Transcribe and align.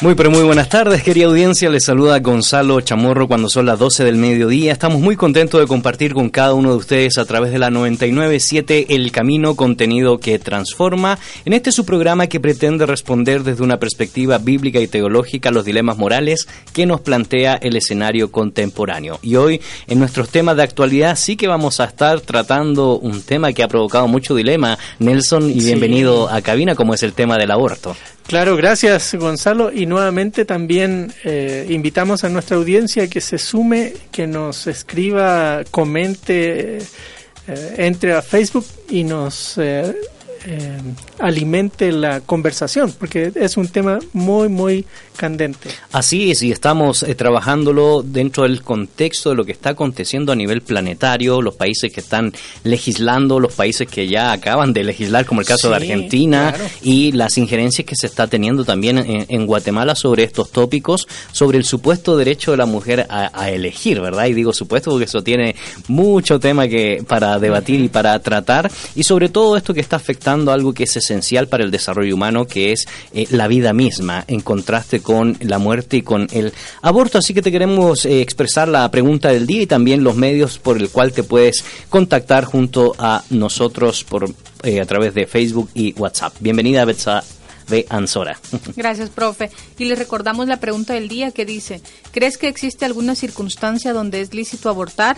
Muy 0.00 0.14
pero 0.14 0.30
muy 0.30 0.44
buenas 0.44 0.68
tardes, 0.68 1.02
querida 1.02 1.26
audiencia. 1.26 1.68
Les 1.70 1.84
saluda 1.84 2.20
Gonzalo 2.20 2.80
Chamorro 2.80 3.26
cuando 3.26 3.48
son 3.48 3.66
las 3.66 3.80
12 3.80 4.04
del 4.04 4.14
mediodía. 4.14 4.70
Estamos 4.70 5.00
muy 5.00 5.16
contentos 5.16 5.60
de 5.60 5.66
compartir 5.66 6.14
con 6.14 6.30
cada 6.30 6.54
uno 6.54 6.70
de 6.70 6.76
ustedes 6.76 7.18
a 7.18 7.24
través 7.24 7.50
de 7.50 7.58
la 7.58 7.70
997 7.70 8.94
El 8.94 9.10
Camino, 9.10 9.56
contenido 9.56 10.18
que 10.18 10.38
transforma. 10.38 11.18
En 11.44 11.52
este 11.52 11.72
su 11.72 11.84
programa 11.84 12.28
que 12.28 12.38
pretende 12.38 12.86
responder 12.86 13.42
desde 13.42 13.64
una 13.64 13.80
perspectiva 13.80 14.38
bíblica 14.38 14.78
y 14.78 14.86
teológica 14.86 15.50
los 15.50 15.64
dilemas 15.64 15.98
morales 15.98 16.46
que 16.72 16.86
nos 16.86 17.00
plantea 17.00 17.54
el 17.54 17.74
escenario 17.74 18.30
contemporáneo. 18.30 19.18
Y 19.20 19.34
hoy 19.34 19.60
en 19.88 19.98
nuestros 19.98 20.28
temas 20.28 20.56
de 20.56 20.62
actualidad 20.62 21.16
sí 21.16 21.34
que 21.34 21.48
vamos 21.48 21.80
a 21.80 21.86
estar 21.86 22.20
tratando 22.20 23.00
un 23.00 23.20
tema 23.22 23.52
que 23.52 23.64
ha 23.64 23.68
provocado 23.68 24.06
mucho 24.06 24.36
dilema. 24.36 24.78
Nelson, 25.00 25.50
y 25.50 25.54
bienvenido 25.54 26.28
a 26.28 26.40
cabina, 26.40 26.76
como 26.76 26.94
es 26.94 27.02
el 27.02 27.14
tema 27.14 27.36
del 27.36 27.50
aborto. 27.50 27.96
Claro, 28.28 28.58
gracias 28.58 29.14
Gonzalo. 29.14 29.72
Y 29.72 29.86
nuevamente 29.86 30.44
también 30.44 31.10
eh, 31.24 31.66
invitamos 31.70 32.24
a 32.24 32.28
nuestra 32.28 32.58
audiencia 32.58 33.08
que 33.08 33.22
se 33.22 33.38
sume, 33.38 33.94
que 34.12 34.26
nos 34.26 34.66
escriba, 34.66 35.62
comente, 35.70 36.76
eh, 36.76 37.74
entre 37.78 38.12
a 38.12 38.20
Facebook 38.20 38.66
y 38.90 39.04
nos 39.04 39.56
eh, 39.56 39.94
alimente 41.18 41.90
la 41.90 42.20
conversación, 42.20 42.92
porque 42.92 43.32
es 43.34 43.56
un 43.56 43.68
tema 43.68 43.98
muy, 44.12 44.50
muy 44.50 44.84
candente. 45.18 45.68
Así 45.92 46.30
es, 46.30 46.42
y 46.42 46.50
estamos 46.50 47.02
eh, 47.02 47.14
trabajándolo 47.14 48.02
dentro 48.02 48.44
del 48.44 48.62
contexto 48.62 49.30
de 49.30 49.36
lo 49.36 49.44
que 49.44 49.52
está 49.52 49.70
aconteciendo 49.70 50.32
a 50.32 50.36
nivel 50.36 50.62
planetario, 50.62 51.42
los 51.42 51.56
países 51.56 51.92
que 51.92 52.00
están 52.00 52.32
legislando, 52.64 53.40
los 53.40 53.52
países 53.52 53.88
que 53.88 54.08
ya 54.08 54.32
acaban 54.32 54.72
de 54.72 54.84
legislar, 54.84 55.26
como 55.26 55.40
el 55.42 55.46
caso 55.46 55.68
de 55.68 55.76
Argentina, 55.76 56.54
y 56.82 57.12
las 57.12 57.36
injerencias 57.36 57.86
que 57.86 57.96
se 57.96 58.06
está 58.06 58.28
teniendo 58.28 58.64
también 58.64 58.98
en, 58.98 59.46
Guatemala 59.48 59.94
sobre 59.94 60.24
estos 60.24 60.50
tópicos, 60.50 61.08
sobre 61.32 61.58
el 61.58 61.64
supuesto 61.64 62.16
derecho 62.16 62.52
de 62.52 62.58
la 62.58 62.66
mujer 62.66 63.06
a, 63.08 63.50
elegir, 63.50 64.00
¿verdad? 64.00 64.26
Y 64.26 64.34
digo 64.34 64.52
supuesto 64.52 64.90
porque 64.90 65.06
eso 65.06 65.22
tiene 65.22 65.56
mucho 65.88 66.38
tema 66.38 66.68
que 66.68 67.02
para 67.06 67.38
debatir 67.38 67.80
y 67.80 67.88
para 67.88 68.18
tratar, 68.20 68.70
y 68.94 69.02
sobre 69.02 69.28
todo 69.28 69.56
esto 69.56 69.74
que 69.74 69.80
está 69.80 69.96
afectando 69.96 70.52
algo 70.52 70.72
que 70.72 70.84
es 70.84 70.96
esencial 70.96 71.48
para 71.48 71.64
el 71.64 71.70
desarrollo 71.70 72.14
humano, 72.14 72.46
que 72.46 72.72
es 72.72 72.86
eh, 73.12 73.26
la 73.30 73.48
vida 73.48 73.72
misma, 73.72 74.24
en 74.28 74.40
contraste 74.40 75.00
con 75.08 75.38
la 75.40 75.56
muerte 75.56 75.96
y 75.96 76.02
con 76.02 76.28
el 76.32 76.52
aborto. 76.82 77.16
Así 77.16 77.32
que 77.32 77.40
te 77.40 77.50
queremos 77.50 78.04
eh, 78.04 78.20
expresar 78.20 78.68
la 78.68 78.90
pregunta 78.90 79.30
del 79.30 79.46
día 79.46 79.62
y 79.62 79.66
también 79.66 80.04
los 80.04 80.16
medios 80.16 80.58
por 80.58 80.76
el 80.76 80.90
cual 80.90 81.14
te 81.14 81.22
puedes 81.22 81.64
contactar 81.88 82.44
junto 82.44 82.94
a 82.98 83.24
nosotros 83.30 84.04
por 84.04 84.28
eh, 84.64 84.82
a 84.82 84.84
través 84.84 85.14
de 85.14 85.26
Facebook 85.26 85.70
y 85.72 85.94
WhatsApp. 85.94 86.34
Bienvenida, 86.40 86.84
Betsa 86.84 87.24
de 87.68 87.86
Ansora. 87.88 88.38
Gracias, 88.76 89.08
profe. 89.08 89.50
Y 89.78 89.86
les 89.86 89.98
recordamos 89.98 90.46
la 90.46 90.60
pregunta 90.60 90.92
del 90.92 91.08
día 91.08 91.30
que 91.30 91.46
dice, 91.46 91.80
¿crees 92.10 92.36
que 92.36 92.48
existe 92.48 92.84
alguna 92.84 93.14
circunstancia 93.14 93.94
donde 93.94 94.20
es 94.20 94.34
lícito 94.34 94.68
abortar? 94.68 95.16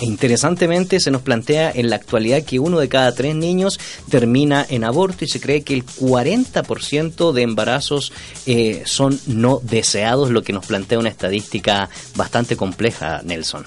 E 0.00 0.06
interesantemente 0.06 0.98
se 0.98 1.10
nos 1.10 1.20
plantea 1.20 1.70
en 1.74 1.90
la 1.90 1.96
actualidad 1.96 2.42
que 2.42 2.58
uno 2.58 2.78
de 2.78 2.88
cada 2.88 3.14
tres 3.14 3.34
niños 3.34 3.78
termina 4.08 4.64
en 4.66 4.82
aborto 4.82 5.26
y 5.26 5.28
se 5.28 5.42
cree 5.42 5.62
que 5.62 5.74
el 5.74 5.84
40% 5.84 7.32
de 7.32 7.42
embarazos 7.42 8.10
eh, 8.46 8.80
son 8.86 9.20
no 9.26 9.60
deseados, 9.62 10.30
lo 10.30 10.42
que 10.42 10.54
nos 10.54 10.64
plantea 10.64 10.98
una 10.98 11.10
estadística 11.10 11.90
bastante 12.16 12.56
compleja, 12.56 13.20
Nelson. 13.26 13.62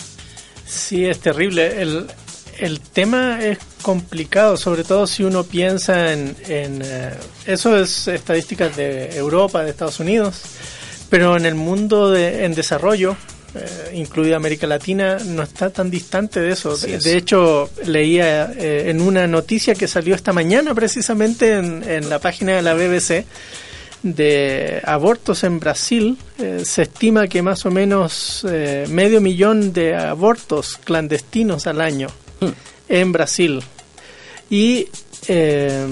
Sí, 0.66 1.06
es 1.06 1.20
terrible. 1.20 1.84
El, 1.84 2.08
el 2.62 2.80
tema 2.80 3.44
es 3.44 3.58
complicado, 3.82 4.56
sobre 4.56 4.84
todo 4.84 5.08
si 5.08 5.24
uno 5.24 5.44
piensa 5.44 6.14
en... 6.14 6.36
Eh, 6.48 7.12
eso 7.48 7.76
es 7.76 8.08
estadísticas 8.08 8.78
de 8.78 9.18
Europa, 9.18 9.64
de 9.64 9.72
Estados 9.72 10.00
Unidos, 10.00 10.42
pero 11.10 11.36
en 11.36 11.48
el 11.48 11.56
mundo 11.56 12.12
de, 12.12 12.46
en 12.46 12.54
desarrollo, 12.54 13.18
eh, 13.56 13.94
incluida 13.96 14.36
América 14.36 14.68
Latina, 14.68 15.18
no 15.26 15.42
está 15.42 15.72
tan 15.72 15.90
distante 15.90 16.40
de 16.40 16.52
eso. 16.52 16.78
De, 16.78 17.18
hecho, 17.18 17.72
leía 17.84 18.54
eh, 18.56 18.92
en 18.92 19.02
una 19.02 19.26
noticia 19.26 19.74
que 19.74 19.88
salió 19.88 20.14
esta 20.14 20.32
mañana 20.32 20.76
precisamente 20.76 21.54
en, 21.54 21.84
en 21.84 22.10
la 22.10 22.20
página 22.20 22.56
de 22.56 22.62
la 22.62 22.76
BBC 22.76 23.26
de 24.04 24.82
abortos 24.86 25.44
en 25.44 25.60
Brasil, 25.60 26.18
se 26.64 26.82
estima 26.82 27.28
que 27.28 27.44
más 27.44 27.68
o 27.68 27.72
menos 27.72 28.44
medio 28.90 29.22
millón 29.22 29.74
de 29.74 29.96
abortos 29.96 30.80
clandestinos 30.84 31.68
al 31.68 31.82
año 31.82 32.08
en 32.88 33.12
Brasil. 33.12 33.62
Y 34.50 34.88
eh, 35.28 35.88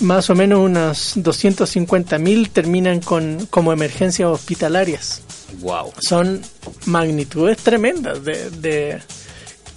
más 0.00 0.30
o 0.30 0.34
menos 0.34 0.60
unas 0.60 1.16
250.000 1.16 2.50
terminan 2.50 3.00
con, 3.00 3.46
como 3.46 3.72
emergencias 3.72 4.28
hospitalarias. 4.28 5.22
Wow. 5.60 5.92
Son 5.98 6.42
magnitudes 6.86 7.58
tremendas 7.58 8.24
de, 8.24 9.00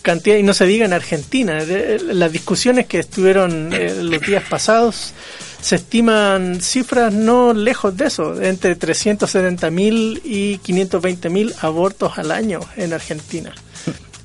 cantidad, 0.02 0.38
y 0.38 0.44
no 0.44 0.54
se 0.54 0.66
diga 0.66 0.86
en 0.86 0.94
Argentina. 0.94 1.60
las 2.02 2.32
discusiones 2.32 2.88
que 2.88 3.00
estuvieron 3.00 3.74
eh, 3.74 4.02
los 4.02 4.22
días 4.22 4.44
pasados 4.50 5.14
se 5.62 5.76
estiman 5.76 6.62
cifras 6.62 7.14
no 7.14 7.54
lejos 7.54 7.98
de 7.98 8.06
eso, 8.06 8.42
entre 8.42 8.78
370.000 8.78 10.22
y 10.24 10.60
520.000 10.60 11.56
abortos 11.62 12.18
al 12.18 12.32
año 12.32 12.60
en 12.76 12.94
Argentina. 12.94 13.54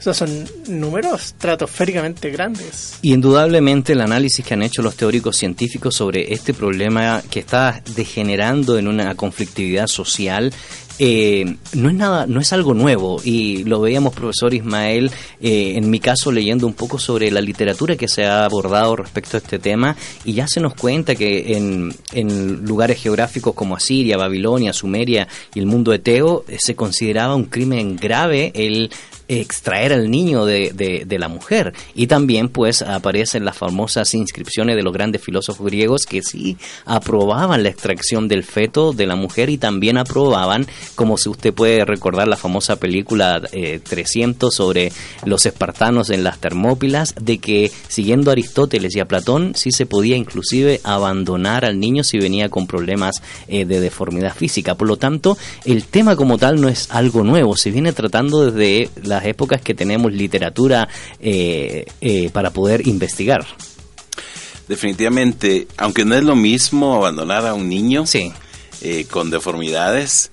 O 0.03 0.05
sea, 0.05 0.15
son 0.15 0.49
números 0.67 1.27
estratosféricamente 1.27 2.31
grandes. 2.31 2.99
Y 3.03 3.13
indudablemente 3.13 3.93
el 3.93 4.01
análisis 4.01 4.45
que 4.45 4.55
han 4.55 4.63
hecho 4.63 4.83
los 4.83 4.97
teóricos 4.97 5.37
científicos 5.37 5.95
sobre 5.95 6.33
este 6.33 6.53
problema 6.53 7.23
que 7.31 7.39
está 7.39 7.81
degenerando 7.95 8.79
en 8.79 8.89
una 8.89 9.15
conflictividad 9.15 9.87
social 9.87 10.53
eh, 10.99 11.57
no 11.73 11.89
es 11.89 11.95
nada, 11.95 12.27
no 12.27 12.41
es 12.41 12.53
algo 12.53 12.75
nuevo 12.75 13.21
y 13.25 13.65
lo 13.65 13.81
veíamos 13.81 14.15
profesor 14.15 14.53
Ismael 14.53 15.11
eh, 15.41 15.75
en 15.77 15.89
mi 15.89 16.01
caso 16.01 16.31
leyendo 16.31 16.67
un 16.67 16.75
poco 16.75 16.99
sobre 16.99 17.31
la 17.31 17.41
literatura 17.41 17.97
que 17.97 18.09
se 18.09 18.27
ha 18.27 18.45
abordado 18.45 18.97
respecto 18.97 19.37
a 19.37 19.41
este 19.41 19.59
tema 19.59 19.97
y 20.25 20.35
ya 20.35 20.47
se 20.47 20.61
nos 20.61 20.75
cuenta 20.75 21.15
que 21.15 21.57
en, 21.57 21.95
en 22.13 22.65
lugares 22.67 23.03
geográficos 23.03 23.55
como 23.55 23.75
Asiria, 23.75 24.19
Babilonia, 24.19 24.73
Sumeria 24.73 25.27
y 25.55 25.61
el 25.61 25.67
mundo 25.67 25.95
eteo 25.95 26.45
eh, 26.47 26.59
se 26.61 26.77
consideraba 26.77 27.35
un 27.35 27.47
crimen 27.47 27.97
grave 27.97 28.53
el 28.55 28.91
extraer 29.41 29.93
al 29.93 30.11
niño 30.11 30.45
de, 30.45 30.73
de, 31.07 31.19
la 31.19 31.29
mujer. 31.29 31.73
Y 31.95 32.07
también 32.07 32.49
pues 32.49 32.83
aparecen 32.83 33.45
las 33.45 33.57
famosas 33.57 34.15
inscripciones 34.15 34.77
de 34.77 34.83
los 34.83 34.93
grandes 34.93 35.23
filósofos 35.23 35.67
griegos 35.67 36.07
que 36.07 36.23
sí 36.23 36.57
aprobaban 36.85 37.63
la 37.63 37.69
extracción 37.69 38.29
del 38.29 38.45
feto 38.45 38.93
de 38.93 39.07
la 39.07 39.17
mujer 39.17 39.51
y 39.51 39.59
también 39.59 39.99
aprobaban, 39.99 40.67
como 40.95 41.17
si 41.19 41.29
usted 41.29 41.55
puede 41.55 41.85
recordar 41.85 42.29
la 42.29 42.37
famosa 42.37 42.77
película 42.77 43.41
300 43.41 44.53
eh, 44.53 44.57
sobre 44.57 44.93
los 45.25 45.47
espartanos 45.47 46.11
en 46.11 46.25
las 46.25 46.39
Termópilas, 46.39 47.15
de 47.21 47.39
que 47.39 47.71
siguiendo 47.89 48.31
Aristóteles 48.31 48.97
y 48.97 49.01
a 49.01 49.07
Platón 49.07 49.53
sí 49.55 49.71
se 49.71 49.87
podía 49.87 50.17
inclusive 50.17 50.81
abandonar 50.83 51.65
al 51.65 51.79
niño 51.79 52.05
si 52.05 52.19
venía 52.19 52.49
con 52.49 52.67
problemas 52.67 53.23
eh, 53.49 53.65
de 53.65 53.81
deformidad 53.81 54.35
física. 54.35 54.75
Por 54.75 54.89
lo 54.89 54.97
tanto, 54.97 55.37
el 55.65 55.85
tema 55.85 56.17
como 56.17 56.39
tal 56.39 56.61
no 56.61 56.69
es 56.69 56.91
algo 56.91 57.23
nuevo, 57.23 57.57
se 57.57 57.71
viene 57.71 57.93
tratando 57.93 58.51
desde 58.51 58.91
las 59.23 59.29
épocas 59.29 59.61
que 59.61 59.75
tenemos 59.75 60.13
literatura 60.13 60.89
eh, 61.21 61.87
eh, 62.01 62.31
para 62.31 62.51
poder 62.51 62.87
investigar. 62.87 63.47
Definitivamente, 64.69 65.69
aunque 65.77 66.05
no 66.05 66.15
es 66.15 66.25
lo 66.25 66.35
mismo 66.35 66.97
abandonar 66.97 67.47
a 67.47 67.55
un 67.55 67.69
niño 67.69 68.07
sí. 68.07 68.33
Eh, 68.85 69.07
con 69.09 69.31
deformidades, 69.31 70.33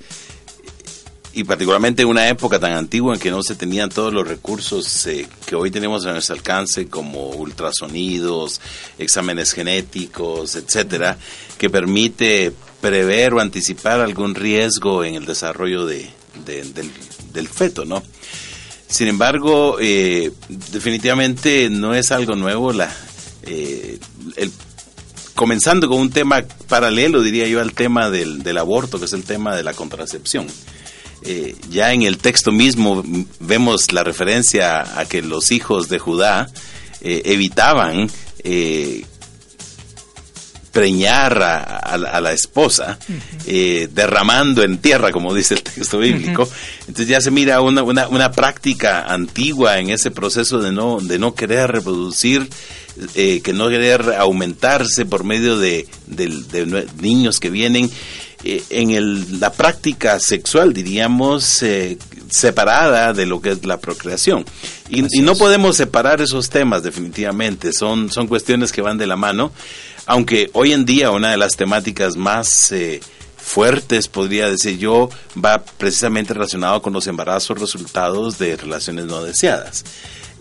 y 1.33 1.43
particularmente 1.43 2.01
en 2.01 2.07
una 2.07 2.27
época 2.27 2.59
tan 2.59 2.71
antigua 2.71 3.13
en 3.13 3.19
que 3.19 3.29
no 3.29 3.43
se 3.43 3.53
tenían 3.53 3.89
todos 3.89 4.11
los 4.11 4.27
recursos 4.27 5.07
que 5.45 5.55
hoy 5.55 5.69
tenemos 5.69 6.03
a 6.07 6.13
nuestro 6.13 6.33
alcance, 6.33 6.87
como 6.87 7.29
ultrasonidos, 7.29 8.59
exámenes 8.97 9.53
genéticos, 9.53 10.55
etcétera, 10.55 11.19
que 11.59 11.69
permite 11.69 12.51
prever 12.81 13.35
o 13.35 13.39
anticipar 13.39 13.99
algún 14.01 14.33
riesgo 14.33 15.03
en 15.03 15.13
el 15.13 15.27
desarrollo 15.27 15.85
de, 15.85 16.09
del, 16.45 16.73
del, 17.33 17.47
feto, 17.47 17.85
¿no? 17.85 18.03
Sin 18.89 19.07
embargo, 19.07 19.77
eh, 19.79 20.31
definitivamente 20.71 21.69
no 21.69 21.93
es 21.93 22.11
algo 22.11 22.35
nuevo. 22.35 22.73
La, 22.73 22.91
eh, 23.43 23.99
comenzando 25.35 25.87
con 25.87 25.99
un 25.99 26.09
tema 26.09 26.43
paralelo, 26.67 27.21
diría 27.21 27.47
yo, 27.47 27.61
al 27.61 27.73
tema 27.73 28.09
del, 28.09 28.41
del 28.41 28.57
aborto, 28.57 28.97
que 28.97 29.05
es 29.05 29.13
el 29.13 29.23
tema 29.23 29.55
de 29.55 29.61
la 29.61 29.73
contracepción. 29.73 30.47
Eh, 31.21 31.55
ya 31.69 31.93
en 31.93 32.01
el 32.01 32.17
texto 32.17 32.51
mismo 32.51 33.03
vemos 33.39 33.91
la 33.91 34.03
referencia 34.03 34.99
a 34.99 35.05
que 35.05 35.21
los 35.21 35.51
hijos 35.51 35.87
de 35.89 35.99
Judá 35.99 36.49
evitaban 37.01 38.09
preñar 40.79 41.43
a, 41.43 42.21
la 42.21 42.31
esposa, 42.31 42.97
eh, 43.45 43.89
derramando 43.91 44.63
en 44.63 44.77
tierra, 44.77 45.11
como 45.11 45.33
dice 45.33 45.55
el 45.55 45.61
texto 45.61 45.97
bíblico. 45.97 46.47
Entonces 46.87 47.05
ya 47.05 47.19
se 47.19 47.31
mira 47.31 47.59
una, 47.59 47.83
una, 47.83 48.31
práctica 48.31 49.03
antigua 49.03 49.79
en 49.79 49.89
ese 49.89 50.09
proceso 50.09 50.59
de 50.59 50.71
no, 50.71 51.01
de 51.01 51.19
no 51.19 51.35
querer 51.35 51.69
reproducir, 51.69 52.47
eh, 53.15 53.41
que 53.41 53.51
no 53.51 53.67
querer 53.67 54.15
aumentarse 54.17 55.05
por 55.05 55.25
medio 55.25 55.57
de, 55.57 55.85
niños 57.01 57.41
que 57.41 57.49
vienen. 57.49 57.91
Eh, 58.45 58.63
en 58.69 58.91
el, 58.91 59.41
la 59.41 59.51
práctica 59.51 60.17
sexual, 60.17 60.71
diríamos, 60.71 61.61
separada 62.29 63.11
de 63.11 63.25
lo 63.25 63.41
que 63.41 63.49
es 63.49 63.65
la 63.65 63.81
procreación. 63.81 64.45
Y, 64.89 65.03
y, 65.19 65.23
no 65.23 65.35
podemos 65.35 65.75
separar 65.75 66.21
esos 66.21 66.49
temas 66.49 66.83
definitivamente, 66.83 67.73
son, 67.73 68.09
son 68.09 68.27
cuestiones 68.27 68.71
que 68.71 68.81
van 68.81 68.97
de 68.97 69.07
la 69.07 69.17
mano 69.17 69.51
aunque 70.09 70.49
hoy 70.53 70.73
en 70.73 70.85
día 70.85 71.11
una 71.11 71.29
de 71.29 71.37
las 71.37 71.55
temáticas 71.55 72.15
más 72.15 72.71
eh, 72.71 72.99
fuertes, 73.37 74.07
podría 74.07 74.49
decir 74.49 74.79
yo, 74.79 75.11
va 75.37 75.63
precisamente 75.63 76.33
relacionado 76.33 76.81
con 76.81 76.93
los 76.93 77.05
embarazos 77.05 77.59
resultados 77.59 78.39
de 78.39 78.57
relaciones 78.57 79.05
no 79.05 79.23
deseadas. 79.23 79.85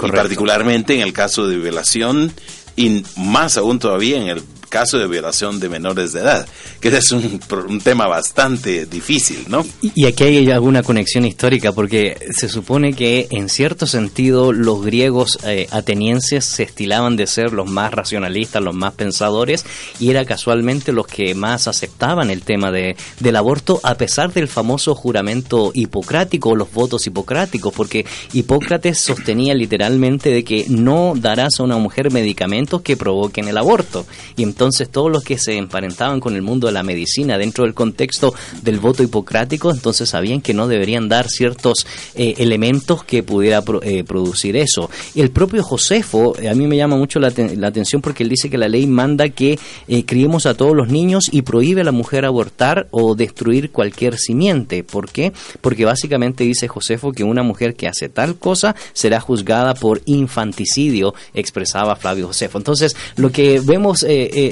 Y 0.03 0.11
particularmente 0.11 0.95
en 0.95 1.03
el 1.03 1.13
caso 1.13 1.47
de 1.47 1.59
violación 1.59 2.33
y 2.77 3.05
más 3.17 3.59
aún 3.59 3.79
todavía 3.79 4.17
en 4.17 4.29
el 4.29 4.43
caso 4.69 4.99
de 4.99 5.07
violación 5.07 5.61
de 5.61 5.69
menores 5.69 6.13
de 6.13 6.21
edad, 6.21 6.47
que 6.81 6.89
es 6.89 7.11
un, 7.11 7.41
un 7.69 7.81
tema 7.81 8.07
bastante 8.07 8.87
difícil, 8.87 9.45
¿no? 9.49 9.65
Y, 9.83 10.07
aquí 10.07 10.25
hay 10.25 10.51
alguna 10.51 10.83
conexión 10.83 11.25
histórica, 11.25 11.73
porque 11.73 12.17
se 12.37 12.49
supone 12.49 12.93
que 12.93 13.29
en 13.31 13.49
cierto 13.49 13.87
sentido 13.87 14.53
los 14.53 14.85
griegos 14.85 15.39
eh, 15.45 15.67
atenienses 15.71 16.45
se 16.45 16.63
estilaban 16.63 17.17
de 17.17 17.27
ser 17.27 17.53
los 17.53 17.69
más 17.69 17.93
racionalistas, 17.93 18.63
los 18.63 18.75
más 18.75 18.95
pensadores, 18.95 19.65
y 20.01 20.11
era 20.11 20.25
casualmente 20.25 20.93
los 20.93 21.07
que 21.07 21.35
más 21.35 21.69
aceptaban 21.69 22.31
el 22.31 22.43
tema 22.43 22.71
de, 22.71 22.97
del 23.21 23.37
aborto, 23.37 23.81
a 23.83 23.95
pesar 23.97 24.33
del 24.33 24.49
famoso 24.49 24.95
juramento 24.95 25.73
hipocrático, 25.75 26.57
los 26.57 26.73
votos 26.73 27.07
hipocráticos, 27.07 27.73
porque 27.75 28.05
Hipócrates 28.33 28.99
sostenía 28.99 29.55
literalmente 29.55 30.31
de 30.31 30.45
que 30.45 30.67
no 30.69 31.15
darás 31.17 31.59
a 31.59 31.63
una 31.63 31.79
mujer 31.79 32.11
medicamentos 32.13 32.83
que 32.83 32.97
provoquen 32.97 33.49
el 33.49 33.59
aborto. 33.59 34.07
Y 34.37 34.43
entonces 34.59 34.89
todos 34.89 35.09
los 35.13 35.23
que 35.23 35.39
se 35.39 35.57
emparentaban 35.57 36.19
con 36.19 36.35
el 36.35 36.43
mundo 36.43 36.67
de 36.67 36.73
la 36.73 36.83
medicina 36.83 37.39
dentro 37.39 37.63
del 37.63 37.75
contexto 37.75 38.35
del 38.63 38.81
voto 38.81 39.05
hipocrático, 39.05 39.71
entonces 39.71 40.09
sabían 40.09 40.41
que 40.41 40.53
no 40.53 40.67
deberían 40.67 41.09
dar 41.09 41.29
ciertos 41.29 41.87
eh, 42.17 42.35
elementos 42.39 43.05
que 43.05 43.23
pudiera 43.23 43.63
eh, 43.83 44.03
producir 44.03 44.57
eso. 44.57 44.91
El 45.15 45.31
propio 45.31 45.63
Josefo, 45.63 46.35
eh, 46.41 46.49
a 46.49 46.57
mí 46.57 46.67
me 46.67 46.77
llama 46.77 46.97
mucho 46.97 47.21
la, 47.21 47.29
atención 47.29 48.03
porque 48.03 48.25
él 48.25 48.31
dice 48.31 48.51
que 48.51 48.59
la 48.59 48.69
ley 48.69 48.89
manda 48.89 49.29
que 49.29 49.61
criemos 50.07 50.45
a 50.47 50.55
todos 50.55 50.75
los 50.75 50.89
niños 50.89 51.29
y 51.31 51.43
prohíbe 51.43 51.83
a 51.83 51.85
la 51.85 51.93
mujer 51.93 52.25
abortar 52.25 52.89
o 52.91 53.15
destruir 53.15 53.71
cualquier 53.71 54.19
simiente. 54.19 54.83
¿Por 54.83 55.09
qué? 55.09 55.33
Porque 55.61 55.85
básicamente 55.85 56.43
dice 56.43 56.67
Josefo 56.67 57.13
que 57.13 57.23
una 57.23 57.45
mujer 57.45 57.77
que 57.77 57.87
hace 57.87 58.09
tal 58.09 58.35
cosa 58.35 58.75
será 58.93 59.21
juzgada 59.21 59.75
por 59.75 60.03
infanticidio, 60.07 61.15
expresaba 61.33 61.95
Flavio 61.95 62.27
Josefo. 62.27 62.59
Entonces, 62.59 62.97
lo 63.15 63.31
que 63.31 63.61
vemos 63.61 64.05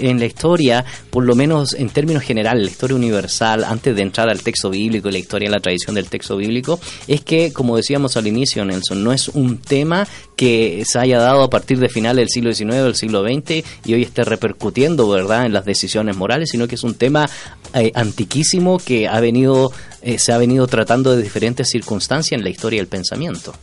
en 0.02 0.18
la 0.18 0.26
historia, 0.26 0.84
por 1.10 1.24
lo 1.24 1.34
menos 1.34 1.74
en 1.74 1.88
términos 1.90 2.22
generales, 2.22 2.64
la 2.64 2.70
historia 2.70 2.96
universal, 2.96 3.64
antes 3.64 3.94
de 3.94 4.02
entrar 4.02 4.28
al 4.28 4.42
texto 4.42 4.70
bíblico 4.70 5.08
y 5.08 5.12
la 5.12 5.18
historia, 5.18 5.50
la 5.50 5.60
tradición 5.60 5.94
del 5.94 6.08
texto 6.08 6.36
bíblico, 6.36 6.80
es 7.06 7.22
que, 7.22 7.52
como 7.52 7.76
decíamos 7.76 8.16
al 8.16 8.26
inicio, 8.26 8.64
Nelson, 8.64 9.02
no 9.02 9.12
es 9.12 9.28
un 9.28 9.58
tema 9.58 10.06
que 10.36 10.84
se 10.86 10.98
haya 10.98 11.18
dado 11.18 11.42
a 11.42 11.50
partir 11.50 11.78
de 11.78 11.88
finales 11.88 12.16
del 12.16 12.28
siglo 12.28 12.52
XIX 12.52 12.84
del 12.84 12.94
siglo 12.94 13.22
XX 13.22 13.64
y 13.84 13.94
hoy 13.94 14.02
esté 14.02 14.24
repercutiendo, 14.24 15.08
¿verdad?, 15.08 15.46
en 15.46 15.52
las 15.52 15.64
decisiones 15.64 16.16
morales, 16.16 16.50
sino 16.50 16.68
que 16.68 16.74
es 16.74 16.84
un 16.84 16.94
tema 16.94 17.28
eh, 17.74 17.92
antiquísimo 17.94 18.78
que 18.78 19.08
ha 19.08 19.20
venido, 19.20 19.72
eh, 20.02 20.18
se 20.18 20.32
ha 20.32 20.38
venido 20.38 20.66
tratando 20.66 21.16
de 21.16 21.22
diferentes 21.22 21.68
circunstancias 21.68 22.38
en 22.38 22.44
la 22.44 22.50
historia 22.50 22.80
del 22.80 22.88
pensamiento. 22.88 23.54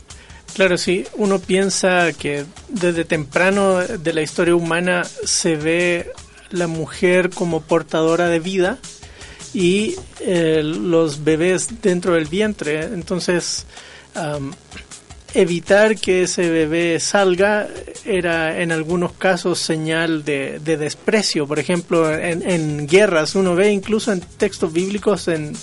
Claro, 0.54 0.78
sí, 0.78 1.04
uno 1.16 1.40
piensa 1.40 2.12
que 2.12 2.44
desde 2.68 3.04
temprano 3.04 3.78
de 3.80 4.12
la 4.12 4.22
historia 4.22 4.54
humana 4.54 5.02
se 5.24 5.56
ve 5.56 6.12
la 6.54 6.66
mujer 6.66 7.30
como 7.30 7.60
portadora 7.60 8.28
de 8.28 8.40
vida 8.40 8.78
y 9.52 9.94
eh, 10.20 10.62
los 10.64 11.24
bebés 11.24 11.82
dentro 11.82 12.14
del 12.14 12.26
vientre. 12.26 12.84
Entonces, 12.84 13.66
evitar 15.34 15.96
que 15.96 16.22
ese 16.22 16.48
bebé 16.50 17.00
salga 17.00 17.68
era 18.04 18.60
en 18.60 18.70
algunos 18.70 19.12
casos 19.12 19.58
señal 19.58 20.24
de, 20.24 20.60
desprecio. 20.60 21.46
Por 21.46 21.58
ejemplo, 21.58 22.12
en, 22.16 22.86
guerras 22.86 23.34
uno 23.34 23.54
ve 23.54 23.72
incluso 23.72 24.12
en 24.12 24.20
textos 24.20 24.72
bíblicos 24.72 25.28
en, 25.28 25.54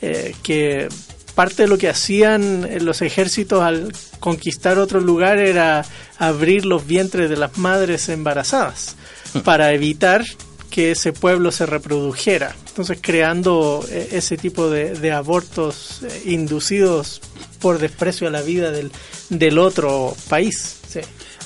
eh, 0.00 0.34
que 0.42 0.88
parte 1.34 1.62
de 1.62 1.68
lo 1.68 1.78
que 1.78 1.88
hacían 1.88 2.68
los 2.84 3.02
ejércitos 3.02 3.62
al 3.62 3.92
conquistar 4.20 4.78
otro 4.78 5.00
lugar 5.00 5.38
era 5.38 5.84
abrir 6.18 6.64
los 6.64 6.86
vientres 6.86 7.30
de 7.30 7.36
las 7.36 7.58
madres 7.58 8.08
embarazadas 8.08 8.96
para 9.44 9.72
evitar 9.72 10.24
que 10.70 10.90
ese 10.92 11.12
pueblo 11.12 11.50
se 11.50 11.66
reprodujera. 11.66 12.54
Entonces 12.68 12.98
creando 13.00 13.84
eh, 13.90 14.10
ese 14.12 14.36
tipo 14.36 14.70
de, 14.70 15.12
abortos 15.12 16.02
eh, 16.02 16.22
inducidos 16.26 17.20
por 17.60 17.78
desprecio 17.78 18.28
a 18.28 18.30
la 18.30 18.42
vida 18.42 18.70
del, 18.70 18.92
del 19.30 19.58
otro 19.58 20.14
país. 20.28 20.76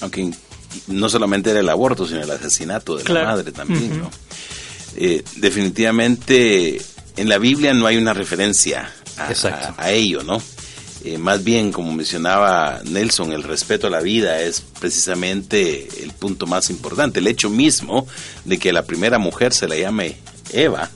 Aunque 0.01 0.33
no 0.89 1.09
solamente 1.09 1.51
era 1.51 1.61
el 1.61 1.69
aborto, 1.69 2.07
sino 2.07 2.23
el 2.23 2.31
asesinato 2.31 2.97
de 2.97 3.13
la 3.13 3.25
madre 3.25 3.53
también. 3.53 4.01
¿no? 4.01 4.11
Eh, 4.97 5.23
definitivamente 5.37 6.81
en 7.17 7.29
la 7.29 7.39
Biblia 7.39 7.73
no 7.75 7.87
hay 7.87 7.97
una 7.97 8.13
referencia 8.13 8.91
a 9.79 9.91
ello, 9.91 10.23
¿no? 10.23 10.43
Eh, 11.05 11.19
más 11.19 11.43
bien, 11.43 11.73
como 11.73 11.93
mencionaba 11.93 12.81
Nelson, 12.85 13.33
el 13.33 13.43
respeto 13.43 13.89
a 13.89 13.91
la 13.91 14.01
vida 14.01 14.41
es 14.41 14.61
precisamente 14.61 15.89
el 16.03 16.13
punto 16.13 16.47
más 16.47 16.71
importante. 16.71 17.19
El 17.19 17.27
hecho 17.27 17.51
mismo 17.51 18.07
de 18.45 18.59
que 18.59 18.73
la 18.73 18.85
primera 18.85 19.19
mujer 19.19 19.53
se 19.53 19.67
la 19.67 19.77
llame 19.77 20.17
Eva 20.53 20.91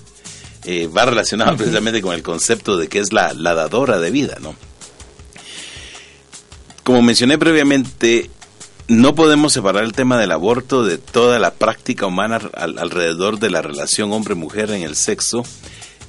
eh, 0.64 0.88
va 0.88 1.04
relacionado 1.06 1.56
precisamente 1.56 2.02
con 2.02 2.14
el 2.14 2.22
concepto 2.22 2.76
de 2.76 2.88
que 2.88 3.00
es 3.00 3.12
la, 3.12 3.32
dadora 3.34 3.98
de 3.98 4.10
vida, 4.10 4.38
¿no? 4.40 4.54
Como 6.84 7.02
mencioné 7.02 7.36
previamente, 7.36 8.30
no 8.86 9.16
podemos 9.16 9.52
separar 9.52 9.82
el 9.82 9.92
tema 9.92 10.18
del 10.18 10.30
aborto 10.30 10.84
de 10.84 10.98
toda 10.98 11.40
la 11.40 11.54
práctica 11.54 12.06
humana 12.06 12.40
alrededor 12.54 13.40
de 13.40 13.50
la 13.50 13.60
relación 13.60 14.12
hombre-mujer 14.12 14.70
en 14.70 14.82
el 14.82 14.94
sexo 14.94 15.42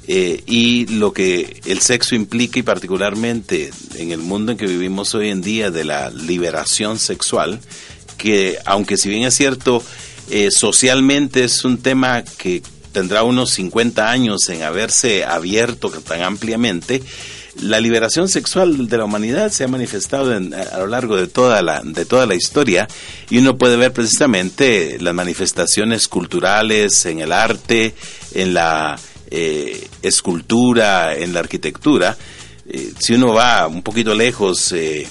eh, 0.09 0.41
y 0.45 0.85
lo 0.87 1.11
que 1.11 1.59
el 1.65 1.81
sexo 1.81 2.15
implica 2.15 2.59
y 2.59 2.63
particularmente 2.63 3.71
en 3.95 4.11
el 4.11 4.19
mundo 4.19 4.53
en 4.53 4.57
que 4.57 4.65
vivimos 4.65 5.13
hoy 5.15 5.29
en 5.29 5.41
día 5.41 5.69
de 5.69 5.83
la 5.83 6.09
liberación 6.09 6.97
sexual, 6.97 7.59
que 8.17 8.57
aunque 8.65 8.95
si 8.97 9.09
bien 9.09 9.23
es 9.23 9.35
cierto, 9.35 9.83
eh, 10.29 10.49
socialmente 10.49 11.43
es 11.43 11.65
un 11.65 11.77
tema 11.77 12.23
que 12.23 12.61
tendrá 12.93 13.23
unos 13.23 13.51
50 13.51 14.09
años 14.09 14.47
en 14.49 14.63
haberse 14.63 15.25
abierto 15.25 15.89
tan 15.89 16.23
ampliamente, 16.23 17.03
la 17.61 17.79
liberación 17.81 18.29
sexual 18.29 18.87
de 18.87 18.97
la 18.97 19.05
humanidad 19.05 19.51
se 19.51 19.63
ha 19.63 19.67
manifestado 19.67 20.31
a 20.31 20.77
lo 20.77 20.87
largo 20.87 21.15
de 21.15 21.27
toda 21.27 21.61
la 21.61 21.81
de 21.83 22.05
toda 22.05 22.25
la 22.25 22.35
historia 22.35 22.87
y 23.29 23.39
uno 23.39 23.57
puede 23.57 23.77
ver 23.77 23.91
precisamente 23.91 24.97
las 24.99 25.13
manifestaciones 25.13 26.07
culturales 26.07 27.05
en 27.07 27.19
el 27.19 27.31
arte, 27.31 27.95
en 28.33 28.53
la 28.53 28.97
eh, 29.29 29.87
escultura, 30.01 31.15
en 31.15 31.33
la 31.33 31.39
arquitectura. 31.39 32.17
Eh, 32.69 32.93
si 32.99 33.13
uno 33.13 33.33
va 33.33 33.67
un 33.67 33.81
poquito 33.81 34.13
lejos, 34.13 34.71
eh, 34.71 35.07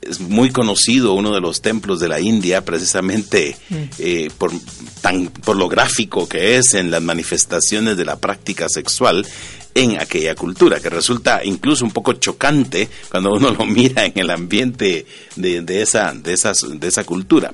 es 0.00 0.20
muy 0.20 0.50
conocido 0.50 1.14
uno 1.14 1.32
de 1.32 1.40
los 1.40 1.60
templos 1.60 2.00
de 2.00 2.08
la 2.08 2.20
India, 2.20 2.64
precisamente 2.64 3.56
mm. 3.68 4.28
por, 4.38 4.52
tan, 5.00 5.26
por 5.26 5.56
lo 5.56 5.68
gráfico 5.68 6.28
que 6.28 6.56
es 6.56 6.74
en 6.74 6.90
las 6.90 7.02
manifestaciones 7.02 7.96
de 7.96 8.04
la 8.04 8.16
práctica 8.16 8.68
sexual 8.68 9.26
en 9.74 10.00
aquella 10.00 10.34
cultura, 10.34 10.80
que 10.80 10.90
resulta 10.90 11.44
incluso 11.44 11.84
un 11.84 11.90
poco 11.90 12.14
chocante 12.14 12.88
cuando 13.10 13.32
uno 13.32 13.50
lo 13.50 13.66
mira 13.66 14.04
en 14.04 14.12
el 14.16 14.30
ambiente 14.30 15.06
de, 15.36 15.62
de 15.62 15.82
esa, 15.82 16.12
de, 16.12 16.32
esas, 16.32 16.64
de 16.80 16.88
esa 16.88 17.04
cultura. 17.04 17.52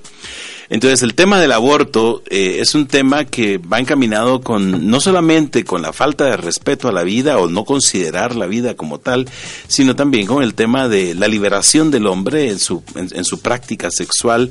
Entonces 0.70 1.02
el 1.02 1.14
tema 1.14 1.38
del 1.38 1.52
aborto 1.52 2.22
eh, 2.30 2.56
es 2.60 2.74
un 2.74 2.86
tema 2.86 3.26
que 3.26 3.58
va 3.58 3.80
encaminado 3.80 4.40
con 4.40 4.88
no 4.88 5.00
solamente 5.00 5.62
con 5.62 5.82
la 5.82 5.92
falta 5.92 6.24
de 6.24 6.36
respeto 6.38 6.88
a 6.88 6.92
la 6.92 7.02
vida 7.02 7.38
o 7.38 7.48
no 7.48 7.64
considerar 7.64 8.34
la 8.34 8.46
vida 8.46 8.74
como 8.74 8.98
tal, 8.98 9.28
sino 9.68 9.94
también 9.94 10.26
con 10.26 10.42
el 10.42 10.54
tema 10.54 10.88
de 10.88 11.14
la 11.14 11.28
liberación 11.28 11.90
del 11.90 12.06
hombre 12.06 12.48
en 12.50 12.58
su, 12.58 12.82
en 12.94 13.24
su 13.24 13.40
práctica 13.40 13.90
sexual 13.90 14.50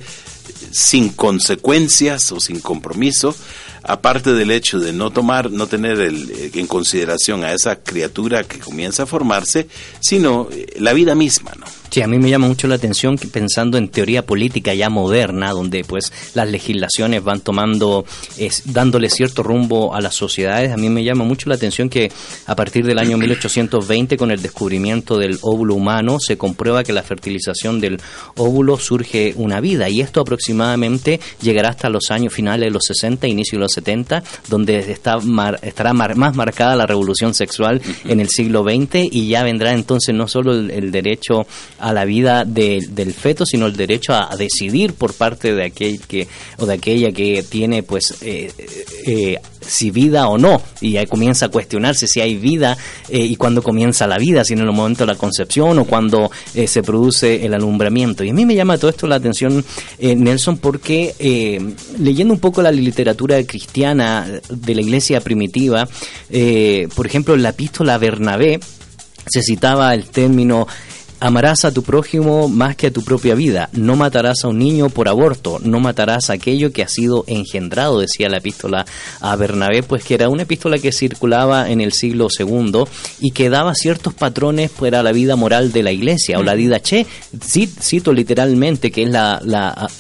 sin 0.72 1.10
consecuencias 1.10 2.32
o 2.32 2.39
sin 2.39 2.60
compromiso, 2.60 3.36
aparte 3.83 4.33
del 4.33 4.51
hecho 4.51 4.79
de 4.79 4.93
no 4.93 5.11
tomar, 5.11 5.51
no 5.51 5.67
tener 5.67 5.99
el, 5.99 6.31
eh, 6.31 6.51
en 6.55 6.67
consideración 6.67 7.43
a 7.43 7.53
esa 7.53 7.75
criatura 7.77 8.43
que 8.43 8.59
comienza 8.59 9.03
a 9.03 9.05
formarse, 9.05 9.67
sino 9.99 10.47
eh, 10.51 10.67
la 10.79 10.93
vida 10.93 11.15
misma, 11.15 11.51
¿no? 11.59 11.65
Sí, 11.93 12.01
a 12.01 12.07
mí 12.07 12.17
me 12.17 12.27
llama 12.27 12.47
mucho 12.47 12.67
la 12.67 12.73
atención 12.73 13.19
que 13.19 13.27
pensando 13.27 13.77
en 13.77 13.88
teoría 13.88 14.25
política 14.25 14.73
ya 14.73 14.89
moderna, 14.89 15.51
donde 15.51 15.83
pues 15.83 16.12
las 16.33 16.50
legislaciones 16.50 17.23
van 17.23 17.41
tomando, 17.41 18.03
es, 18.35 18.73
dándole 18.73 19.12
cierto 19.12 19.43
rumbo 19.43 19.93
a 19.93 20.01
las 20.01 20.15
sociedades, 20.15 20.71
a 20.71 20.77
mí 20.77 20.89
me 20.89 21.03
llama 21.03 21.23
mucho 21.23 21.50
la 21.50 21.55
atención 21.55 21.89
que 21.89 22.12
a 22.47 22.55
partir 22.55 22.83
del 22.83 22.97
año 22.97 23.15
1820, 23.19 24.17
con 24.17 24.31
el 24.31 24.41
descubrimiento 24.41 25.19
del 25.19 25.38
óvulo 25.43 25.75
humano, 25.75 26.19
se 26.19 26.35
comprueba 26.35 26.83
que 26.83 26.93
la 26.93 27.03
fertilización 27.03 27.79
del 27.79 28.01
óvulo 28.38 28.79
surge 28.79 29.35
una 29.38 29.59
vida, 29.59 29.88
y 29.88 30.01
esto 30.01 30.19
aproximadamente 30.19 31.19
llegará 31.43 31.69
hasta 31.69 31.89
los 31.89 32.09
años 32.09 32.33
finales 32.33 32.69
de 32.69 32.71
los 32.71 32.85
60, 32.85 33.27
inicio 33.27 33.59
de 33.59 33.65
los 33.65 33.71
70, 33.71 34.23
donde 34.50 34.79
está 34.79 35.19
estará 35.62 35.93
más 35.93 36.35
marcada 36.35 36.75
la 36.75 36.88
revolución 36.88 37.35
sexual 37.35 37.83
en 38.05 38.19
el 38.19 38.29
siglo 38.29 38.63
XX, 38.63 39.09
y 39.12 39.27
ya 39.27 39.43
vendrá 39.43 39.73
entonces 39.73 40.15
no 40.15 40.27
solo 40.27 40.53
el 40.53 40.89
derecho 40.89 41.45
a 41.83 41.91
la 41.91 42.05
vida 42.05 42.45
del 42.45 43.13
feto, 43.13 43.45
sino 43.45 43.65
el 43.65 43.75
derecho 43.75 44.13
a, 44.13 44.33
decidir 44.37 44.93
por 44.93 45.13
parte 45.13 45.53
de 45.53 45.65
aquel 45.65 45.99
que 45.99 46.27
o 46.57 46.65
de 46.65 46.73
aquella 46.75 47.11
que 47.11 47.43
tiene 47.43 47.83
pues 47.83 48.15
eh, 48.21 48.51
eh, 49.05 49.37
si 49.59 49.91
vida 49.91 50.27
o 50.27 50.37
no 50.37 50.61
y 50.79 50.95
ahí 50.95 51.05
comienza 51.05 51.47
a 51.47 51.49
cuestionarse 51.49 52.07
si 52.07 52.21
hay 52.21 52.35
vida 52.35 52.77
eh, 53.09 53.19
y 53.19 53.35
cuándo 53.35 53.61
comienza 53.61 54.07
la 54.07 54.17
vida, 54.17 54.45
si 54.45 54.53
en 54.53 54.59
el 54.59 54.71
momento 54.71 55.05
de 55.05 55.13
la 55.13 55.17
concepción 55.17 55.77
o 55.77 55.85
cuando 55.85 56.31
se 56.53 56.83
produce 56.83 57.45
el 57.45 57.53
alumbramiento. 57.53 58.23
Y 58.23 58.29
a 58.29 58.33
mí 58.33 58.45
me 58.45 58.55
llama 58.55 58.77
todo 58.77 58.89
esto 58.89 59.05
la 59.05 59.15
atención, 59.15 59.63
Nelson, 59.99 60.57
porque 60.57 61.13
leyendo 61.99 62.33
un 62.33 62.39
poco 62.39 62.61
la 62.61 62.71
literatura 62.71 63.43
cristiana 63.43 64.25
de 64.49 64.75
la 64.75 64.81
iglesia 64.81 65.19
primitiva, 65.19 65.87
por 66.95 67.05
ejemplo, 67.05 67.33
en 67.33 67.43
la 67.43 67.49
epístola 67.49 67.97
Bernabé, 67.97 68.59
se 69.25 69.41
citaba 69.41 69.93
el 69.93 70.05
término 70.05 70.67
Amarás 71.23 71.63
a 71.63 71.71
tu 71.71 71.83
prójimo 71.83 72.49
más 72.49 72.75
que 72.75 72.87
a 72.87 72.91
tu 72.91 73.01
propia 73.01 73.33
vida. 73.33 73.69
No 73.71 73.95
matarás 73.95 74.43
a 74.43 74.49
un 74.49 74.59
niño 74.59 74.89
por 74.89 75.07
aborto. 75.07 75.57
No 75.63 75.79
matarás 75.79 76.29
a 76.29 76.33
aquello 76.33 76.73
que 76.73 76.83
ha 76.83 76.89
sido 76.89 77.23
engendrado, 77.27 78.01
decía 78.01 78.27
la 78.27 78.39
epístola 78.39 78.85
a 79.21 79.33
Bernabé, 79.37 79.83
pues 79.83 80.03
que 80.03 80.15
era 80.15 80.27
una 80.27 80.43
epístola 80.43 80.79
que 80.79 80.91
circulaba 80.91 81.71
en 81.71 81.79
el 81.79 81.93
siglo 81.93 82.27
II 82.37 82.83
y 83.21 83.31
que 83.31 83.49
daba 83.49 83.73
ciertos 83.73 84.13
patrones 84.13 84.69
para 84.71 85.01
la 85.01 85.13
vida 85.13 85.37
moral 85.37 85.71
de 85.71 85.83
la 85.83 85.93
iglesia. 85.93 86.39
O 86.39 86.43
la 86.43 86.55
didache, 86.55 87.05
cito 87.41 88.11
literalmente, 88.11 88.91
que 88.91 89.03
es 89.03 89.09
la, 89.09 89.39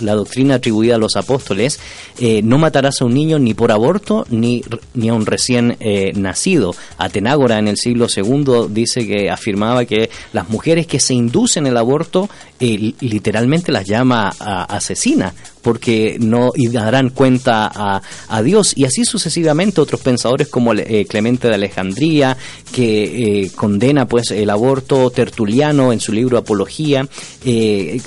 doctrina 0.01 0.55
atribuida 0.55 0.95
a 0.95 0.97
los 0.97 1.15
apóstoles, 1.15 1.79
eh, 2.19 2.41
no 2.43 2.57
matarás 2.57 3.01
a 3.01 3.05
un 3.05 3.13
niño 3.13 3.39
ni 3.39 3.53
por 3.53 3.71
aborto 3.71 4.25
ni, 4.29 4.61
ni 4.93 5.07
a 5.07 5.13
un 5.13 5.25
recién 5.25 5.77
eh, 5.79 6.11
nacido. 6.15 6.75
Atenágora 6.97 7.59
en 7.59 7.69
el 7.69 7.77
siglo 7.77 8.07
II 8.13 8.67
dice 8.71 9.07
que 9.07 9.29
afirmaba 9.29 9.85
que 9.85 10.09
las 10.33 10.49
mujeres 10.49 10.85
que 10.85 10.99
se 10.99 11.12
inducen 11.13 11.67
el 11.67 11.77
aborto, 11.77 12.29
eh, 12.59 12.93
literalmente 12.99 13.71
las 13.71 13.85
llama 13.85 14.31
a, 14.39 14.63
asesina, 14.63 15.33
porque 15.63 16.17
no 16.19 16.51
y 16.55 16.67
darán 16.67 17.09
cuenta 17.09 17.71
a, 17.73 18.01
a, 18.27 18.43
Dios. 18.43 18.73
Y 18.75 18.85
así 18.85 19.05
sucesivamente 19.05 19.81
otros 19.81 20.01
pensadores 20.01 20.49
como 20.49 20.73
eh, 20.73 21.07
Clemente 21.09 21.47
de 21.47 21.55
Alejandría, 21.55 22.37
que 22.71 23.43
eh, 23.43 23.51
condena 23.55 24.07
pues 24.07 24.29
el 24.31 24.49
aborto, 24.49 25.09
Tertuliano 25.09 25.91
en 25.91 25.99
su 25.99 26.11
libro 26.11 26.37
Apología, 26.37 27.07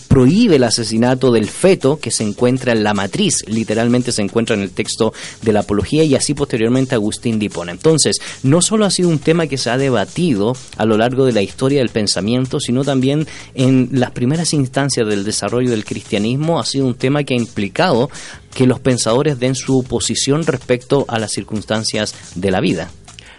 prohíbe 0.09 0.57
el 0.57 0.65
asesinato 0.65 1.33
del 1.33 1.49
feto 1.49 1.99
que 1.99 2.11
se 2.11 2.23
encuentra 2.23 2.73
en 2.73 2.85
la 2.85 2.95
matriz, 2.95 3.45
literalmente 3.47 4.13
se 4.13 4.23
encuentra 4.23 4.55
en 4.55 4.63
el 4.63 4.71
texto 4.71 5.13
de 5.43 5.53
la 5.53 5.61
Apología, 5.61 6.05
y 6.05 6.15
así 6.15 6.35
posteriormente 6.35 6.95
Agustín 6.95 7.39
Dipona. 7.39 7.73
Entonces, 7.73 8.19
no 8.43 8.63
solo 8.63 8.85
ha 8.85 8.91
sido 8.91 9.09
un 9.09 9.19
tema 9.19 9.47
que 9.47 9.59
se 9.59 9.71
ha 9.71 9.79
debatido 9.79 10.55
a 10.77 10.85
lo 10.85 10.97
largo 10.97 11.25
de 11.25 11.33
la 11.33 11.43
historia 11.43 11.79
del 11.79 11.89
pensamiento, 11.89 12.61
sino 12.61 12.85
también 12.85 13.27
en 13.55 13.89
las 13.93 14.11
primeras 14.11 14.53
instancias 14.53 15.09
del 15.09 15.25
desarrollo 15.25 15.71
del 15.71 15.85
cristianismo 15.85 16.59
ha 16.59 16.65
sido 16.65 16.87
un 16.87 16.95
tema 16.95 17.25
que 17.25 17.35
ha 17.35 17.37
implicado 17.47 18.11
que 18.55 18.67
los 18.67 18.81
pensadores 18.81 19.39
den 19.39 19.55
su 19.55 19.85
posición 19.85 20.47
respecto 20.47 21.05
a 21.09 21.19
las 21.19 21.33
circunstancias 21.33 22.15
de 22.35 22.51
la 22.51 22.61
vida. 22.61 22.91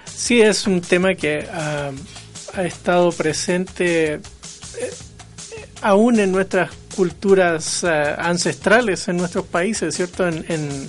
Sí, 0.06 0.42
es 0.42 0.66
un 0.68 0.82
tema 0.82 1.16
que 1.16 1.46
ha 1.52 1.92
estado 2.64 3.12
presente 3.12 4.14
eh, 4.16 4.20
aún 5.82 6.20
en 6.20 6.32
nuestras 6.32 6.72
culturas 6.96 7.84
eh, 7.84 8.16
ancestrales, 8.18 9.08
en 9.08 9.18
nuestros 9.18 9.46
países, 9.46 9.96
¿cierto? 9.96 10.28
En, 10.28 10.88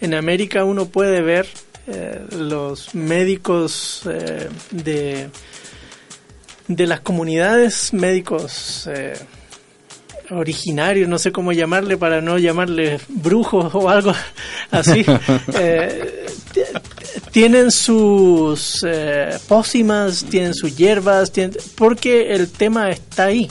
en, 0.00 0.14
América 0.14 0.64
uno 0.64 0.86
puede 0.86 1.22
ver 1.22 1.46
eh, 1.86 2.20
los 2.32 2.94
médicos 2.94 4.02
de 4.70 5.30
de 6.68 6.86
las 6.86 7.00
comunidades 7.00 7.92
médicos 7.92 8.88
eh, 8.90 9.14
originarios, 10.30 11.08
no 11.08 11.18
sé 11.18 11.32
cómo 11.32 11.52
llamarle 11.52 11.96
para 11.96 12.20
no 12.20 12.38
llamarle 12.38 13.00
brujos 13.08 13.74
o 13.74 13.88
algo 13.88 14.12
así, 14.70 15.04
eh, 15.54 16.26
tienen 17.30 17.70
sus 17.70 18.84
eh, 18.86 19.38
pócimas, 19.48 20.24
tienen 20.24 20.54
sus 20.54 20.76
hierbas, 20.76 21.32
porque 21.74 22.32
el 22.32 22.50
tema 22.50 22.90
está 22.90 23.26
ahí. 23.26 23.50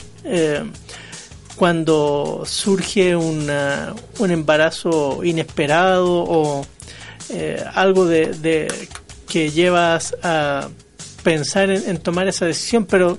cuando 1.56 2.44
surge 2.46 3.16
una, 3.16 3.94
un 4.20 4.32
embarazo 4.32 5.24
inesperado 5.24 6.24
o 6.28 6.66
algo 7.74 8.06
de, 8.06 8.28
de 8.34 8.68
que 9.28 9.50
llevas 9.50 10.16
a 10.22 10.70
pensar 11.24 11.72
en, 11.72 11.98
tomar 11.98 12.28
esa 12.28 12.46
decisión, 12.46 12.86
pero 12.86 13.18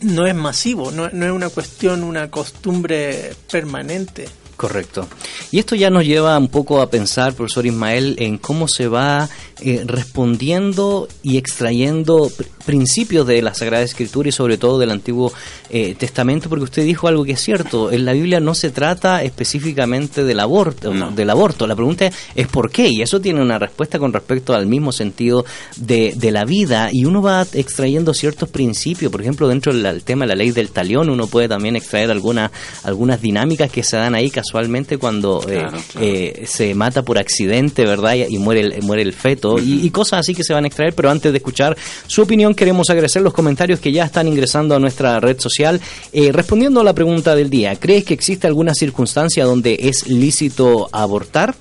no 0.00 0.26
es 0.26 0.34
masivo, 0.34 0.90
no, 0.90 1.08
no 1.10 1.26
es 1.26 1.32
una 1.32 1.48
cuestión, 1.48 2.02
una 2.02 2.30
costumbre 2.30 3.32
permanente. 3.50 4.28
Correcto. 4.56 5.06
Y 5.52 5.60
esto 5.60 5.76
ya 5.76 5.88
nos 5.88 6.04
lleva 6.04 6.36
un 6.36 6.48
poco 6.48 6.80
a 6.80 6.90
pensar, 6.90 7.32
profesor 7.32 7.64
Ismael, 7.64 8.16
en 8.18 8.38
cómo 8.38 8.66
se 8.66 8.88
va 8.88 9.28
eh, 9.60 9.82
respondiendo 9.86 11.08
y 11.22 11.36
extrayendo 11.36 12.30
principios 12.64 13.26
de 13.26 13.40
la 13.42 13.54
Sagrada 13.54 13.82
Escritura 13.82 14.28
y 14.28 14.32
sobre 14.32 14.58
todo 14.58 14.78
del 14.78 14.90
Antiguo 14.90 15.32
eh, 15.70 15.94
Testamento, 15.94 16.48
porque 16.48 16.64
usted 16.64 16.84
dijo 16.84 17.08
algo 17.08 17.24
que 17.24 17.32
es 17.32 17.40
cierto, 17.40 17.90
en 17.90 18.04
la 18.04 18.12
Biblia 18.12 18.40
no 18.40 18.54
se 18.54 18.70
trata 18.70 19.22
específicamente 19.22 20.24
del 20.24 20.40
aborto, 20.40 20.92
del 20.92 21.30
aborto, 21.30 21.66
la 21.66 21.76
pregunta 21.76 22.10
es 22.34 22.48
por 22.48 22.70
qué, 22.70 22.88
y 22.88 23.02
eso 23.02 23.20
tiene 23.20 23.40
una 23.40 23.58
respuesta 23.58 23.98
con 23.98 24.12
respecto 24.12 24.54
al 24.54 24.66
mismo 24.66 24.92
sentido 24.92 25.44
de, 25.76 26.14
de 26.16 26.30
la 26.30 26.44
vida, 26.44 26.90
y 26.92 27.04
uno 27.04 27.22
va 27.22 27.46
extrayendo 27.54 28.12
ciertos 28.12 28.48
principios, 28.50 29.10
por 29.10 29.22
ejemplo, 29.22 29.48
dentro 29.48 29.72
del 29.72 30.02
tema 30.02 30.24
de 30.24 30.28
la 30.28 30.34
ley 30.34 30.50
del 30.50 30.70
talión, 30.70 31.08
uno 31.08 31.26
puede 31.26 31.48
también 31.48 31.76
extraer 31.76 32.10
algunas 32.10 32.50
algunas 32.82 33.20
dinámicas 33.20 33.70
que 33.70 33.82
se 33.82 33.96
dan 33.96 34.14
ahí 34.14 34.30
casualmente 34.30 34.98
cuando 34.98 35.44
eh, 35.48 35.64
eh, 36.00 36.44
se 36.46 36.74
mata 36.74 37.02
por 37.02 37.18
accidente, 37.18 37.84
¿verdad? 37.84 38.14
Y, 38.28 38.38
muere 38.38 38.60
el, 38.60 38.82
muere 38.82 39.02
el 39.02 39.12
feto, 39.12 39.47
y, 39.58 39.88
cosas 39.90 40.20
así 40.20 40.34
que 40.34 40.44
se 40.44 40.52
van 40.52 40.64
a 40.64 40.66
extraer, 40.66 40.94
pero 40.94 41.10
antes 41.10 41.32
de 41.32 41.38
escuchar 41.38 41.76
su 42.06 42.22
opinión, 42.22 42.54
queremos 42.54 42.90
agradecer 42.90 43.22
los 43.22 43.32
comentarios 43.32 43.80
que 43.80 43.92
ya 43.92 44.04
están 44.04 44.28
ingresando 44.28 44.74
a 44.74 44.78
nuestra 44.78 45.20
red 45.20 45.40
social. 45.40 45.80
Eh, 46.12 46.30
respondiendo 46.32 46.80
a 46.80 46.84
la 46.84 46.92
pregunta 46.92 47.34
del 47.34 47.48
día, 47.48 47.76
¿crees 47.76 48.04
que 48.04 48.14
existe 48.14 48.46
alguna 48.46 48.74
circunstancia 48.74 49.44
donde 49.44 49.78
es 49.80 50.08
lícito 50.08 50.88
abortar? 50.92 51.54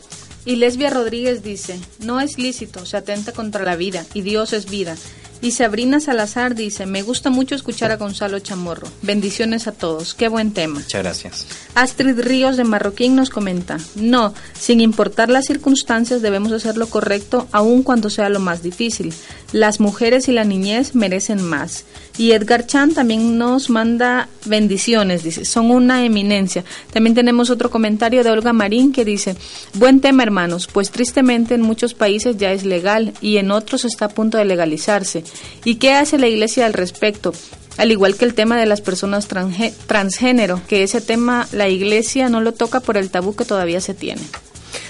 Y 0.46 0.56
Lesbia 0.56 0.90
Rodríguez 0.90 1.44
dice, 1.44 1.78
no 2.00 2.22
es 2.22 2.38
lícito, 2.38 2.86
se 2.86 2.96
atenta 2.96 3.34
contra 3.34 3.66
la 3.66 3.76
vida, 3.76 4.06
y 4.14 4.22
Dios 4.22 4.54
es 4.54 4.70
vida. 4.70 4.96
Y 5.42 5.52
Sabrina 5.52 6.00
Salazar 6.00 6.56
dice, 6.56 6.86
me 6.86 7.04
gusta 7.04 7.30
mucho 7.30 7.54
escuchar 7.54 7.92
a 7.92 7.98
Gonzalo 7.98 8.40
Chamorro. 8.40 8.88
Bendiciones 9.04 9.68
a 9.68 9.72
todos. 9.72 10.16
Qué 10.16 10.28
buen 10.30 10.52
tema. 10.52 10.80
Muchas 10.80 11.04
gracias. 11.04 11.48
Astrid 11.76 12.20
Ríos 12.20 12.58
de 12.58 12.64
Marroquín 12.64 13.16
nos 13.16 13.30
comenta, 13.30 13.78
no, 13.96 14.34
sin 14.60 14.82
importar 14.82 15.30
las 15.30 15.46
circunstancias 15.46 16.24
debemos 16.24 16.52
hacer 16.52 16.76
lo 16.76 16.88
correcto 16.90 17.48
aun 17.52 17.84
cuando 17.84 18.10
sea 18.10 18.30
lo 18.30 18.40
más 18.40 18.64
difícil. 18.64 19.14
Las 19.52 19.80
mujeres 19.80 20.28
y 20.28 20.32
la 20.32 20.44
niñez 20.44 20.96
merecen 20.96 21.42
más. 21.42 21.86
Y 22.18 22.32
Edgar 22.32 22.66
Chan 22.66 22.96
también 22.96 23.38
nos 23.38 23.70
manda 23.70 24.28
bendiciones, 24.46 25.24
dice, 25.24 25.46
son 25.46 25.70
una 25.70 26.04
eminencia. 26.04 26.64
También 26.92 27.14
tenemos 27.14 27.52
otro 27.52 27.70
comentario 27.70 28.24
de 28.24 28.32
Olga 28.32 28.54
Marín 28.54 28.92
que 28.92 29.06
dice, 29.06 29.36
buen 29.76 30.02
tema 30.02 30.24
hermanos, 30.24 30.68
pues 30.68 30.90
tristemente 30.90 31.54
en 31.54 31.62
muchos 31.62 31.94
países 31.94 32.38
ya 32.38 32.52
es 32.52 32.66
legal 32.66 33.14
y 33.22 33.38
en 33.38 33.52
otros 33.52 33.86
está 33.86 34.06
a 34.06 34.10
punto 34.10 34.40
de 34.40 34.46
legalizarse. 34.46 35.24
¿Y 35.64 35.76
qué 35.76 35.94
hace 35.94 36.18
la 36.18 36.28
Iglesia 36.28 36.66
al 36.66 36.74
respecto? 36.74 37.34
Al 37.78 37.92
igual 37.92 38.16
que 38.16 38.26
el 38.26 38.34
tema 38.34 38.58
de 38.58 38.66
las 38.66 38.82
personas 38.82 39.28
transgénero, 39.28 40.62
que 40.68 40.84
ese 40.84 41.02
tema 41.02 41.48
la 41.52 41.70
Iglesia 41.70 42.30
no 42.30 42.42
lo 42.42 42.54
toca 42.54 42.80
por 42.80 42.98
el 42.98 43.10
tabú 43.10 43.36
que 43.36 43.46
todavía 43.46 43.82
se 43.82 43.94
tiene. 43.94 44.22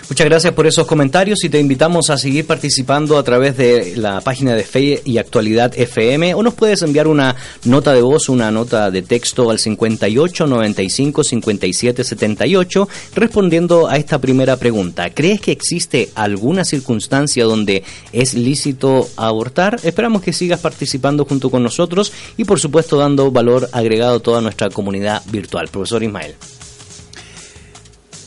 Muchas 0.09 0.25
gracias 0.25 0.53
por 0.53 0.65
esos 0.65 0.87
comentarios 0.87 1.43
y 1.43 1.49
te 1.49 1.59
invitamos 1.59 2.09
a 2.09 2.17
seguir 2.17 2.47
participando 2.47 3.17
a 3.17 3.23
través 3.23 3.57
de 3.57 3.97
la 3.97 4.21
página 4.21 4.55
de 4.55 4.63
Fe 4.63 5.01
y 5.03 5.17
Actualidad 5.17 5.77
FM 5.77 6.33
o 6.33 6.41
nos 6.41 6.53
puedes 6.53 6.81
enviar 6.81 7.07
una 7.07 7.35
nota 7.65 7.91
de 7.91 8.01
voz, 8.01 8.29
una 8.29 8.49
nota 8.49 8.89
de 8.89 9.01
texto 9.01 9.51
al 9.51 9.59
58 9.59 10.47
95 10.47 11.25
57 11.25 12.03
78 12.05 12.89
respondiendo 13.15 13.89
a 13.89 13.97
esta 13.97 14.19
primera 14.19 14.55
pregunta. 14.55 15.09
¿Crees 15.09 15.41
que 15.41 15.51
existe 15.51 16.09
alguna 16.15 16.63
circunstancia 16.63 17.43
donde 17.43 17.83
es 18.13 18.33
lícito 18.33 19.09
abortar? 19.17 19.77
Esperamos 19.83 20.21
que 20.21 20.31
sigas 20.31 20.61
participando 20.61 21.25
junto 21.25 21.49
con 21.49 21.63
nosotros 21.63 22.13
y 22.37 22.45
por 22.45 22.61
supuesto 22.61 22.95
dando 22.95 23.29
valor 23.29 23.69
agregado 23.73 24.15
a 24.15 24.21
toda 24.21 24.39
nuestra 24.39 24.69
comunidad 24.69 25.21
virtual. 25.29 25.67
Profesor 25.67 26.01
Ismael. 26.01 26.35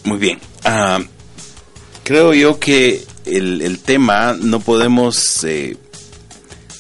Muy 0.05 0.19
bien. 0.19 0.39
Ah, 0.63 1.01
creo 2.11 2.35
yo 2.35 2.59
que 2.59 3.05
el, 3.25 3.79
tema 3.79 4.37
no 4.37 4.59
podemos 4.59 5.45
eh, 5.45 5.77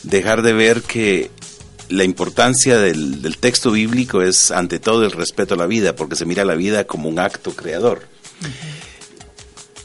dejar 0.02 0.42
de 0.42 0.52
ver 0.52 0.82
que 0.82 1.30
la 1.88 2.02
importancia 2.02 2.78
del, 2.78 3.36
texto 3.38 3.70
bíblico 3.70 4.22
es 4.22 4.50
ante 4.50 4.80
todo 4.80 5.04
el 5.04 5.12
respeto 5.12 5.54
a 5.54 5.56
la 5.56 5.66
vida, 5.66 5.94
porque 5.94 6.16
se 6.16 6.26
mira 6.26 6.44
la 6.44 6.56
vida 6.56 6.82
como 6.82 7.08
un 7.08 7.20
acto 7.20 7.52
creador. 7.52 8.08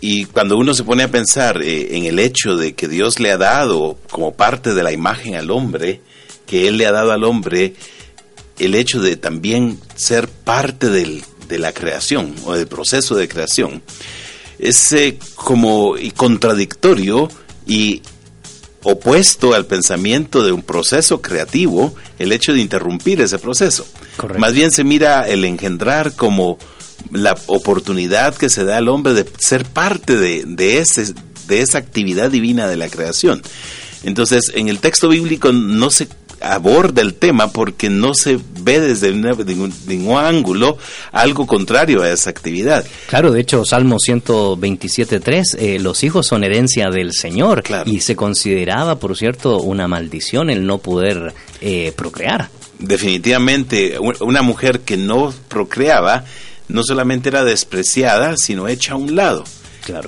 Y 0.02 0.26
cuando 0.26 0.58
uno 0.58 0.74
se 0.74 0.84
pone 0.84 1.04
a 1.04 1.12
pensar 1.12 1.62
eh, 1.62 1.96
en 1.96 2.06
el 2.06 2.18
hecho 2.18 2.58
de 2.58 2.74
que 2.74 2.88
Dios 2.88 3.20
le 3.20 3.32
ha 3.32 3.38
dado 3.38 4.00
como 4.10 4.34
parte 4.34 4.74
de 4.74 4.82
la 4.82 4.94
imagen 4.94 5.36
al 5.36 5.52
hombre, 5.52 6.02
que 6.48 6.68
Él 6.68 6.78
le 6.78 6.88
ha 6.88 6.92
dado 6.92 7.12
al 7.12 7.24
hombre 7.24 7.76
el 8.58 8.74
hecho 8.74 9.00
de 9.00 9.16
también 9.16 9.80
ser 9.96 10.28
parte 10.28 10.90
del, 10.90 11.24
de 11.48 11.60
la 11.60 11.72
creación 11.72 12.34
o 12.46 12.56
del 12.56 12.66
proceso 12.66 13.14
de 13.14 13.28
creación 13.28 13.84
es 14.60 14.92
eh, 14.92 15.18
como 15.36 15.98
y 15.98 16.12
contradictorio 16.12 17.30
y 17.68 18.02
opuesto 18.84 19.54
al 19.54 19.66
pensamiento 19.66 20.46
de 20.46 20.52
un 20.52 20.62
proceso 20.62 21.22
creativo 21.22 21.96
el 22.20 22.32
hecho 22.32 22.54
de 22.54 22.62
interrumpir 22.62 23.20
ese 23.22 23.40
proceso. 23.40 23.86
Más 24.38 24.54
bien 24.54 24.72
se 24.72 24.84
mira 24.84 25.28
el 25.28 25.44
engendrar 25.44 26.14
como 26.16 26.58
la 27.12 27.36
oportunidad 27.48 28.36
que 28.36 28.50
se 28.50 28.64
da 28.64 28.78
al 28.78 28.88
hombre 28.88 29.14
de 29.14 29.26
ser 29.40 29.66
parte 29.66 30.16
de, 30.16 30.44
de, 30.46 30.78
ese, 30.78 31.14
de 31.48 31.62
esa 31.62 31.80
actividad 31.80 32.30
divina 32.30 32.68
de 32.68 32.78
la 32.78 32.88
creación. 32.88 33.42
Entonces, 34.04 34.52
en 34.54 34.68
el 34.68 34.80
texto 34.80 35.10
bíblico 35.10 35.52
no 35.52 35.90
se 35.90 36.08
aborda 36.54 37.02
el 37.02 37.16
tema 37.16 37.52
porque 37.52 37.90
no 37.90 38.14
se 38.14 38.40
ve 38.62 38.80
desde 38.80 39.14
ningún, 39.14 40.18
ángulo 40.18 40.78
algo 41.12 41.46
contrario 41.48 42.02
a 42.02 42.10
esa 42.10 42.30
actividad. 42.30 42.86
Claro, 43.08 43.32
de 43.32 43.42
hecho, 43.42 43.66
Salmo 43.66 43.98
127.3, 43.98 45.44
eh, 45.58 45.80
los 45.80 46.04
hijos 46.04 46.28
son 46.28 46.44
herencia 46.44 46.90
del 46.90 47.14
Señor 47.14 47.64
y 47.86 48.02
se 48.02 48.16
consideraba, 48.16 49.00
por 49.00 49.18
cierto, 49.18 49.62
una 49.62 49.88
maldición 49.88 50.50
el 50.50 50.66
no 50.66 50.78
poder 50.78 51.34
eh, 51.62 51.94
procrear. 51.96 52.50
Definitivamente, 52.80 53.98
una 54.00 54.42
mujer 54.42 54.82
que 54.82 54.98
no 54.98 55.34
procreaba 55.48 56.26
no 56.68 56.84
solamente 56.84 57.30
era 57.30 57.44
despreciada, 57.44 58.36
sino 58.38 58.68
hecha 58.68 58.94
a 58.94 58.98
un 58.98 59.16
lado. 59.16 59.44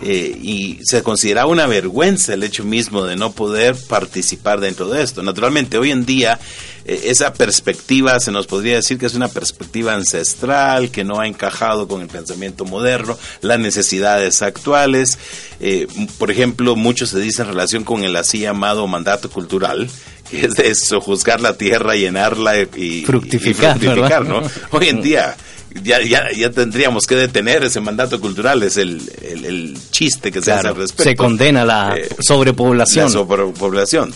Eh, 0.01 0.37
y 0.41 0.79
se 0.83 1.03
consideraba 1.03 1.51
una 1.51 1.67
vergüenza 1.67 2.33
el 2.33 2.43
hecho 2.43 2.63
mismo 2.63 3.03
de 3.05 3.15
no 3.15 3.31
poder 3.31 3.75
participar 3.87 4.59
dentro 4.59 4.87
de 4.89 5.03
esto. 5.03 5.21
Naturalmente, 5.23 5.77
hoy 5.77 5.91
en 5.91 6.05
día 6.05 6.39
eh, 6.85 7.01
esa 7.05 7.33
perspectiva 7.33 8.19
se 8.19 8.31
nos 8.31 8.47
podría 8.47 8.75
decir 8.75 8.97
que 8.97 9.05
es 9.05 9.13
una 9.13 9.27
perspectiva 9.27 9.93
ancestral, 9.93 10.89
que 10.89 11.03
no 11.03 11.19
ha 11.19 11.27
encajado 11.27 11.87
con 11.87 12.01
el 12.01 12.07
pensamiento 12.07 12.65
moderno, 12.65 13.17
las 13.41 13.59
necesidades 13.59 14.41
actuales. 14.41 15.19
Eh, 15.59 15.87
por 16.17 16.31
ejemplo, 16.31 16.75
mucho 16.75 17.05
se 17.05 17.19
dice 17.19 17.41
en 17.41 17.49
relación 17.49 17.83
con 17.83 18.03
el 18.03 18.15
así 18.15 18.39
llamado 18.39 18.87
mandato 18.87 19.29
cultural, 19.29 19.89
que 20.29 20.45
es 20.45 20.55
de 20.55 20.69
eso, 20.69 21.01
juzgar 21.01 21.41
la 21.41 21.57
tierra, 21.57 21.95
llenarla 21.95 22.59
y 22.59 23.03
fructificar, 23.05 24.25
¿no? 24.25 24.41
Hoy 24.71 24.87
en 24.89 25.01
día 25.01 25.35
ya, 25.83 26.01
ya, 26.01 26.31
ya 26.31 26.51
tendríamos 26.51 27.05
que 27.05 27.15
detener 27.15 27.63
ese 27.63 27.79
mandato 27.81 28.19
cultural, 28.19 28.63
es 28.63 28.77
el, 28.77 29.01
el, 29.21 29.77
chiste 29.91 30.31
que 30.31 30.41
se 30.41 30.51
hace 30.51 30.67
al 30.67 30.75
respecto. 30.75 31.03
Se 31.03 31.15
condena 31.15 31.65
la 31.65 31.95
eh, 31.97 32.09
sobrepoblación. 32.19 33.05
La 33.05 33.11
sobrepoblación. 33.11 34.13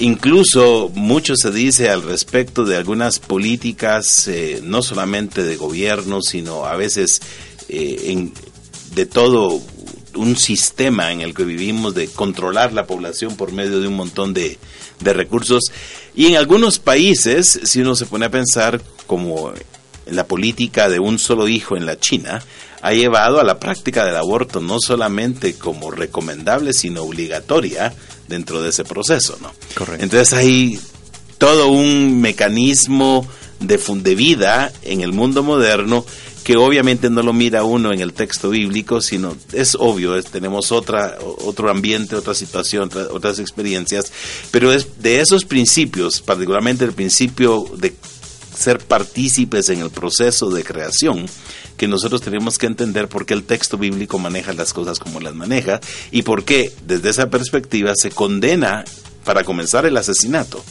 Incluso 0.00 0.90
mucho 0.94 1.34
se 1.36 1.50
dice 1.50 1.90
al 1.90 2.02
respecto 2.02 2.64
de 2.64 2.76
algunas 2.76 3.18
políticas, 3.18 4.28
eh, 4.28 4.60
no 4.62 4.82
solamente 4.82 5.42
de 5.42 5.56
gobierno, 5.56 6.22
sino 6.22 6.66
a 6.66 6.76
veces 6.76 7.20
eh, 7.68 8.04
en, 8.06 8.32
de 8.94 9.06
todo 9.06 9.60
un 10.14 10.36
sistema 10.36 11.12
en 11.12 11.20
el 11.20 11.34
que 11.34 11.44
vivimos 11.44 11.94
de 11.94 12.08
controlar 12.08 12.72
la 12.72 12.86
población 12.86 13.36
por 13.36 13.52
medio 13.52 13.80
de 13.80 13.88
un 13.88 13.94
montón 13.94 14.34
de, 14.34 14.58
de 15.00 15.12
recursos. 15.12 15.64
Y 16.14 16.26
en 16.26 16.36
algunos 16.36 16.78
países, 16.78 17.60
si 17.64 17.80
uno 17.80 17.94
se 17.94 18.06
pone 18.06 18.26
a 18.26 18.30
pensar, 18.30 18.80
como 19.06 19.52
la 20.10 20.26
política 20.26 20.88
de 20.88 20.98
un 20.98 21.18
solo 21.18 21.48
hijo 21.48 21.76
en 21.76 21.86
la 21.86 21.98
China 21.98 22.42
ha 22.80 22.92
llevado 22.92 23.40
a 23.40 23.44
la 23.44 23.58
práctica 23.58 24.04
del 24.04 24.16
aborto 24.16 24.60
no 24.60 24.78
solamente 24.80 25.54
como 25.54 25.90
recomendable, 25.90 26.72
sino 26.72 27.02
obligatoria 27.02 27.92
dentro 28.28 28.62
de 28.62 28.70
ese 28.70 28.84
proceso, 28.84 29.38
¿no? 29.42 29.52
Correcto. 29.74 30.04
Entonces 30.04 30.32
hay 30.32 30.78
todo 31.38 31.68
un 31.68 32.20
mecanismo 32.20 33.26
de, 33.60 33.78
de 33.78 34.14
vida 34.14 34.72
en 34.82 35.00
el 35.00 35.12
mundo 35.12 35.42
moderno 35.42 36.04
que 36.44 36.56
obviamente 36.56 37.10
no 37.10 37.22
lo 37.22 37.34
mira 37.34 37.62
uno 37.62 37.92
en 37.92 38.00
el 38.00 38.14
texto 38.14 38.48
bíblico, 38.48 39.02
sino 39.02 39.36
es 39.52 39.76
obvio, 39.78 40.22
tenemos 40.22 40.72
otra, 40.72 41.18
otro 41.20 41.70
ambiente, 41.70 42.16
otra 42.16 42.32
situación, 42.32 42.88
otras 43.12 43.38
experiencias, 43.38 44.10
pero 44.50 44.72
es 44.72 45.02
de 45.02 45.20
esos 45.20 45.44
principios, 45.44 46.22
particularmente 46.22 46.86
el 46.86 46.92
principio 46.92 47.66
de 47.76 47.94
ser 48.58 48.78
partícipes 48.78 49.68
en 49.68 49.80
el 49.80 49.90
proceso 49.90 50.50
de 50.50 50.64
creación, 50.64 51.26
que 51.76 51.86
nosotros 51.86 52.20
tenemos 52.20 52.58
que 52.58 52.66
entender 52.66 53.08
por 53.08 53.24
qué 53.24 53.34
el 53.34 53.44
texto 53.44 53.78
bíblico 53.78 54.18
maneja 54.18 54.52
las 54.52 54.72
cosas 54.72 54.98
como 54.98 55.20
las 55.20 55.34
maneja 55.34 55.80
y 56.10 56.22
por 56.22 56.44
qué 56.44 56.72
desde 56.86 57.10
esa 57.10 57.30
perspectiva 57.30 57.92
se 57.94 58.10
condena 58.10 58.84
para 59.24 59.44
comenzar 59.44 59.86
el 59.86 59.96
asesinato. 59.96 60.62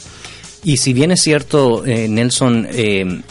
Y 0.64 0.76
si 0.76 0.92
bien 0.92 1.12
es 1.12 1.22
cierto, 1.22 1.86
eh, 1.86 2.08
Nelson, 2.08 2.68
eh, 2.70 3.22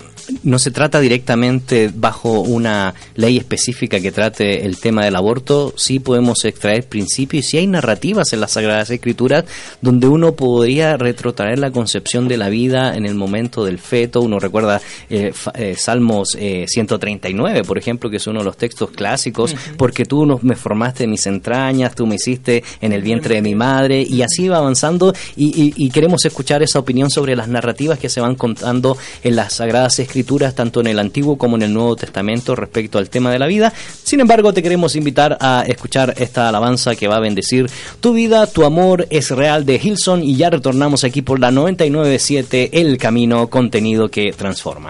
no 0.43 0.59
se 0.59 0.71
trata 0.71 0.99
directamente 0.99 1.91
bajo 1.93 2.41
una 2.41 2.93
ley 3.15 3.37
específica 3.37 3.99
que 3.99 4.11
trate 4.11 4.65
el 4.65 4.77
tema 4.77 5.05
del 5.05 5.15
aborto, 5.15 5.73
sí 5.77 5.99
podemos 5.99 6.43
extraer 6.45 6.85
principios 6.85 7.45
y 7.45 7.49
sí 7.49 7.57
hay 7.57 7.67
narrativas 7.67 8.33
en 8.33 8.41
las 8.41 8.51
Sagradas 8.51 8.89
Escrituras 8.89 9.45
donde 9.81 10.07
uno 10.07 10.33
podría 10.33 10.97
retrotraer 10.97 11.59
la 11.59 11.71
concepción 11.71 12.27
de 12.27 12.37
la 12.37 12.49
vida 12.49 12.95
en 12.95 13.05
el 13.05 13.15
momento 13.15 13.63
del 13.63 13.79
feto. 13.79 14.21
Uno 14.21 14.39
recuerda 14.39 14.81
eh, 15.09 15.31
eh, 15.55 15.75
Salmos 15.77 16.29
139, 16.29 17.59
eh, 17.59 17.63
por 17.63 17.77
ejemplo, 17.77 18.09
que 18.09 18.17
es 18.17 18.27
uno 18.27 18.39
de 18.39 18.45
los 18.45 18.57
textos 18.57 18.91
clásicos, 18.91 19.55
porque 19.77 20.05
tú 20.05 20.25
no, 20.25 20.39
me 20.41 20.55
formaste 20.55 21.05
en 21.05 21.11
mis 21.11 21.25
entrañas, 21.27 21.95
tú 21.95 22.05
me 22.05 22.15
hiciste 22.15 22.63
en 22.81 22.91
el 22.91 23.01
vientre 23.01 23.35
de 23.35 23.41
mi 23.41 23.55
madre, 23.55 24.01
y 24.01 24.21
así 24.21 24.47
va 24.47 24.57
avanzando 24.57 25.13
y, 25.35 25.73
y 25.75 25.89
queremos 25.89 26.25
escuchar 26.25 26.63
esa 26.63 26.79
opinión 26.79 27.09
sobre 27.09 27.35
las 27.35 27.47
narrativas 27.47 27.99
que 27.99 28.09
se 28.09 28.21
van 28.21 28.35
contando 28.35 28.97
en 29.23 29.35
las 29.35 29.53
Sagradas 29.53 29.99
Escrituras 29.99 30.16
tanto 30.23 30.81
en 30.81 30.87
el 30.87 30.99
Antiguo 30.99 31.37
como 31.37 31.55
en 31.55 31.63
el 31.63 31.73
Nuevo 31.73 31.95
Testamento 31.95 32.55
respecto 32.55 32.97
al 32.97 33.09
tema 33.09 33.31
de 33.31 33.39
la 33.39 33.47
vida. 33.47 33.73
Sin 34.03 34.19
embargo, 34.19 34.53
te 34.53 34.63
queremos 34.63 34.95
invitar 34.95 35.37
a 35.39 35.63
escuchar 35.67 36.13
esta 36.17 36.49
alabanza 36.49 36.95
que 36.95 37.07
va 37.07 37.17
a 37.17 37.21
bendecir 37.21 37.69
tu 37.99 38.13
vida, 38.13 38.47
tu 38.47 38.65
amor 38.65 39.07
es 39.09 39.31
real 39.31 39.65
de 39.65 39.79
Hilson 39.81 40.23
y 40.23 40.35
ya 40.35 40.49
retornamos 40.49 41.03
aquí 41.03 41.21
por 41.21 41.39
la 41.39 41.51
997 41.51 42.81
El 42.81 42.97
Camino, 42.97 43.47
contenido 43.47 44.09
que 44.09 44.31
transforma. 44.33 44.89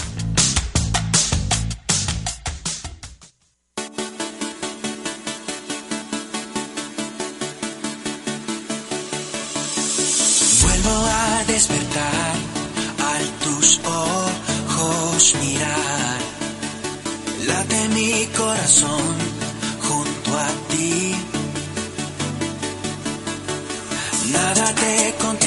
corazón 18.47 19.01
junto 19.81 20.37
a 20.37 20.47
ti. 20.69 21.15
Nada 24.31 24.73
te 24.73 25.15
contiene. 25.21 25.46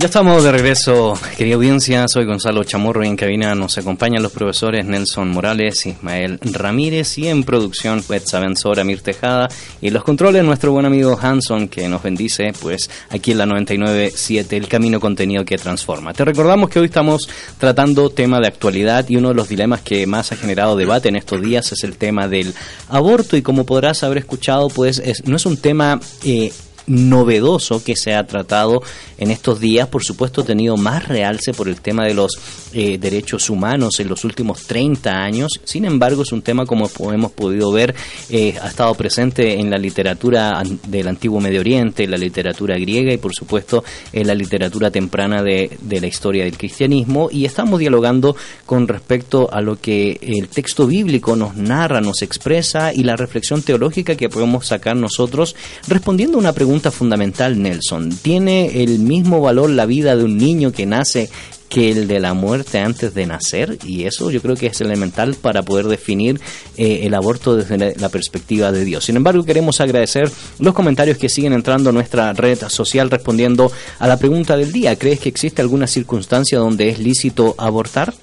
Ya 0.00 0.06
estamos 0.06 0.42
de 0.42 0.50
regreso, 0.50 1.12
querida 1.36 1.56
audiencia. 1.56 2.06
Soy 2.08 2.24
Gonzalo 2.24 2.64
Chamorro 2.64 3.04
y 3.04 3.08
en 3.08 3.16
cabina 3.16 3.54
nos 3.54 3.76
acompañan 3.76 4.22
los 4.22 4.32
profesores 4.32 4.86
Nelson 4.86 5.28
Morales, 5.28 5.84
Ismael 5.84 6.38
Ramírez 6.40 7.18
y 7.18 7.28
en 7.28 7.44
producción 7.44 8.02
Betsa 8.08 8.40
Benzora, 8.40 8.82
Mir 8.82 9.02
Tejada 9.02 9.48
y 9.82 9.90
los 9.90 10.02
controles 10.02 10.42
nuestro 10.42 10.72
buen 10.72 10.86
amigo 10.86 11.18
Hanson 11.20 11.68
que 11.68 11.86
nos 11.86 12.02
bendice 12.02 12.50
pues 12.62 12.88
aquí 13.10 13.32
en 13.32 13.38
la 13.38 13.44
99.7 13.44 14.46
El 14.54 14.68
Camino 14.68 15.00
Contenido 15.00 15.44
que 15.44 15.58
Transforma. 15.58 16.14
Te 16.14 16.24
recordamos 16.24 16.70
que 16.70 16.78
hoy 16.80 16.86
estamos 16.86 17.28
tratando 17.58 18.08
tema 18.08 18.40
de 18.40 18.46
actualidad 18.46 19.04
y 19.06 19.16
uno 19.16 19.28
de 19.28 19.34
los 19.34 19.50
dilemas 19.50 19.82
que 19.82 20.06
más 20.06 20.32
ha 20.32 20.36
generado 20.36 20.76
debate 20.78 21.10
en 21.10 21.16
estos 21.16 21.42
días 21.42 21.72
es 21.72 21.84
el 21.84 21.98
tema 21.98 22.26
del 22.26 22.54
aborto 22.88 23.36
y 23.36 23.42
como 23.42 23.66
podrás 23.66 24.02
haber 24.02 24.16
escuchado 24.16 24.68
pues 24.70 24.98
es- 24.98 25.26
no 25.26 25.36
es 25.36 25.44
un 25.44 25.58
tema... 25.58 26.00
eh, 26.24 26.50
novedoso 26.90 27.84
que 27.84 27.94
se 27.94 28.14
ha 28.14 28.26
tratado 28.26 28.82
en 29.16 29.30
estos 29.30 29.60
días, 29.60 29.86
por 29.88 30.02
supuesto, 30.02 30.40
ha 30.40 30.44
tenido 30.44 30.76
más 30.76 31.06
realce 31.06 31.52
por 31.54 31.68
el 31.68 31.80
tema 31.80 32.04
de 32.04 32.14
los 32.14 32.32
eh, 32.72 32.98
derechos 32.98 33.48
humanos 33.48 34.00
en 34.00 34.08
los 34.08 34.24
últimos 34.24 34.66
30 34.66 35.10
años. 35.10 35.60
Sin 35.62 35.84
embargo, 35.84 36.22
es 36.22 36.32
un 36.32 36.42
tema, 36.42 36.66
como 36.66 36.90
hemos 37.12 37.32
podido 37.32 37.70
ver, 37.70 37.94
eh, 38.28 38.54
ha 38.60 38.68
estado 38.68 38.94
presente 38.94 39.60
en 39.60 39.70
la 39.70 39.78
literatura 39.78 40.62
del 40.88 41.06
antiguo 41.06 41.40
Medio 41.40 41.60
Oriente, 41.60 42.04
en 42.04 42.10
la 42.10 42.16
literatura 42.16 42.76
griega 42.76 43.12
y, 43.12 43.18
por 43.18 43.34
supuesto, 43.34 43.84
en 44.12 44.26
la 44.26 44.34
literatura 44.34 44.90
temprana 44.90 45.42
de 45.42 46.00
la 46.00 46.06
historia 46.06 46.44
del 46.44 46.58
cristianismo. 46.58 47.28
Y 47.30 47.44
estamos 47.44 47.78
dialogando 47.78 48.34
con 48.66 48.88
respecto 48.88 49.52
a 49.52 49.60
lo 49.60 49.80
que 49.80 50.18
el 50.22 50.48
texto 50.48 50.86
bíblico 50.86 51.36
nos 51.36 51.56
narra, 51.56 52.00
nos 52.00 52.22
expresa 52.22 52.92
y 52.92 53.04
la 53.04 53.16
reflexión 53.16 53.62
teológica 53.62 54.16
que 54.16 54.28
podemos 54.28 54.66
sacar 54.66 54.96
nosotros 54.96 55.54
respondiendo 55.86 56.38
a 56.38 56.40
una 56.40 56.52
pregunta 56.52 56.79
fundamental, 56.90 57.60
Nelson. 57.60 58.10
¿Tiene 58.10 58.82
el 58.82 59.00
mismo 59.00 59.42
valor 59.42 59.68
la 59.68 59.84
vida 59.84 60.16
de 60.16 60.24
un 60.24 60.38
niño 60.38 60.72
que 60.72 60.86
nace 60.86 61.28
que 61.68 61.90
el 61.90 62.08
de 62.08 62.18
la 62.18 62.32
muerte 62.32 62.78
antes 62.78 63.12
de 63.12 63.26
nacer? 63.26 63.78
Y 63.84 64.04
eso 64.04 64.30
yo 64.30 64.40
creo 64.40 64.56
que 64.56 64.68
es 64.68 64.80
elemental 64.80 65.34
para 65.34 65.62
poder 65.62 65.86
definir 65.86 66.40
eh, 66.78 67.00
el 67.02 67.14
aborto 67.14 67.56
desde 67.56 67.76
la, 67.76 67.92
la 67.96 68.08
perspectiva 68.08 68.72
de 68.72 68.84
Dios. 68.84 69.04
Sin 69.04 69.16
embargo, 69.16 69.44
queremos 69.44 69.82
agradecer 69.82 70.30
los 70.58 70.72
comentarios 70.72 71.18
que 71.18 71.28
siguen 71.28 71.52
entrando 71.52 71.90
a 71.90 71.92
nuestra 71.92 72.32
red 72.32 72.58
social 72.68 73.10
respondiendo 73.10 73.70
a 73.98 74.08
la 74.08 74.16
pregunta 74.16 74.56
del 74.56 74.72
día. 74.72 74.96
¿Crees 74.96 75.20
que 75.20 75.28
existe 75.28 75.60
alguna 75.60 75.86
circunstancia 75.86 76.58
donde 76.58 76.88
es 76.88 76.98
lícito 76.98 77.54
abortar? 77.58 78.14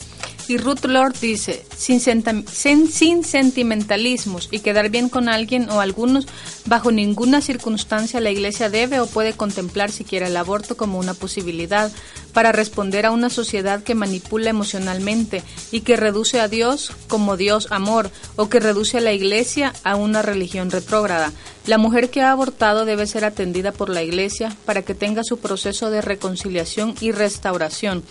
Y 0.49 0.57
Ruth 0.57 0.85
Lord 0.85 1.15
dice, 1.19 1.65
sin, 1.75 1.99
sentimentalismos 3.23 4.47
y 4.49 4.59
quedar 4.59 4.89
bien 4.89 5.09
con 5.09 5.27
alguien 5.27 5.69
o 5.69 5.81
algunos, 5.81 6.25
bajo 6.65 6.91
ninguna 6.91 7.41
circunstancia 7.41 8.21
la 8.21 8.31
Iglesia 8.31 8.69
debe 8.69 9.01
o 9.01 9.07
puede 9.07 9.33
contemplar 9.33 9.91
siquiera 9.91 10.27
el 10.27 10.37
aborto 10.37 10.77
como 10.77 10.99
una 10.99 11.13
posibilidad 11.13 11.91
para 12.31 12.53
responder 12.53 13.05
a 13.05 13.11
una 13.11 13.29
sociedad 13.29 13.83
que 13.83 13.95
manipula 13.95 14.49
emocionalmente 14.49 15.43
y 15.71 15.81
que 15.81 15.97
reduce 15.97 16.39
a 16.39 16.47
Dios 16.47 16.91
como 17.09 17.35
Dios 17.35 17.67
amor 17.69 18.09
o 18.37 18.47
que 18.47 18.61
reduce 18.61 18.99
a 18.99 19.01
la 19.01 19.11
Iglesia 19.11 19.73
a 19.83 19.97
una 19.97 20.21
religión 20.21 20.71
retrógrada. 20.71 21.33
La 21.65 21.77
mujer 21.77 22.09
que 22.09 22.21
ha 22.21 22.31
abortado 22.31 22.85
debe 22.85 23.07
ser 23.07 23.25
atendida 23.25 23.73
por 23.73 23.89
la 23.89 24.01
Iglesia 24.01 24.55
para 24.65 24.83
que 24.83 24.95
tenga 24.95 25.25
su 25.25 25.39
proceso 25.39 25.89
de 25.89 26.01
reconciliación 26.01 26.95
y 27.01 27.11
restauración. 27.11 28.03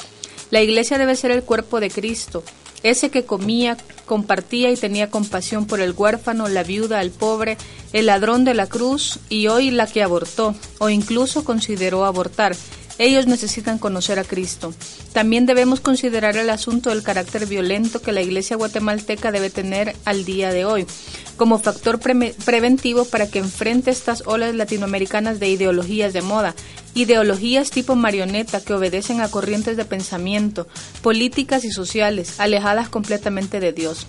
La 0.51 0.63
iglesia 0.63 0.99
debe 0.99 1.17
ser 1.17 1.31
el 1.31 1.43
cuerpo 1.43 1.81
de 1.81 1.91
Cristo, 1.91 2.45
ese 2.83 3.11
que 3.11 3.25
comía, 3.25 3.77
compartía 4.05 4.71
y 4.71 4.77
tenía 4.77 5.11
compasión 5.11 5.67
por 5.67 5.81
el 5.81 5.93
huérfano, 5.93 6.49
la 6.49 6.63
viuda, 6.63 7.03
el 7.03 7.11
pobre, 7.11 7.57
el 7.93 8.07
ladrón 8.07 8.45
de 8.45 8.55
la 8.55 8.67
cruz 8.67 9.19
y 9.29 9.49
hoy 9.49 9.71
la 9.71 9.87
que 9.87 10.03
abortó 10.03 10.55
o 10.79 10.89
incluso 10.89 11.45
consideró 11.45 12.05
abortar. 12.05 12.55
Ellos 12.99 13.27
necesitan 13.27 13.79
conocer 13.79 14.19
a 14.19 14.25
Cristo. 14.25 14.73
También 15.13 15.45
debemos 15.45 15.81
considerar 15.81 16.37
el 16.37 16.49
asunto 16.49 16.91
del 16.91 17.03
carácter 17.03 17.47
violento 17.47 18.01
que 18.01 18.13
la 18.13 18.23
Iglesia 18.23 18.57
guatemalteca 18.57 19.33
debe 19.33 19.51
tener 19.51 19.95
al 20.07 20.25
día 20.25 20.51
de 20.51 20.65
hoy, 20.65 20.87
como 21.37 21.59
factor 21.59 22.01
preventivo 22.01 23.05
para 23.05 23.29
que 23.29 23.39
enfrente 23.39 23.91
estas 23.91 24.25
olas 24.27 24.55
latinoamericanas 24.55 25.39
de 25.39 25.49
ideologías 25.49 26.13
de 26.13 26.23
moda, 26.23 26.55
ideologías 26.95 27.71
tipo 27.71 27.95
marioneta 27.95 28.61
que 28.61 28.75
obedecen 28.75 29.21
a 29.21 29.29
corrientes 29.29 29.77
de 29.77 29.85
pensamiento, 29.85 30.67
políticas 31.03 31.65
y 31.65 31.71
sociales, 31.71 32.41
alejadas 32.41 32.89
completamente 32.89 33.61
de 33.61 33.73
Dios. 33.73 34.07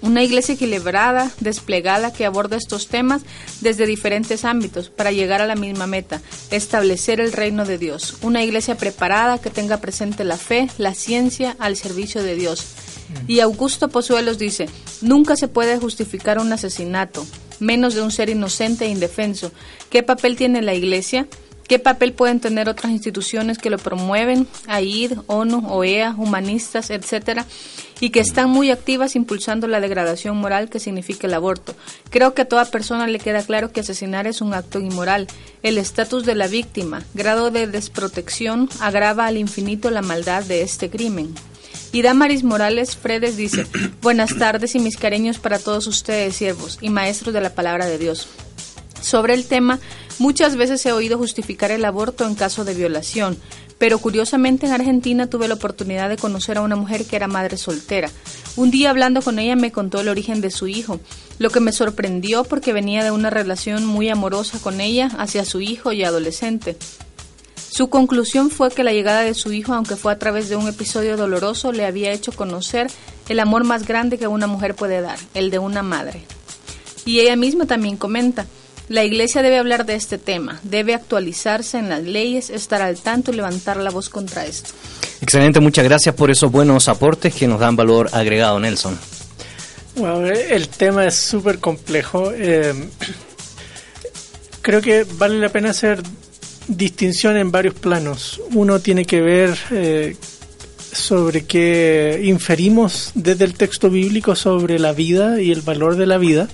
Una 0.00 0.22
iglesia 0.22 0.54
equilibrada, 0.54 1.30
desplegada, 1.40 2.12
que 2.12 2.24
aborda 2.24 2.56
estos 2.56 2.86
temas 2.86 3.22
desde 3.60 3.86
diferentes 3.86 4.44
ámbitos 4.44 4.90
para 4.90 5.12
llegar 5.12 5.40
a 5.40 5.46
la 5.46 5.56
misma 5.56 5.86
meta, 5.86 6.20
establecer 6.50 7.20
el 7.20 7.32
reino 7.32 7.64
de 7.64 7.78
Dios. 7.78 8.16
Una 8.22 8.44
iglesia 8.44 8.76
preparada 8.76 9.38
que 9.38 9.50
tenga 9.50 9.78
presente 9.78 10.24
la 10.24 10.36
fe, 10.36 10.68
la 10.78 10.94
ciencia 10.94 11.56
al 11.58 11.76
servicio 11.76 12.22
de 12.22 12.36
Dios. 12.36 12.64
Y 13.26 13.40
Augusto 13.40 13.88
Pozuelos 13.88 14.38
dice, 14.38 14.68
nunca 15.00 15.36
se 15.36 15.48
puede 15.48 15.78
justificar 15.78 16.38
un 16.38 16.52
asesinato, 16.52 17.26
menos 17.60 17.94
de 17.94 18.02
un 18.02 18.10
ser 18.10 18.28
inocente 18.28 18.86
e 18.86 18.88
indefenso. 18.88 19.52
¿Qué 19.90 20.02
papel 20.02 20.36
tiene 20.36 20.62
la 20.62 20.74
iglesia? 20.74 21.26
¿Qué 21.68 21.78
papel 21.78 22.14
pueden 22.14 22.40
tener 22.40 22.66
otras 22.70 22.90
instituciones 22.92 23.58
que 23.58 23.68
lo 23.68 23.76
promueven? 23.76 24.48
AID, 24.68 25.18
ONU, 25.26 25.66
OEA, 25.68 26.14
humanistas, 26.16 26.88
etcétera, 26.88 27.44
y 28.00 28.08
que 28.08 28.20
están 28.20 28.48
muy 28.48 28.70
activas 28.70 29.14
impulsando 29.16 29.68
la 29.68 29.78
degradación 29.78 30.38
moral 30.38 30.70
que 30.70 30.80
significa 30.80 31.26
el 31.26 31.34
aborto. 31.34 31.74
Creo 32.08 32.32
que 32.32 32.42
a 32.42 32.48
toda 32.48 32.64
persona 32.64 33.06
le 33.06 33.18
queda 33.18 33.42
claro 33.42 33.70
que 33.70 33.80
asesinar 33.80 34.26
es 34.26 34.40
un 34.40 34.54
acto 34.54 34.80
inmoral. 34.80 35.26
El 35.62 35.76
estatus 35.76 36.24
de 36.24 36.36
la 36.36 36.48
víctima, 36.48 37.04
grado 37.12 37.50
de 37.50 37.66
desprotección, 37.66 38.70
agrava 38.80 39.26
al 39.26 39.36
infinito 39.36 39.90
la 39.90 40.00
maldad 40.00 40.44
de 40.44 40.62
este 40.62 40.88
crimen. 40.88 41.34
Y 41.90 42.02
Damaris 42.02 42.44
Morales 42.44 42.96
Fredes 42.96 43.36
dice, 43.36 43.66
buenas 44.02 44.36
tardes 44.36 44.74
y 44.74 44.78
mis 44.78 44.96
cariños 44.96 45.38
para 45.38 45.58
todos 45.58 45.86
ustedes, 45.86 46.36
siervos 46.36 46.78
y 46.82 46.90
maestros 46.90 47.32
de 47.32 47.40
la 47.40 47.54
palabra 47.54 47.86
de 47.86 47.98
Dios. 47.98 48.28
Sobre 49.00 49.32
el 49.34 49.46
tema, 49.46 49.78
muchas 50.18 50.56
veces 50.56 50.84
he 50.84 50.92
oído 50.92 51.16
justificar 51.16 51.70
el 51.70 51.84
aborto 51.84 52.26
en 52.26 52.34
caso 52.34 52.64
de 52.64 52.74
violación, 52.74 53.38
pero 53.78 53.98
curiosamente 54.00 54.66
en 54.66 54.72
Argentina 54.72 55.28
tuve 55.28 55.48
la 55.48 55.54
oportunidad 55.54 56.10
de 56.10 56.16
conocer 56.16 56.58
a 56.58 56.62
una 56.62 56.76
mujer 56.76 57.06
que 57.06 57.16
era 57.16 57.26
madre 57.26 57.56
soltera. 57.56 58.10
Un 58.56 58.70
día 58.70 58.90
hablando 58.90 59.22
con 59.22 59.38
ella 59.38 59.56
me 59.56 59.72
contó 59.72 60.00
el 60.00 60.08
origen 60.08 60.40
de 60.40 60.50
su 60.50 60.66
hijo, 60.66 61.00
lo 61.38 61.48
que 61.50 61.60
me 61.60 61.72
sorprendió 61.72 62.44
porque 62.44 62.72
venía 62.72 63.04
de 63.04 63.12
una 63.12 63.30
relación 63.30 63.86
muy 63.86 64.08
amorosa 64.08 64.58
con 64.58 64.80
ella 64.80 65.10
hacia 65.16 65.44
su 65.44 65.60
hijo 65.60 65.92
y 65.92 66.04
adolescente. 66.04 66.76
Su 67.78 67.90
conclusión 67.90 68.50
fue 68.50 68.72
que 68.72 68.82
la 68.82 68.92
llegada 68.92 69.20
de 69.20 69.34
su 69.34 69.52
hijo, 69.52 69.72
aunque 69.72 69.94
fue 69.94 70.10
a 70.10 70.18
través 70.18 70.48
de 70.48 70.56
un 70.56 70.66
episodio 70.66 71.16
doloroso, 71.16 71.70
le 71.70 71.86
había 71.86 72.10
hecho 72.10 72.32
conocer 72.32 72.88
el 73.28 73.38
amor 73.38 73.62
más 73.62 73.86
grande 73.86 74.18
que 74.18 74.26
una 74.26 74.48
mujer 74.48 74.74
puede 74.74 75.00
dar, 75.00 75.16
el 75.32 75.52
de 75.52 75.60
una 75.60 75.84
madre. 75.84 76.24
Y 77.04 77.20
ella 77.20 77.36
misma 77.36 77.66
también 77.66 77.96
comenta, 77.96 78.46
la 78.88 79.04
Iglesia 79.04 79.42
debe 79.42 79.58
hablar 79.58 79.86
de 79.86 79.94
este 79.94 80.18
tema, 80.18 80.58
debe 80.64 80.92
actualizarse 80.92 81.78
en 81.78 81.88
las 81.88 82.02
leyes, 82.02 82.50
estar 82.50 82.82
al 82.82 82.98
tanto 82.98 83.30
y 83.30 83.36
levantar 83.36 83.76
la 83.76 83.90
voz 83.90 84.08
contra 84.08 84.44
esto. 84.44 84.70
Excelente, 85.20 85.60
muchas 85.60 85.84
gracias 85.84 86.16
por 86.16 86.32
esos 86.32 86.50
buenos 86.50 86.88
aportes 86.88 87.32
que 87.32 87.46
nos 87.46 87.60
dan 87.60 87.76
valor 87.76 88.10
agregado, 88.12 88.58
Nelson. 88.58 88.98
Bueno, 89.94 90.26
el 90.26 90.68
tema 90.68 91.06
es 91.06 91.14
súper 91.14 91.60
complejo. 91.60 92.32
Eh, 92.34 92.74
creo 94.62 94.80
que 94.80 95.06
vale 95.16 95.38
la 95.38 95.50
pena 95.50 95.70
hacer 95.70 96.02
distinción 96.68 97.36
en 97.36 97.50
varios 97.50 97.74
planos. 97.74 98.40
Uno 98.52 98.78
tiene 98.78 99.04
que 99.04 99.20
ver 99.20 99.58
eh, 99.70 100.16
sobre 100.92 101.44
qué 101.44 102.20
inferimos 102.24 103.10
desde 103.14 103.44
el 103.44 103.54
texto 103.54 103.90
bíblico 103.90 104.36
sobre 104.36 104.78
la 104.78 104.92
vida 104.92 105.40
y 105.40 105.50
el 105.50 105.62
valor 105.62 105.96
de 105.96 106.06
la 106.06 106.18
vida. 106.18 106.48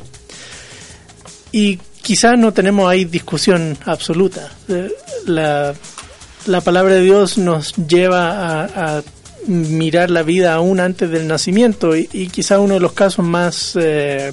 Y 1.52 1.78
quizás 2.02 2.38
no 2.38 2.52
tenemos 2.52 2.88
ahí 2.88 3.04
discusión 3.04 3.76
absoluta. 3.84 4.50
Eh, 4.68 4.90
La, 5.26 5.74
la 6.46 6.60
palabra 6.60 6.94
de 6.94 7.02
Dios 7.02 7.38
nos 7.38 7.74
lleva 7.76 8.64
a, 8.64 8.98
a 8.98 9.02
mirar 9.46 10.10
la 10.10 10.22
vida 10.22 10.52
aún 10.54 10.80
antes 10.80 11.08
del 11.10 11.26
nacimiento 11.26 11.96
y, 11.96 12.08
y 12.12 12.28
quizá 12.28 12.58
uno 12.58 12.74
de 12.74 12.80
los 12.80 12.92
casos 12.92 13.24
más 13.24 13.72
eh, 13.76 14.32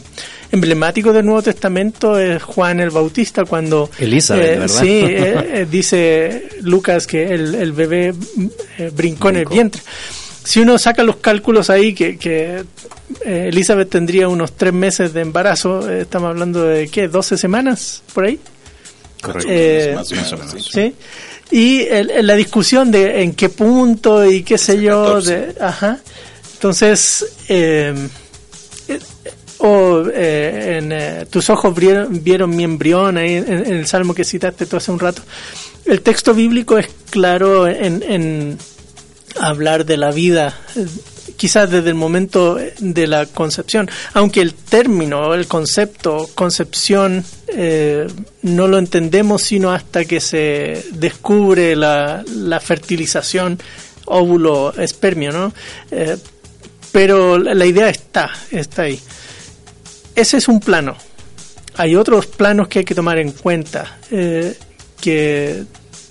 emblemáticos 0.51 1.13
del 1.13 1.25
Nuevo 1.25 1.41
Testamento 1.41 2.19
es 2.19 2.41
Juan 2.43 2.79
el 2.79 2.89
Bautista 2.89 3.45
cuando 3.45 3.89
Elizabeth, 3.97 4.45
eh, 4.45 4.59
¿verdad? 4.59 4.81
sí 4.81 4.87
eh, 5.03 5.49
eh, 5.61 5.67
dice 5.69 6.49
Lucas 6.61 7.07
que 7.07 7.23
el, 7.33 7.55
el 7.55 7.71
bebé 7.73 8.13
eh, 8.77 8.91
brincó 8.93 9.29
en 9.29 9.37
el 9.37 9.45
vientre 9.45 9.81
si 10.43 10.59
uno 10.59 10.77
saca 10.79 11.03
los 11.03 11.17
cálculos 11.17 11.69
ahí 11.69 11.93
que, 11.93 12.17
que 12.17 12.63
eh, 13.25 13.45
Elizabeth 13.49 13.89
tendría 13.89 14.27
unos 14.27 14.53
tres 14.53 14.73
meses 14.73 15.13
de 15.13 15.21
embarazo 15.21 15.89
eh, 15.89 16.01
estamos 16.01 16.29
hablando 16.29 16.63
de 16.63 16.87
qué 16.89 17.07
12 17.07 17.37
semanas 17.37 18.01
por 18.13 18.25
ahí 18.25 18.39
Correcto. 19.21 19.49
Eh, 19.51 19.93
más 19.95 20.11
menos, 20.11 20.51
sí. 20.57 20.69
¿sí? 20.71 20.95
Y 21.51 21.81
el- 21.81 22.25
la 22.25 22.35
discusión 22.35 22.89
de 22.89 23.21
en 23.21 23.33
qué 23.35 23.49
punto 23.49 24.25
y 24.25 24.41
qué 24.41 24.57
sé 24.57 24.81
yo, 24.81 25.03
14. 25.03 25.31
de, 25.35 25.55
ajá. 25.63 25.99
Entonces, 26.55 27.25
eh, 29.61 30.11
eh, 30.13 30.77
en 30.77 30.91
eh, 30.91 31.25
tus 31.29 31.49
ojos 31.49 31.73
vieron, 31.75 32.55
mi 32.55 32.63
embrión 32.63 33.17
ahí 33.17 33.35
en, 33.35 33.49
el 33.49 33.87
salmo 33.87 34.13
que 34.13 34.23
citaste 34.23 34.65
tú 34.65 34.77
hace 34.77 34.91
un 34.91 34.99
rato. 34.99 35.21
El 35.85 36.01
texto 36.01 36.33
bíblico 36.33 36.77
es 36.77 36.87
claro 37.09 37.67
en, 37.67 38.57
hablar 39.39 39.85
de 39.85 39.97
la 39.97 40.11
vida, 40.11 40.59
quizás 41.37 41.69
desde 41.69 41.89
el 41.89 41.95
momento 41.95 42.59
de 42.79 43.07
la 43.07 43.25
concepción, 43.25 43.89
aunque 44.13 44.41
el 44.41 44.53
término, 44.53 45.33
el 45.33 45.47
concepto, 45.47 46.29
concepción, 46.35 47.23
eh, 47.47 48.07
no 48.43 48.67
lo 48.67 48.77
entendemos 48.77 49.41
sino 49.43 49.71
hasta 49.71 50.05
que 50.05 50.19
se 50.19 50.85
descubre 50.91 51.75
la, 51.75 52.23
la 52.27 52.59
fertilización 52.59 53.59
óvulo 54.05 54.73
espermio, 54.77 55.31
¿no? 55.31 55.53
Eh, 55.89 56.17
pero 56.91 57.37
la 57.37 57.65
idea 57.65 57.89
está, 57.89 58.29
está 58.51 58.83
ahí. 58.83 58.99
Ese 60.21 60.37
es 60.37 60.47
un 60.47 60.59
plano. 60.59 60.95
Hay 61.77 61.95
otros 61.95 62.27
planos 62.27 62.67
que 62.67 62.77
hay 62.79 62.85
que 62.85 62.93
tomar 62.93 63.17
en 63.17 63.31
cuenta, 63.31 63.97
eh, 64.11 64.55
que 65.01 65.63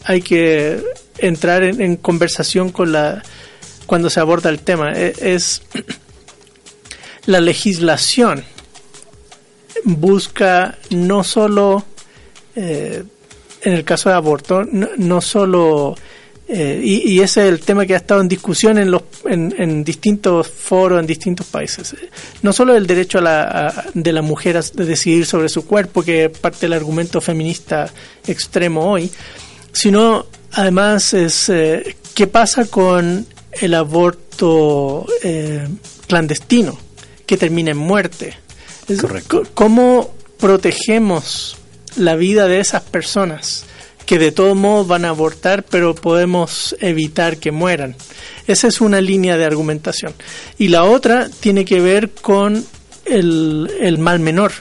hay 0.02 0.20
que 0.20 0.82
entrar 1.18 1.62
en, 1.62 1.96
conversación 1.96 2.72
con 2.72 2.90
la 2.90 3.22
cuando 3.86 4.10
se 4.10 4.18
aborda 4.18 4.50
el 4.50 4.58
tema. 4.58 4.90
E- 4.96 5.14
Es 5.20 5.62
la 7.26 7.40
legislación 7.40 8.44
busca 9.84 10.76
no 10.90 11.22
solo 11.22 11.84
eh, 12.56 13.04
en 13.62 13.72
el 13.72 13.84
caso 13.84 14.08
de 14.08 14.16
aborto, 14.16 14.64
no, 14.64 14.88
no 14.96 15.20
solo 15.20 15.94
eh, 16.52 16.80
y, 16.82 17.12
y 17.12 17.20
ese 17.20 17.42
es 17.42 17.48
el 17.52 17.60
tema 17.60 17.86
que 17.86 17.94
ha 17.94 17.98
estado 17.98 18.20
en 18.20 18.28
discusión 18.28 18.76
en, 18.78 18.90
los, 18.90 19.02
en, 19.24 19.54
en 19.56 19.84
distintos 19.84 20.48
foros, 20.48 20.98
en 20.98 21.06
distintos 21.06 21.46
países. 21.46 21.94
No 22.42 22.52
solo 22.52 22.74
el 22.76 22.86
derecho 22.86 23.18
a 23.18 23.22
la, 23.22 23.42
a- 23.68 23.84
de 23.94 24.12
la 24.12 24.20
mujer 24.22 24.56
a 24.56 24.62
decidir 24.74 25.26
sobre 25.26 25.48
su 25.48 25.64
cuerpo, 25.66 26.02
que 26.02 26.24
es 26.24 26.38
parte 26.38 26.60
del 26.62 26.72
argumento 26.72 27.20
feminista 27.20 27.88
extremo 28.26 28.90
hoy, 28.90 29.10
sino 29.72 30.26
además 30.52 31.14
es 31.14 31.48
eh, 31.50 31.96
qué 32.14 32.26
pasa 32.26 32.64
con 32.66 33.26
el 33.52 33.74
aborto 33.74 35.06
eh, 35.22 35.68
clandestino, 36.08 36.78
que 37.26 37.36
termina 37.36 37.70
en 37.70 37.76
muerte. 37.76 38.34
Es- 38.88 39.00
¿Cómo 39.54 40.14
protegemos 40.38 41.56
la 41.96 42.16
vida 42.16 42.48
de 42.48 42.60
esas 42.60 42.82
personas 42.82 43.64
que 44.06 44.18
de 44.18 44.32
todos 44.32 44.56
modos 44.56 44.86
van 44.88 45.04
a 45.04 45.10
abortar, 45.10 45.62
pero 45.64 45.94
podemos 45.94 46.76
evitar 46.80 47.36
que 47.38 47.52
mueran? 47.52 47.94
Esa 48.46 48.68
es 48.68 48.80
una 48.80 49.00
línea 49.00 49.36
de 49.36 49.44
argumentación. 49.44 50.14
Y 50.58 50.68
la 50.68 50.84
otra 50.84 51.28
tiene 51.40 51.64
que 51.64 51.80
ver 51.80 52.10
con 52.10 52.64
el, 53.04 53.70
el 53.80 53.98
mal 53.98 54.18
menor 54.20 54.52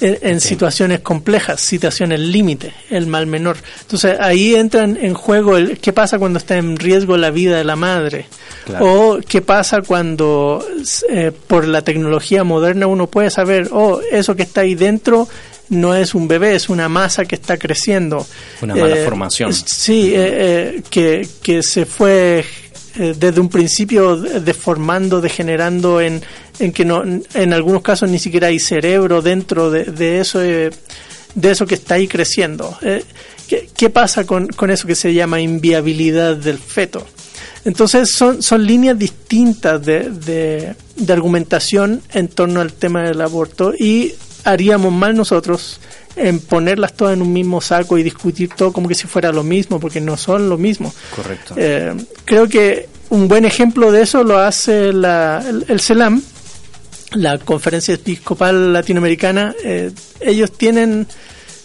en, 0.00 0.18
en 0.22 0.40
situaciones 0.40 1.00
complejas, 1.00 1.60
situaciones 1.60 2.20
límite, 2.20 2.72
el 2.90 3.06
mal 3.06 3.26
menor. 3.26 3.56
Entonces 3.82 4.16
ahí 4.20 4.54
entran 4.54 4.96
en 4.96 5.14
juego 5.14 5.56
el 5.56 5.78
qué 5.78 5.92
pasa 5.92 6.18
cuando 6.18 6.38
está 6.38 6.56
en 6.56 6.76
riesgo 6.76 7.16
la 7.16 7.30
vida 7.30 7.58
de 7.58 7.64
la 7.64 7.76
madre 7.76 8.26
Claro. 8.64 8.84
o 8.84 9.20
qué 9.26 9.40
pasa 9.40 9.78
cuando 9.80 10.62
eh, 11.08 11.32
por 11.46 11.66
la 11.66 11.80
tecnología 11.80 12.44
moderna 12.44 12.86
uno 12.86 13.06
puede 13.06 13.30
saber, 13.30 13.68
oh, 13.72 14.00
eso 14.12 14.36
que 14.36 14.42
está 14.42 14.60
ahí 14.60 14.74
dentro 14.74 15.26
no 15.70 15.94
es 15.94 16.14
un 16.14 16.28
bebé, 16.28 16.54
es 16.54 16.68
una 16.68 16.88
masa 16.88 17.24
que 17.24 17.34
está 17.34 17.56
creciendo. 17.58 18.26
Una 18.62 18.74
mala 18.74 18.96
formación. 19.04 19.50
es- 19.50 19.64
Sí, 19.66 20.12
eh, 20.14 20.16
eh, 20.76 20.82
que, 20.90 21.28
que 21.42 21.62
se 21.62 21.84
fue 21.86 22.44
eh, 22.96 23.14
desde 23.18 23.40
un 23.40 23.48
principio 23.48 24.16
de- 24.16 24.40
deformando, 24.40 25.20
degenerando 25.20 26.00
en, 26.00 26.22
en 26.58 26.72
que 26.72 26.84
no, 26.84 27.02
en 27.04 27.52
algunos 27.52 27.82
casos 27.82 28.08
ni 28.10 28.18
siquiera 28.18 28.48
hay 28.48 28.58
cerebro 28.58 29.22
dentro 29.22 29.70
de, 29.70 29.84
de 29.84 30.20
eso 30.20 30.42
eh, 30.42 30.70
de 31.34 31.50
eso 31.50 31.66
que 31.66 31.74
está 31.76 31.94
ahí 31.96 32.08
creciendo. 32.08 32.76
Eh, 32.82 33.04
¿qué, 33.46 33.68
qué 33.76 33.90
pasa 33.90 34.24
con, 34.24 34.48
con 34.48 34.70
eso 34.70 34.86
que 34.86 34.94
se 34.94 35.12
llama 35.14 35.40
inviabilidad 35.40 36.34
del 36.36 36.58
feto? 36.58 37.06
Entonces 37.64 38.10
son, 38.12 38.42
son 38.42 38.66
líneas 38.66 38.98
distintas 38.98 39.84
de, 39.84 40.08
de, 40.10 40.74
de 40.96 41.12
argumentación 41.12 42.00
en 42.14 42.28
torno 42.28 42.60
al 42.60 42.72
tema 42.72 43.02
del 43.02 43.20
aborto 43.20 43.72
y 43.78 44.14
haríamos 44.44 44.92
mal 44.92 45.16
nosotros 45.16 45.80
en 46.16 46.40
ponerlas 46.40 46.94
todas 46.94 47.14
en 47.14 47.22
un 47.22 47.32
mismo 47.32 47.60
saco 47.60 47.96
y 47.96 48.02
discutir 48.02 48.50
todo 48.54 48.72
como 48.72 48.88
que 48.88 48.94
si 48.94 49.06
fuera 49.06 49.32
lo 49.32 49.44
mismo, 49.44 49.78
porque 49.78 50.00
no 50.00 50.16
son 50.16 50.48
lo 50.48 50.58
mismo. 50.58 50.92
Correcto. 51.14 51.54
Eh, 51.56 51.94
creo 52.24 52.48
que 52.48 52.88
un 53.10 53.28
buen 53.28 53.44
ejemplo 53.44 53.92
de 53.92 54.02
eso 54.02 54.24
lo 54.24 54.38
hace 54.38 54.92
la, 54.92 55.44
el, 55.48 55.64
el 55.68 55.80
CELAM, 55.80 56.22
la 57.12 57.38
Conferencia 57.38 57.94
Episcopal 57.94 58.72
Latinoamericana. 58.72 59.54
Eh, 59.64 59.92
ellos 60.20 60.52
tienen, 60.52 61.06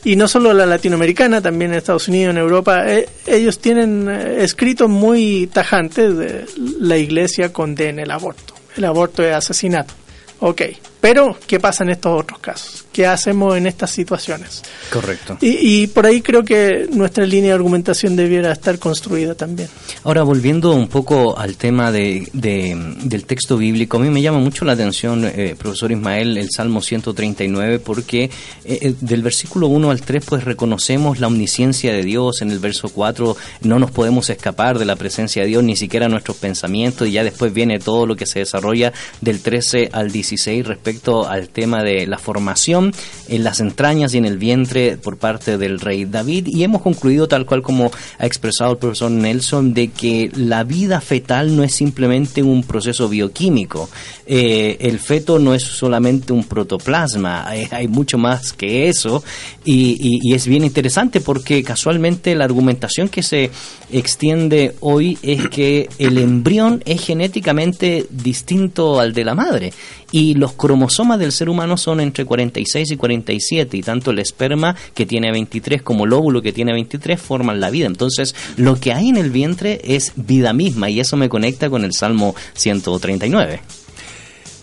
y 0.03 0.15
no 0.15 0.27
solo 0.27 0.53
la 0.53 0.65
latinoamericana, 0.65 1.41
también 1.41 1.71
en 1.71 1.77
Estados 1.77 2.07
Unidos, 2.07 2.31
en 2.31 2.37
Europa, 2.37 2.87
eh, 2.91 3.09
ellos 3.25 3.59
tienen 3.59 4.07
escritos 4.09 4.89
muy 4.89 5.49
tajantes 5.51 6.15
de 6.17 6.45
la 6.79 6.97
iglesia 6.97 7.51
condena 7.51 8.03
el 8.03 8.11
aborto. 8.11 8.53
El 8.77 8.85
aborto 8.85 9.23
es 9.23 9.33
asesinato. 9.33 9.93
Ok, 10.39 10.61
Pero, 11.03 11.37
¿qué 11.47 11.59
pasa 11.59 11.83
en 11.83 11.89
estos 11.89 12.17
otros 12.17 12.39
casos? 12.39 12.85
¿Qué 12.93 13.05
hacemos 13.05 13.57
en 13.57 13.67
estas 13.67 13.91
situaciones? 13.91 14.61
Correcto. 14.89 15.37
Y, 15.41 15.81
y 15.83 15.87
por 15.87 16.05
ahí 16.05 16.21
creo 16.21 16.45
que 16.45 16.87
nuestra 16.93 17.25
línea 17.25 17.49
de 17.49 17.55
argumentación 17.55 18.15
debiera 18.15 18.53
estar 18.53 18.79
construida 18.79 19.35
también. 19.35 19.67
Ahora, 20.05 20.23
volviendo 20.23 20.71
un 20.73 20.87
poco 20.87 21.37
al 21.37 21.57
tema 21.57 21.91
de, 21.91 22.29
de- 22.31 22.95
del 23.03 23.25
texto 23.25 23.57
bíblico, 23.57 23.97
a 23.97 23.99
mí 23.99 24.09
me 24.09 24.21
llama 24.21 24.39
mucho 24.39 24.63
la 24.63 24.71
atención, 24.73 25.25
eh, 25.25 25.57
profesor 25.59 25.91
Ismael, 25.91 26.37
el 26.37 26.49
Salmo 26.49 26.81
139, 26.81 27.79
porque 27.79 28.23
eh, 28.23 28.29
eh, 28.63 28.93
del 29.01 29.23
versículo 29.23 29.67
1 29.67 29.91
al 29.91 29.99
3, 29.99 30.23
pues 30.25 30.45
reconocemos 30.45 31.19
la 31.19 31.27
omnisciencia 31.27 31.91
de 31.91 32.03
Dios. 32.03 32.41
En 32.41 32.49
el 32.49 32.59
verso 32.59 32.87
4, 32.87 33.35
no 33.63 33.77
nos 33.77 33.91
podemos 33.91 34.29
escapar 34.29 34.79
de 34.79 34.85
la 34.85 34.95
presencia 34.95 35.41
de 35.41 35.49
Dios, 35.49 35.65
ni 35.65 35.75
siquiera 35.75 36.07
nuestros 36.07 36.37
pensamientos, 36.37 37.09
y 37.09 37.11
ya 37.11 37.25
después 37.25 37.53
viene 37.53 37.79
todo 37.79 38.05
lo 38.05 38.15
que 38.15 38.25
se 38.25 38.39
desarrolla 38.39 38.93
del 39.19 39.41
13 39.41 39.89
al 39.91 40.09
16 40.09 40.65
respecto 40.65 40.92
al 41.27 41.49
tema 41.49 41.83
de 41.83 42.07
la 42.07 42.17
formación 42.17 42.93
en 43.27 43.43
las 43.43 43.59
entrañas 43.59 44.13
y 44.13 44.17
en 44.17 44.25
el 44.25 44.37
vientre 44.37 44.97
por 44.97 45.17
parte 45.17 45.57
del 45.57 45.79
rey 45.79 46.05
David. 46.05 46.47
Y 46.47 46.63
hemos 46.63 46.81
concluido, 46.81 47.27
tal 47.27 47.45
cual 47.45 47.61
como 47.61 47.91
ha 48.19 48.25
expresado 48.25 48.71
el 48.71 48.77
profesor 48.77 49.11
Nelson, 49.11 49.73
de 49.73 49.89
que 49.89 50.31
la 50.35 50.63
vida 50.63 51.01
fetal 51.01 51.55
no 51.55 51.63
es 51.63 51.73
simplemente 51.73 52.43
un 52.43 52.63
proceso 52.63 53.09
bioquímico. 53.09 53.89
Eh, 54.25 54.77
el 54.81 54.99
feto 54.99 55.39
no 55.39 55.53
es 55.53 55.63
solamente 55.63 56.33
un 56.33 56.43
protoplasma, 56.43 57.47
hay, 57.47 57.87
mucho 57.87 58.17
más 58.17 58.53
que 58.53 58.87
eso. 58.89 59.23
Y 59.65 60.33
es 60.33 60.47
bien 60.47 60.63
interesante 60.63 61.21
porque 61.21 61.63
casualmente 61.63 62.35
la 62.35 62.45
argumentación 62.45 63.09
que 63.09 63.23
se 63.23 63.51
extiende 63.91 64.75
hoy 64.79 65.17
es 65.21 65.47
que 65.49 65.89
el 65.99 66.17
embrión 66.17 66.81
es 66.85 67.01
genéticamente 67.01 68.05
distinto 68.09 68.99
al 68.99 69.13
de 69.13 69.23
la 69.23 69.35
madre 69.35 69.73
y 70.13 70.35
los 70.35 70.53
cromosomas 70.53 71.17
del 71.17 71.31
ser 71.31 71.49
humano 71.49 71.75
son 71.75 71.99
entre 71.99 72.23
46 72.23 72.91
y 72.91 72.97
47 72.97 73.77
y 73.77 73.81
tanto 73.81 74.11
el 74.11 74.19
esperma 74.19 74.75
que 74.93 75.07
tiene 75.07 75.31
23 75.31 75.81
como 75.81 76.05
el 76.05 76.13
óvulo 76.13 76.43
que 76.43 76.53
tiene 76.53 76.71
23 76.71 77.19
forman 77.19 77.59
la 77.59 77.71
vida. 77.71 77.87
Entonces 77.87 78.35
lo 78.55 78.79
que 78.79 78.93
hay 78.93 79.09
en 79.09 79.17
el 79.17 79.31
vientre 79.31 79.81
es 79.83 80.13
vida 80.15 80.53
misma 80.53 80.91
y 80.91 80.99
eso 80.99 81.17
me 81.17 81.29
conecta 81.29 81.67
con 81.67 81.83
el 81.83 81.93
Salmo 81.93 82.35
139. 82.53 83.61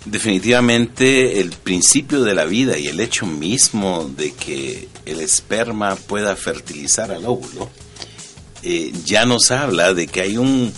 Definitivamente 0.05 1.41
el 1.41 1.51
principio 1.51 2.23
de 2.23 2.35
la 2.35 2.45
vida 2.45 2.79
y 2.79 2.87
el 2.87 3.01
hecho 3.01 3.27
mismo 3.27 4.09
de 4.17 4.33
que 4.33 4.89
el 5.05 5.21
esperma 5.21 5.97
pueda 5.97 6.37
fertilizar 6.37 7.11
al 7.11 7.27
óvulo 7.27 7.69
eh, 8.63 8.93
ya 9.05 9.25
nos 9.25 9.51
habla 9.51 9.95
de 9.95 10.07
que 10.07 10.21
hay 10.21 10.37
un, 10.37 10.73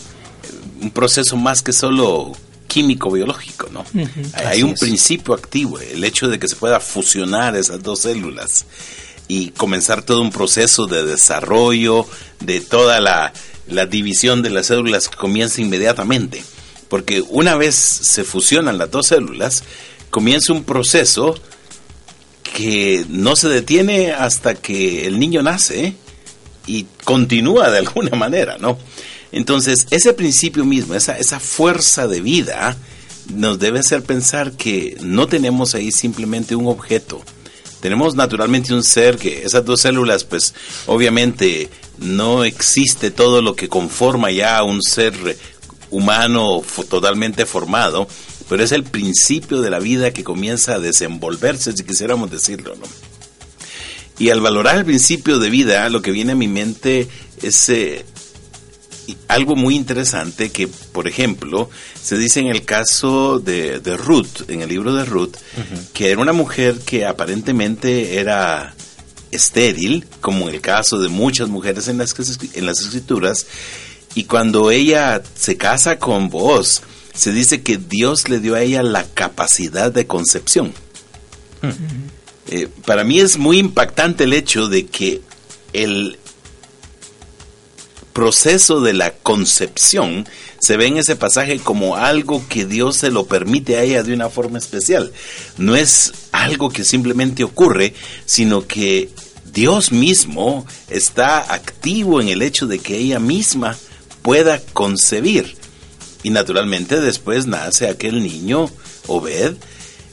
un 0.80 0.90
proceso 0.92 1.36
más 1.36 1.60
que 1.60 1.74
solo 1.74 2.32
químico 2.72 3.10
biológico, 3.10 3.68
¿no? 3.70 3.84
Hay- 3.94 4.08
Hay 4.34 4.46
Así 4.46 4.62
un 4.62 4.70
es. 4.70 4.80
principio 4.80 5.34
activo, 5.34 5.78
el 5.78 6.02
hecho 6.04 6.28
de 6.28 6.38
que 6.38 6.48
se 6.48 6.56
pueda 6.56 6.80
fusionar 6.80 7.54
esas 7.56 7.82
dos 7.82 8.00
células 8.00 8.64
y 9.28 9.50
comenzar 9.50 10.02
todo 10.02 10.22
un 10.22 10.30
proceso 10.30 10.86
de 10.86 11.04
desarrollo 11.04 12.06
de 12.40 12.60
toda 12.60 13.00
la, 13.00 13.32
la 13.68 13.86
división 13.86 14.42
de 14.42 14.50
las 14.50 14.66
células 14.66 15.08
que 15.08 15.16
comienza 15.16 15.60
inmediatamente. 15.60 16.42
Porque 16.88 17.22
una 17.28 17.56
vez 17.56 17.74
se 17.74 18.24
fusionan 18.24 18.78
las 18.78 18.90
dos 18.90 19.06
células, 19.08 19.64
comienza 20.10 20.52
un 20.52 20.64
proceso 20.64 21.34
que 22.42 23.04
no 23.08 23.36
se 23.36 23.48
detiene 23.48 24.12
hasta 24.12 24.54
que 24.54 25.06
el 25.06 25.18
niño 25.18 25.42
nace 25.42 25.94
y 26.66 26.86
continúa 27.04 27.70
de 27.70 27.78
alguna 27.78 28.10
manera, 28.16 28.56
¿no? 28.58 28.78
Entonces, 29.32 29.86
ese 29.90 30.12
principio 30.12 30.64
mismo, 30.64 30.94
esa, 30.94 31.18
esa 31.18 31.40
fuerza 31.40 32.06
de 32.06 32.20
vida, 32.20 32.76
nos 33.34 33.58
debe 33.58 33.78
hacer 33.78 34.02
pensar 34.02 34.52
que 34.52 34.96
no 35.00 35.26
tenemos 35.26 35.74
ahí 35.74 35.90
simplemente 35.90 36.54
un 36.54 36.66
objeto. 36.66 37.22
Tenemos 37.80 38.14
naturalmente 38.14 38.74
un 38.74 38.84
ser 38.84 39.16
que 39.16 39.42
esas 39.42 39.64
dos 39.64 39.80
células, 39.80 40.22
pues 40.24 40.54
obviamente 40.86 41.68
no 41.98 42.44
existe 42.44 43.10
todo 43.10 43.42
lo 43.42 43.56
que 43.56 43.68
conforma 43.68 44.30
ya 44.30 44.62
un 44.62 44.82
ser 44.82 45.14
humano 45.90 46.62
totalmente 46.88 47.44
formado, 47.44 48.06
pero 48.48 48.62
es 48.62 48.72
el 48.72 48.84
principio 48.84 49.60
de 49.60 49.70
la 49.70 49.78
vida 49.78 50.12
que 50.12 50.24
comienza 50.24 50.74
a 50.74 50.78
desenvolverse, 50.78 51.72
si 51.72 51.84
quisiéramos 51.84 52.30
decirlo, 52.30 52.74
¿no? 52.76 52.86
Y 54.18 54.30
al 54.30 54.40
valorar 54.40 54.78
el 54.78 54.84
principio 54.84 55.38
de 55.38 55.50
vida, 55.50 55.88
lo 55.88 56.02
que 56.02 56.12
viene 56.12 56.32
a 56.32 56.36
mi 56.36 56.46
mente 56.46 57.08
es 57.42 57.68
eh, 57.68 58.04
algo 59.28 59.56
muy 59.56 59.74
interesante 59.74 60.50
que, 60.50 60.68
por 60.68 61.08
ejemplo, 61.08 61.70
se 62.00 62.16
dice 62.16 62.40
en 62.40 62.48
el 62.48 62.64
caso 62.64 63.38
de, 63.38 63.80
de 63.80 63.96
Ruth, 63.96 64.48
en 64.48 64.62
el 64.62 64.68
libro 64.68 64.94
de 64.94 65.04
Ruth, 65.04 65.36
que 65.92 66.10
era 66.10 66.20
una 66.20 66.32
mujer 66.32 66.78
que 66.84 67.06
aparentemente 67.06 68.18
era 68.18 68.74
estéril, 69.30 70.06
como 70.20 70.48
en 70.48 70.54
el 70.54 70.60
caso 70.60 71.00
de 71.00 71.08
muchas 71.08 71.48
mujeres 71.48 71.88
en 71.88 71.98
las, 71.98 72.14
en 72.54 72.66
las 72.66 72.80
escrituras, 72.80 73.46
y 74.14 74.24
cuando 74.24 74.70
ella 74.70 75.22
se 75.34 75.56
casa 75.56 75.98
con 75.98 76.28
vos, 76.28 76.82
se 77.14 77.32
dice 77.32 77.62
que 77.62 77.78
Dios 77.78 78.28
le 78.28 78.40
dio 78.40 78.54
a 78.54 78.62
ella 78.62 78.82
la 78.82 79.04
capacidad 79.04 79.90
de 79.92 80.06
concepción. 80.06 80.72
Eh, 82.48 82.68
para 82.84 83.04
mí 83.04 83.20
es 83.20 83.38
muy 83.38 83.58
impactante 83.58 84.24
el 84.24 84.32
hecho 84.32 84.68
de 84.68 84.86
que 84.86 85.22
el 85.72 86.18
proceso 88.12 88.80
de 88.80 88.92
la 88.92 89.12
concepción 89.12 90.26
se 90.58 90.76
ve 90.76 90.86
en 90.86 90.96
ese 90.96 91.16
pasaje 91.16 91.58
como 91.58 91.96
algo 91.96 92.44
que 92.48 92.66
Dios 92.66 92.96
se 92.96 93.10
lo 93.10 93.26
permite 93.26 93.76
a 93.76 93.82
ella 93.82 94.02
de 94.02 94.14
una 94.14 94.30
forma 94.30 94.58
especial. 94.58 95.12
No 95.58 95.74
es 95.74 96.12
algo 96.30 96.70
que 96.70 96.84
simplemente 96.84 97.42
ocurre, 97.42 97.94
sino 98.26 98.66
que 98.66 99.10
Dios 99.52 99.92
mismo 99.92 100.64
está 100.88 101.52
activo 101.52 102.20
en 102.20 102.28
el 102.28 102.42
hecho 102.42 102.66
de 102.66 102.78
que 102.78 102.96
ella 102.96 103.18
misma 103.18 103.76
pueda 104.22 104.60
concebir. 104.72 105.56
Y 106.22 106.30
naturalmente 106.30 107.00
después 107.00 107.46
nace 107.46 107.88
aquel 107.88 108.22
niño, 108.22 108.70
Obed, 109.08 109.54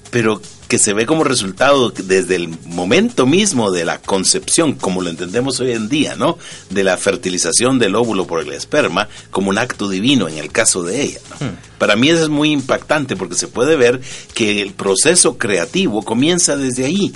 pero 0.10 0.42
que 0.70 0.78
se 0.78 0.94
ve 0.94 1.06
como 1.06 1.26
resultado 1.26 1.90
desde 1.90 2.36
el 2.36 2.48
momento 2.66 3.26
mismo 3.26 3.72
de 3.72 3.84
la 3.84 3.98
concepción, 4.00 4.76
como 4.76 5.02
lo 5.02 5.10
entendemos 5.10 5.60
hoy 5.60 5.72
en 5.72 5.90
día, 5.90 6.16
¿no? 6.16 6.38
De 6.70 6.84
la 6.86 6.96
fertilización 6.96 7.80
del 7.80 7.96
óvulo 7.96 8.26
por 8.28 8.40
el 8.40 8.54
esperma, 8.54 9.10
como 9.32 9.50
un 9.50 9.58
acto 9.58 9.90
divino 9.90 10.30
en 10.30 10.38
el 10.38 10.52
caso 10.52 10.84
de 10.84 11.02
ella. 11.02 11.20
¿no? 11.42 11.52
Para 11.80 11.96
mí 11.96 12.10
eso 12.10 12.22
es 12.24 12.30
muy 12.30 12.52
impactante 12.52 13.16
porque 13.18 13.36
se 13.36 13.48
puede 13.48 13.76
ver 13.76 14.00
que 14.34 14.62
el 14.62 14.72
proceso 14.74 15.38
creativo 15.38 16.04
comienza 16.04 16.56
desde 16.56 16.86
ahí. 16.86 17.12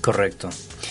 Correcto. 0.00 0.48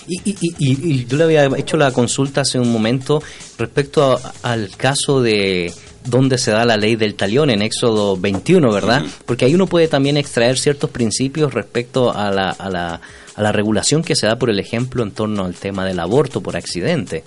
Y, 0.08 0.20
y, 0.32 0.38
y- 0.42 0.56
y- 0.60 0.92
y 0.92 1.06
yo 1.06 1.18
le 1.18 1.24
había 1.24 1.46
hecho 1.58 1.78
la 1.78 1.92
consulta 1.92 2.42
hace 2.42 2.60
un 2.60 2.72
momento 2.72 3.24
respecto 3.58 4.12
a- 4.12 4.34
al 4.42 4.70
caso 4.76 5.22
de 5.22 5.74
dónde 6.06 6.38
se 6.38 6.52
da 6.52 6.66
la 6.66 6.78
ley 6.78 6.96
del 6.96 7.16
talión 7.16 7.50
en 7.50 7.62
Éxodo 7.62 8.18
21, 8.18 8.72
¿verdad? 8.72 9.04
Porque 9.26 9.46
ahí 9.46 9.56
uno 9.56 9.68
puede 9.68 9.88
también 9.88 10.18
extraer 10.18 10.58
ciertos 10.58 10.90
principios 10.90 11.54
respecto 11.54 12.14
a 12.14 12.32
la, 12.32 12.50
a 12.50 12.70
la, 12.70 13.02
a 13.36 13.42
la 13.42 13.52
regulación 13.52 14.04
que 14.04 14.16
se 14.16 14.28
da, 14.28 14.38
por 14.38 14.50
el 14.50 14.60
ejemplo, 14.60 15.04
en 15.04 15.12
torno 15.12 15.46
al 15.46 15.56
tema 15.56 15.86
del 15.86 16.00
aborto 16.00 16.42
por 16.42 16.56
accidente. 16.56 17.24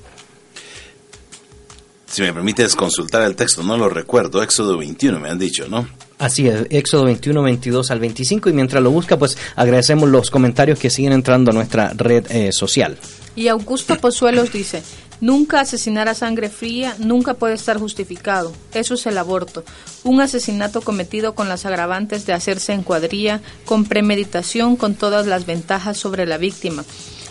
Si 2.07 2.23
me 2.23 2.33
permites 2.33 2.77
consultar 2.77 3.23
el 3.23 3.35
texto, 3.35 3.63
no 3.63 3.77
lo 3.77 3.89
recuerdo, 3.89 4.43
Éxodo 4.43 4.79
21 4.79 5.19
me 5.19 5.29
han 5.29 5.39
dicho, 5.39 5.67
¿no? 5.69 5.89
Así 6.19 6.49
es, 6.49 6.67
Éxodo 6.71 7.05
21, 7.05 7.43
22 7.43 7.91
al 7.91 8.01
25, 8.01 8.49
y 8.49 8.53
mientras 8.53 8.83
lo 8.83 8.91
busca, 8.91 9.19
pues 9.19 9.37
agradecemos 9.55 10.09
los 10.09 10.31
comentarios 10.31 10.79
que 10.79 10.89
siguen 10.89 11.13
entrando 11.13 11.51
a 11.51 11.55
nuestra 11.55 11.93
red 11.95 12.25
eh, 12.31 12.53
social. 12.53 12.97
Y 13.35 13.49
Augusto 13.49 13.99
Pozuelos 13.99 14.51
dice, 14.51 14.83
nunca 15.21 15.61
asesinar 15.61 16.09
a 16.09 16.15
sangre 16.15 16.49
fría 16.49 16.95
nunca 16.99 17.35
puede 17.35 17.55
estar 17.55 17.79
justificado. 17.79 18.53
Eso 18.75 18.95
es 18.95 19.07
el 19.07 19.19
aborto. 19.19 19.65
Un 20.05 20.21
asesinato 20.21 20.81
cometido 20.81 21.35
con 21.35 21.49
las 21.49 21.67
agravantes 21.67 22.27
de 22.27 22.33
hacerse 22.33 22.73
en 22.73 22.83
cuadrilla, 22.83 23.41
con 23.65 23.85
premeditación, 23.85 24.77
con 24.77 24.95
todas 24.95 25.27
las 25.27 25.47
ventajas 25.47 25.97
sobre 25.97 26.27
la 26.27 26.39
víctima. 26.39 26.85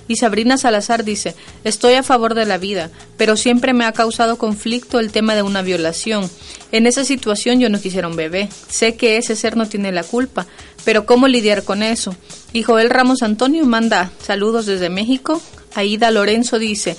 Y 0.08 0.18
Sabrina 0.18 0.58
Salazar 0.58 1.04
dice, 1.04 1.36
estoy 1.64 1.94
a 1.94 2.04
favor 2.04 2.36
de 2.36 2.46
la 2.46 2.60
vida, 2.60 2.92
pero 3.18 3.36
siempre 3.36 3.74
me 3.74 3.86
ha 3.86 3.92
causado 3.92 4.38
conflicto 4.38 5.00
el 5.00 5.12
tema 5.12 5.34
de 5.34 5.42
una 5.42 5.64
violación. 5.64 6.30
En 6.72 6.86
esa 6.86 7.04
situación 7.04 7.60
yo 7.60 7.70
no 7.70 7.82
quisiera 7.82 8.08
un 8.08 8.16
bebé. 8.16 8.50
Sé 8.70 8.96
que 8.96 9.18
ese 9.18 9.36
ser 9.36 9.58
no 9.58 9.68
tiene 9.68 9.92
la 9.92 10.04
culpa, 10.04 10.46
pero 10.84 11.06
¿cómo 11.08 11.28
lidiar 11.28 11.64
con 11.64 11.82
eso? 11.82 12.16
Y 12.54 12.62
Joel 12.62 12.92
Ramos 12.92 13.24
Antonio 13.24 13.66
manda 13.66 14.12
saludos 14.22 14.68
desde 14.68 14.90
México. 14.90 15.42
Aida 15.74 16.12
Lorenzo 16.12 16.60
dice, 16.60 16.96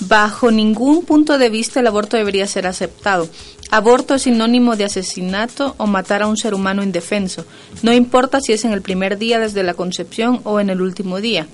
bajo 0.00 0.50
ningún 0.50 1.04
punto 1.04 1.38
de 1.38 1.50
vista 1.50 1.80
el 1.80 1.86
aborto 1.86 2.16
debería 2.16 2.46
ser 2.46 2.66
aceptado. 2.66 3.28
Aborto 3.70 4.14
es 4.14 4.22
sinónimo 4.22 4.76
de 4.76 4.84
asesinato 4.84 5.74
o 5.78 5.86
matar 5.86 6.22
a 6.22 6.26
un 6.26 6.36
ser 6.36 6.54
humano 6.54 6.82
indefenso. 6.82 7.44
No 7.82 7.92
importa 7.92 8.40
si 8.40 8.52
es 8.52 8.64
en 8.64 8.72
el 8.72 8.82
primer 8.82 9.18
día 9.18 9.38
desde 9.38 9.62
la 9.62 9.74
concepción 9.74 10.40
o 10.44 10.58
en 10.58 10.70
el 10.70 10.80
último 10.80 11.20
día. 11.20 11.46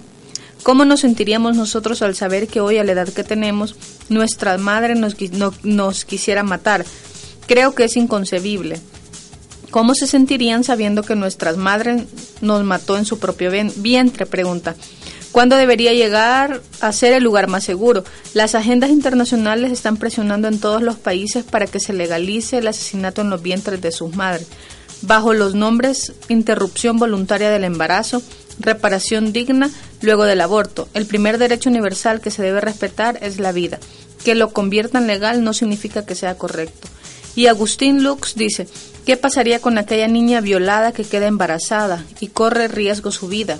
¿Cómo 0.62 0.84
nos 0.84 1.00
sentiríamos 1.00 1.56
nosotros 1.56 2.02
al 2.02 2.16
saber 2.16 2.48
que 2.48 2.60
hoy, 2.60 2.78
a 2.78 2.84
la 2.84 2.92
edad 2.92 3.08
que 3.08 3.22
tenemos, 3.22 3.76
nuestra 4.08 4.56
madre 4.58 4.94
nos, 4.94 5.16
nos 5.62 6.04
quisiera 6.04 6.42
matar? 6.42 6.84
Creo 7.46 7.74
que 7.74 7.84
es 7.84 7.96
inconcebible. 7.96 8.80
¿Cómo 9.70 9.94
se 9.94 10.06
sentirían 10.06 10.64
sabiendo 10.64 11.02
que 11.02 11.14
nuestras 11.14 11.56
madres 11.56 12.04
nos 12.40 12.64
mató 12.64 12.96
en 12.96 13.04
su 13.04 13.18
propio 13.18 13.50
vientre? 13.76 14.26
Pregunta. 14.26 14.74
¿Cuándo 15.36 15.56
debería 15.56 15.92
llegar 15.92 16.62
a 16.80 16.92
ser 16.92 17.12
el 17.12 17.22
lugar 17.22 17.46
más 17.46 17.62
seguro? 17.62 18.04
Las 18.32 18.54
agendas 18.54 18.88
internacionales 18.88 19.70
están 19.70 19.98
presionando 19.98 20.48
en 20.48 20.58
todos 20.58 20.80
los 20.80 20.96
países 20.96 21.44
para 21.44 21.66
que 21.66 21.78
se 21.78 21.92
legalice 21.92 22.56
el 22.56 22.66
asesinato 22.66 23.20
en 23.20 23.28
los 23.28 23.42
vientres 23.42 23.82
de 23.82 23.92
sus 23.92 24.16
madres, 24.16 24.46
bajo 25.02 25.34
los 25.34 25.54
nombres 25.54 26.14
interrupción 26.30 26.96
voluntaria 26.96 27.50
del 27.50 27.64
embarazo, 27.64 28.22
reparación 28.60 29.34
digna 29.34 29.70
luego 30.00 30.24
del 30.24 30.40
aborto. 30.40 30.88
El 30.94 31.04
primer 31.04 31.36
derecho 31.36 31.68
universal 31.68 32.22
que 32.22 32.30
se 32.30 32.42
debe 32.42 32.62
respetar 32.62 33.18
es 33.20 33.38
la 33.38 33.52
vida. 33.52 33.78
Que 34.24 34.34
lo 34.34 34.54
conviertan 34.54 35.06
legal 35.06 35.44
no 35.44 35.52
significa 35.52 36.06
que 36.06 36.14
sea 36.14 36.38
correcto. 36.38 36.88
Y 37.34 37.48
Agustín 37.48 38.02
Lux 38.02 38.36
dice, 38.36 38.68
¿qué 39.04 39.18
pasaría 39.18 39.60
con 39.60 39.76
aquella 39.76 40.08
niña 40.08 40.40
violada 40.40 40.92
que 40.92 41.04
queda 41.04 41.26
embarazada 41.26 42.06
y 42.20 42.28
corre 42.28 42.68
riesgo 42.68 43.12
su 43.12 43.28
vida? 43.28 43.58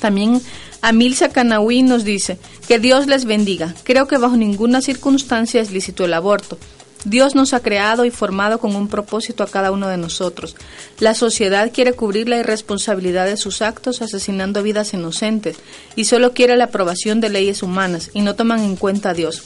También 0.00 0.40
Amilza 0.80 1.30
Canahui 1.30 1.82
nos 1.82 2.04
dice, 2.04 2.38
que 2.68 2.78
Dios 2.78 3.06
les 3.06 3.24
bendiga. 3.24 3.74
Creo 3.82 4.06
que 4.06 4.18
bajo 4.18 4.36
ninguna 4.36 4.80
circunstancia 4.80 5.60
es 5.60 5.70
lícito 5.70 6.04
el 6.04 6.14
aborto. 6.14 6.58
Dios 7.04 7.34
nos 7.34 7.54
ha 7.54 7.60
creado 7.60 8.04
y 8.04 8.10
formado 8.10 8.58
con 8.58 8.74
un 8.74 8.88
propósito 8.88 9.42
a 9.42 9.46
cada 9.48 9.70
uno 9.70 9.88
de 9.88 9.96
nosotros. 9.96 10.56
La 10.98 11.14
sociedad 11.14 11.70
quiere 11.72 11.92
cubrir 11.92 12.28
la 12.28 12.38
irresponsabilidad 12.38 13.26
de 13.26 13.36
sus 13.36 13.62
actos 13.62 14.02
asesinando 14.02 14.62
vidas 14.62 14.92
inocentes 14.94 15.56
y 15.96 16.04
solo 16.04 16.32
quiere 16.32 16.56
la 16.56 16.64
aprobación 16.64 17.20
de 17.20 17.28
leyes 17.28 17.62
humanas 17.62 18.10
y 18.14 18.20
no 18.22 18.34
toman 18.34 18.60
en 18.60 18.76
cuenta 18.76 19.10
a 19.10 19.14
Dios. 19.14 19.44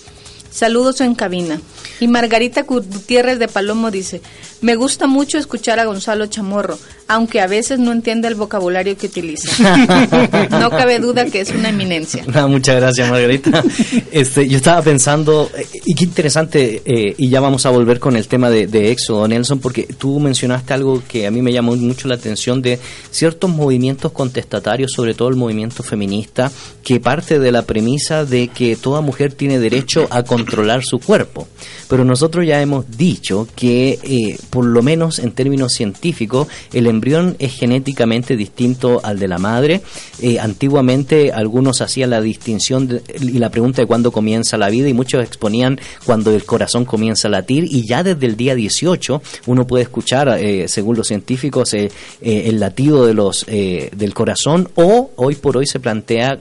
Saludos 0.51 1.01
en 1.01 1.15
cabina. 1.15 1.61
Y 2.03 2.09
Margarita 2.09 2.63
Gutiérrez 2.65 3.39
de 3.39 3.47
Palomo 3.47 3.93
dice, 3.93 4.21
me 4.61 4.75
gusta 4.75 5.07
mucho 5.07 5.39
escuchar 5.39 5.79
a 5.79 5.85
Gonzalo 5.85 6.27
Chamorro, 6.27 6.77
aunque 7.07 7.41
a 7.41 7.47
veces 7.47 7.79
no 7.79 7.93
entiende 7.93 8.27
el 8.27 8.35
vocabulario 8.35 8.97
que 8.97 9.07
utiliza. 9.07 9.77
no 10.51 10.69
cabe 10.71 10.99
duda 10.99 11.27
que 11.27 11.43
es 11.43 11.51
una 11.51 11.69
eminencia. 11.69 12.25
Ah, 12.35 12.49
muchas 12.49 12.77
gracias, 12.77 13.09
Margarita. 13.09 13.63
Este, 14.11 14.49
yo 14.49 14.57
estaba 14.57 14.83
pensando, 14.83 15.49
eh, 15.57 15.65
y 15.85 15.95
qué 15.95 16.05
interesante, 16.05 16.83
eh, 16.85 17.15
y 17.17 17.29
ya 17.29 17.41
vamos 17.41 17.67
a 17.67 17.71
volver 17.71 18.01
con 18.01 18.17
el 18.17 18.27
tema 18.27 18.51
de, 18.51 18.67
de 18.67 18.91
Éxodo, 18.91 19.29
Nelson, 19.29 19.61
porque 19.61 19.85
tú 19.85 20.19
mencionaste 20.19 20.75
algo 20.75 21.03
que 21.07 21.27
a 21.27 21.31
mí 21.31 21.41
me 21.41 21.53
llamó 21.53 21.77
mucho 21.77 22.09
la 22.09 22.17
atención 22.17 22.63
de 22.63 22.81
ciertos 23.11 23.49
movimientos 23.49 24.11
contestatarios, 24.13 24.93
sobre 24.93 25.15
todo 25.15 25.29
el 25.29 25.37
movimiento 25.37 25.83
feminista, 25.83 26.51
que 26.83 26.99
parte 26.99 27.39
de 27.39 27.53
la 27.53 27.63
premisa 27.63 28.25
de 28.25 28.49
que 28.49 28.75
toda 28.77 29.01
mujer 29.03 29.33
tiene 29.33 29.59
derecho 29.59 30.09
a 30.11 30.25
controlar 30.25 30.83
su 30.83 30.99
cuerpo. 30.99 31.47
Pero 31.93 32.07
nosotros 32.07 32.47
ya 32.47 32.63
hemos 32.63 32.97
dicho 32.97 33.47
que, 33.55 33.99
eh, 34.03 34.39
por 34.49 34.65
lo 34.65 34.81
menos 34.83 35.19
en 35.19 35.31
términos 35.33 35.75
científicos, 35.75 36.49
el 36.73 36.87
embrión 36.87 37.37
es 37.39 37.53
genéticamente 37.53 38.35
distinto 38.35 39.03
al 39.05 39.19
de 39.19 39.29
la 39.29 39.37
madre. 39.37 39.83
Eh, 40.23 40.39
antiguamente 40.41 41.33
algunos 41.33 41.83
hacían 41.83 42.09
la 42.09 42.23
distinción 42.23 42.89
de- 42.89 43.03
y 43.21 43.39
la 43.39 43.51
pregunta 43.51 43.83
de 43.83 43.87
cuándo 43.87 44.11
comienza 44.11 44.57
la 44.57 44.71
vida 44.71 44.89
y 44.89 44.95
muchos 44.95 45.23
exponían 45.23 45.79
cuando 46.07 46.35
el 46.35 46.45
corazón 46.45 46.87
comienza 46.87 47.29
a 47.29 47.31
latir 47.31 47.65
y 47.71 47.87
ya 47.87 48.03
desde 48.03 48.25
el 48.25 48.39
día 48.39 48.55
18 48.55 49.21
uno 49.45 49.67
puede 49.67 49.83
escuchar, 49.83 50.31
eh, 50.41 50.69
según 50.69 50.97
los 50.97 51.09
científicos, 51.09 51.75
eh, 51.75 51.91
eh, 52.23 52.45
el 52.47 52.59
latido 52.59 53.05
de 53.05 53.13
los 53.13 53.45
del 53.45 54.15
corazón 54.15 54.71
o 54.77 55.11
hoy 55.17 55.35
por 55.35 55.59
hoy 55.59 55.67
se 55.67 55.79
plantea 55.79 56.39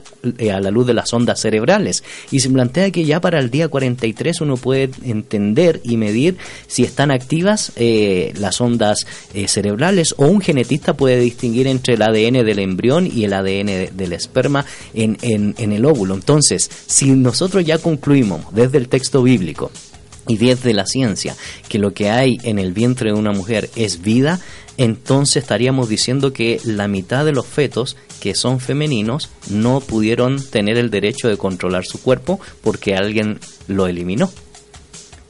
a 0.50 0.60
la 0.60 0.70
luz 0.70 0.86
de 0.86 0.94
las 0.94 1.12
ondas 1.12 1.40
cerebrales 1.42 2.02
y 2.30 2.40
se 2.40 2.48
plantea 2.48 2.90
que 2.90 3.04
ya 3.04 3.20
para 3.20 3.38
el 3.38 3.50
día 3.50 3.68
43 3.68 4.40
uno 4.40 4.56
puede 4.56 4.88
entender 5.32 5.80
y 5.84 5.96
medir 5.96 6.36
si 6.66 6.82
están 6.84 7.10
activas 7.10 7.72
eh, 7.76 8.32
las 8.36 8.60
ondas 8.60 9.06
eh, 9.34 9.48
cerebrales 9.48 10.14
o 10.18 10.26
un 10.26 10.40
genetista 10.40 10.94
puede 10.94 11.18
distinguir 11.20 11.66
entre 11.66 11.94
el 11.94 12.02
ADN 12.02 12.44
del 12.44 12.58
embrión 12.58 13.06
y 13.06 13.24
el 13.24 13.32
ADN 13.32 13.66
de- 13.66 13.90
del 13.94 14.12
esperma 14.12 14.66
en, 14.94 15.16
en, 15.22 15.54
en 15.58 15.72
el 15.72 15.84
óvulo. 15.86 16.14
Entonces, 16.14 16.70
si 16.86 17.10
nosotros 17.12 17.64
ya 17.64 17.78
concluimos 17.78 18.52
desde 18.54 18.78
el 18.78 18.88
texto 18.88 19.22
bíblico 19.22 19.70
y 20.28 20.36
desde 20.36 20.74
la 20.74 20.86
ciencia 20.86 21.34
que 21.68 21.78
lo 21.78 21.92
que 21.94 22.10
hay 22.10 22.38
en 22.42 22.58
el 22.58 22.72
vientre 22.72 23.12
de 23.12 23.18
una 23.18 23.32
mujer 23.32 23.70
es 23.76 24.02
vida, 24.02 24.38
entonces 24.78 25.36
estaríamos 25.42 25.88
diciendo 25.88 26.32
que 26.32 26.60
la 26.64 26.88
mitad 26.88 27.24
de 27.24 27.32
los 27.32 27.46
fetos 27.46 27.96
que 28.20 28.34
son 28.34 28.60
femeninos 28.60 29.30
no 29.50 29.80
pudieron 29.80 30.42
tener 30.42 30.76
el 30.78 30.90
derecho 30.90 31.28
de 31.28 31.36
controlar 31.36 31.84
su 31.84 32.00
cuerpo 32.00 32.38
porque 32.62 32.94
alguien 32.94 33.38
lo 33.66 33.86
eliminó. 33.86 34.30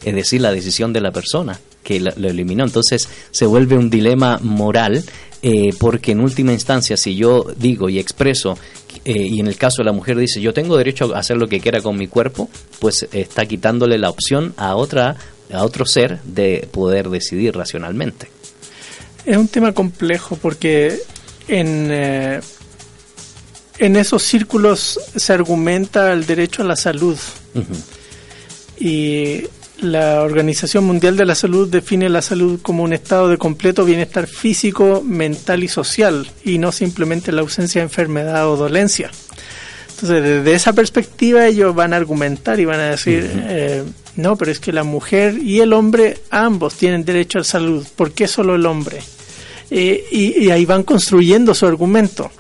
Es 0.05 0.15
decir, 0.15 0.41
la 0.41 0.53
decisión 0.53 0.93
de 0.93 1.01
la 1.01 1.13
persona 1.13 1.61
que 1.83 2.01
lo 2.01 2.29
eliminó. 2.29 2.65
Entonces 2.65 3.09
se 3.31 3.47
vuelve 3.47 3.77
un 3.77 3.91
dilema 3.91 4.39
moral 4.43 5.05
eh, 5.43 5.71
porque 5.79 6.13
en 6.13 6.21
última 6.21 6.53
instancia 6.53 6.97
si 6.97 7.17
yo 7.17 7.45
digo 7.57 7.89
y 7.89 7.99
expreso 7.99 8.57
eh, 9.05 9.27
y 9.27 9.41
en 9.41 9.49
el 9.49 9.57
caso 9.57 9.79
de 9.79 9.87
la 9.87 9.93
mujer 9.93 10.17
dice 10.17 10.41
yo 10.41 10.55
tengo 10.55 10.77
derecho 10.77 11.15
a 11.17 11.19
hacer 11.19 11.37
lo 11.37 11.49
que 11.49 11.59
quiera 11.59 11.81
con 11.81 11.99
mi 11.99 12.07
cuerpo, 12.07 12.49
pues 12.79 13.09
está 13.13 13.47
quitándole 13.47 13.99
la 13.99 14.11
opción 14.11 14.55
a 14.57 14.77
otra 14.77 15.17
a 15.53 15.65
otro 15.65 15.85
ser 15.85 16.21
de 16.23 16.69
poder 16.71 17.11
decidir 17.11 17.57
racionalmente. 17.57 18.29
Es 19.25 19.37
un 19.37 19.49
tema 19.49 19.73
complejo 19.73 20.37
porque 20.37 20.99
en, 21.49 21.89
eh, 21.91 22.41
en 23.79 23.97
esos 23.97 24.23
círculos 24.23 24.99
se 25.15 25.33
argumenta 25.33 26.13
el 26.13 26.25
derecho 26.25 26.63
a 26.63 26.67
la 26.67 26.77
salud 26.77 27.19
y 28.79 29.43
la 29.83 30.23
Organización 30.23 30.85
Mundial 30.85 31.17
de 31.17 31.25
la 31.25 31.35
Salud 31.35 31.69
define 31.69 32.09
la 32.09 32.23
salud 32.23 32.61
como 32.63 32.83
un 32.83 32.93
estado 32.93 33.29
de 33.29 33.37
completo 33.37 33.85
bienestar 33.85 34.27
físico, 34.27 35.03
mental 35.05 35.65
y 35.65 35.69
social 35.69 36.31
y 36.45 36.59
no 36.59 36.73
simplemente 36.73 37.33
la 37.33 37.43
ausencia 37.43 37.81
de 37.81 37.85
enfermedad 37.85 38.49
o 38.49 38.57
dolencia. 38.57 39.11
Entonces, 39.91 40.23
desde 40.23 40.55
esa 40.55 40.73
perspectiva 40.73 41.47
ellos 41.47 41.75
van 41.75 41.93
a 41.93 41.97
argumentar 41.97 42.59
y 42.61 42.65
van 42.65 42.81
a 42.81 42.91
decir, 42.91 43.31
eh, 43.49 43.83
no, 44.17 44.37
pero 44.37 44.51
es 44.51 44.61
que 44.61 44.73
la 44.73 44.85
mujer 44.85 45.39
y 45.39 45.61
el 45.61 45.73
hombre 45.73 46.19
ambos 46.31 46.75
tienen 46.75 47.05
derecho 47.05 47.41
a 47.41 47.45
salud. 47.45 47.87
¿Por 47.97 48.13
qué 48.13 48.27
solo 48.27 48.55
el 48.55 48.67
hombre? 48.67 48.99
Eh, 49.71 50.05
y, 50.11 50.45
y 50.45 50.51
ahí 50.51 50.65
van 50.65 50.83
construyendo 50.83 51.55
su 51.55 51.67
argumento. 51.67 52.31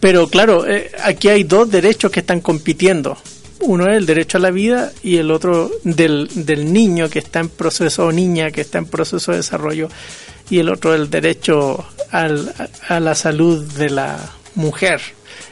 Pero 0.00 0.28
claro, 0.28 0.66
eh, 0.66 0.90
aquí 1.02 1.28
hay 1.28 1.44
dos 1.44 1.70
derechos 1.70 2.10
que 2.10 2.20
están 2.20 2.40
compitiendo. 2.40 3.16
Uno 3.60 3.88
es 3.90 3.96
el 3.96 4.06
derecho 4.06 4.38
a 4.38 4.40
la 4.40 4.50
vida 4.50 4.92
y 5.02 5.16
el 5.16 5.30
otro 5.30 5.70
del, 5.84 6.28
del 6.34 6.72
niño 6.72 7.08
que 7.10 7.18
está 7.18 7.40
en 7.40 7.48
proceso 7.48 8.06
o 8.06 8.12
niña 8.12 8.50
que 8.50 8.60
está 8.60 8.78
en 8.78 8.86
proceso 8.86 9.32
de 9.32 9.38
desarrollo 9.38 9.88
y 10.48 10.60
el 10.60 10.68
otro 10.68 10.94
el 10.94 11.10
derecho 11.10 11.84
al- 12.10 12.54
a, 12.88 13.00
la 13.00 13.14
salud 13.14 13.64
de 13.74 13.90
la 13.90 14.16
mujer. 14.54 15.00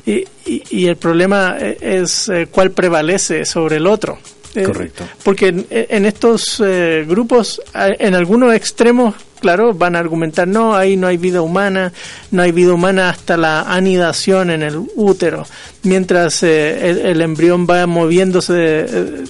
Y, 0.07 0.25
y- 0.47 0.63
y 0.71 0.87
el 0.87 0.97
problema 0.97 1.57
es 1.59 2.29
eh, 2.29 2.47
cuál 2.51 2.71
prevalece 2.71 3.45
sobre 3.45 3.77
el 3.77 3.87
otro. 3.87 4.19
Eh, 4.55 4.63
Correcto. 4.63 5.05
Porque 5.23 5.49
en, 5.49 5.67
en 5.71 6.07
estos 6.07 6.63
eh, 6.65 7.05
grupos, 7.07 7.61
en 7.75 8.15
algunos 8.15 8.55
extremos, 8.55 9.15
claro, 9.47 9.73
van 9.75 9.95
a 9.95 10.01
argumentar, 10.01 10.49
no, 10.49 10.75
ahí 10.75 10.97
no 10.97 11.07
hay 11.07 11.19
vida 11.19 11.41
humana, 11.41 11.93
no 12.33 12.43
hay 12.43 12.51
vida 12.51 12.73
humana 12.73 13.11
hasta 13.11 13.37
la 13.37 13.61
anidación 13.61 14.51
en 14.51 14.65
el 14.65 14.83
útero, 14.97 15.47
mientras 15.85 16.43
eh, 16.43 16.91
el, 17.09 17.21
embrión 17.21 17.65
va 17.65 17.87
moviéndose 17.87 18.55
eh, 18.57 19.25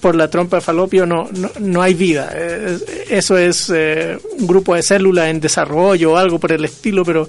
por 0.00 0.14
la 0.14 0.30
trompa 0.30 0.58
de 0.58 0.60
falopio, 0.60 1.04
no, 1.04 1.28
no, 1.32 1.50
no 1.58 1.82
hay 1.82 1.94
vida. 1.94 2.30
Eh, 2.32 2.78
eso 3.10 3.36
es 3.36 3.68
un 3.68 4.46
grupo 4.46 4.76
de 4.76 4.84
células 4.84 5.30
en 5.30 5.40
desarrollo 5.40 6.12
o 6.12 6.16
algo 6.16 6.38
por 6.38 6.52
el 6.52 6.64
estilo, 6.64 7.04
pero 7.04 7.28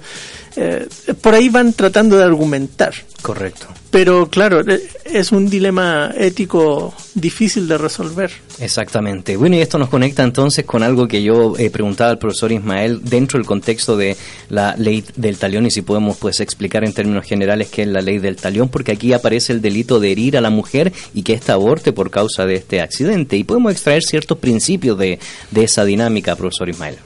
eh, 0.60 0.88
por 1.20 1.34
ahí 1.34 1.48
van 1.48 1.72
tratando 1.72 2.16
de 2.16 2.24
argumentar. 2.24 2.92
Correcto. 3.22 3.68
Pero 3.92 4.28
claro, 4.28 4.60
eh, 4.68 4.82
es 5.04 5.30
un 5.30 5.48
dilema 5.48 6.12
ético 6.16 6.92
difícil 7.14 7.68
de 7.68 7.78
resolver. 7.78 8.32
Exactamente. 8.58 9.36
Bueno, 9.36 9.54
y 9.54 9.60
esto 9.60 9.78
nos 9.78 9.88
conecta 9.88 10.24
entonces 10.24 10.64
con 10.64 10.82
algo 10.82 11.06
que 11.06 11.22
yo 11.22 11.54
eh, 11.56 11.70
preguntaba 11.70 12.10
al 12.10 12.18
profesor 12.18 12.50
Ismael 12.50 13.04
dentro 13.04 13.38
del 13.38 13.46
contexto 13.46 13.96
de 13.96 14.16
la 14.48 14.74
ley 14.76 15.04
del 15.14 15.38
talión 15.38 15.64
y 15.64 15.70
si 15.70 15.82
podemos 15.82 16.16
pues 16.16 16.40
explicar 16.40 16.84
en 16.84 16.92
términos 16.92 17.24
generales 17.24 17.68
qué 17.68 17.82
es 17.82 17.88
la 17.88 18.00
ley 18.00 18.18
del 18.18 18.34
talión, 18.34 18.68
porque 18.68 18.92
aquí 18.92 19.12
aparece 19.12 19.52
el 19.52 19.62
delito 19.62 20.00
de 20.00 20.10
herir 20.10 20.36
a 20.36 20.40
la 20.40 20.50
mujer 20.50 20.92
y 21.14 21.22
que 21.22 21.34
ésta 21.34 21.52
aborte 21.52 21.92
por 21.92 22.10
causa 22.10 22.46
de 22.46 22.56
este 22.56 22.80
accidente. 22.80 23.36
Y 23.36 23.44
podemos 23.44 23.70
extraer 23.70 24.02
ciertos 24.02 24.38
principios 24.38 24.98
de, 24.98 25.20
de 25.52 25.62
esa 25.62 25.84
dinámica, 25.84 26.34
profesor 26.34 26.68
Ismael. 26.68 26.96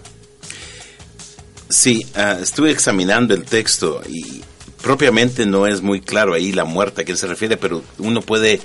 Sí, 1.72 2.06
ah, 2.14 2.38
estuve 2.42 2.70
examinando 2.70 3.34
el 3.34 3.44
texto 3.44 4.02
y 4.08 4.42
propiamente 4.82 5.46
no 5.46 5.66
es 5.66 5.80
muy 5.80 6.00
claro 6.00 6.34
ahí 6.34 6.52
la 6.52 6.64
muerte 6.64 7.02
a 7.02 7.04
qué 7.04 7.16
se 7.16 7.26
refiere, 7.26 7.56
pero 7.56 7.82
uno 7.98 8.20
puede 8.20 8.60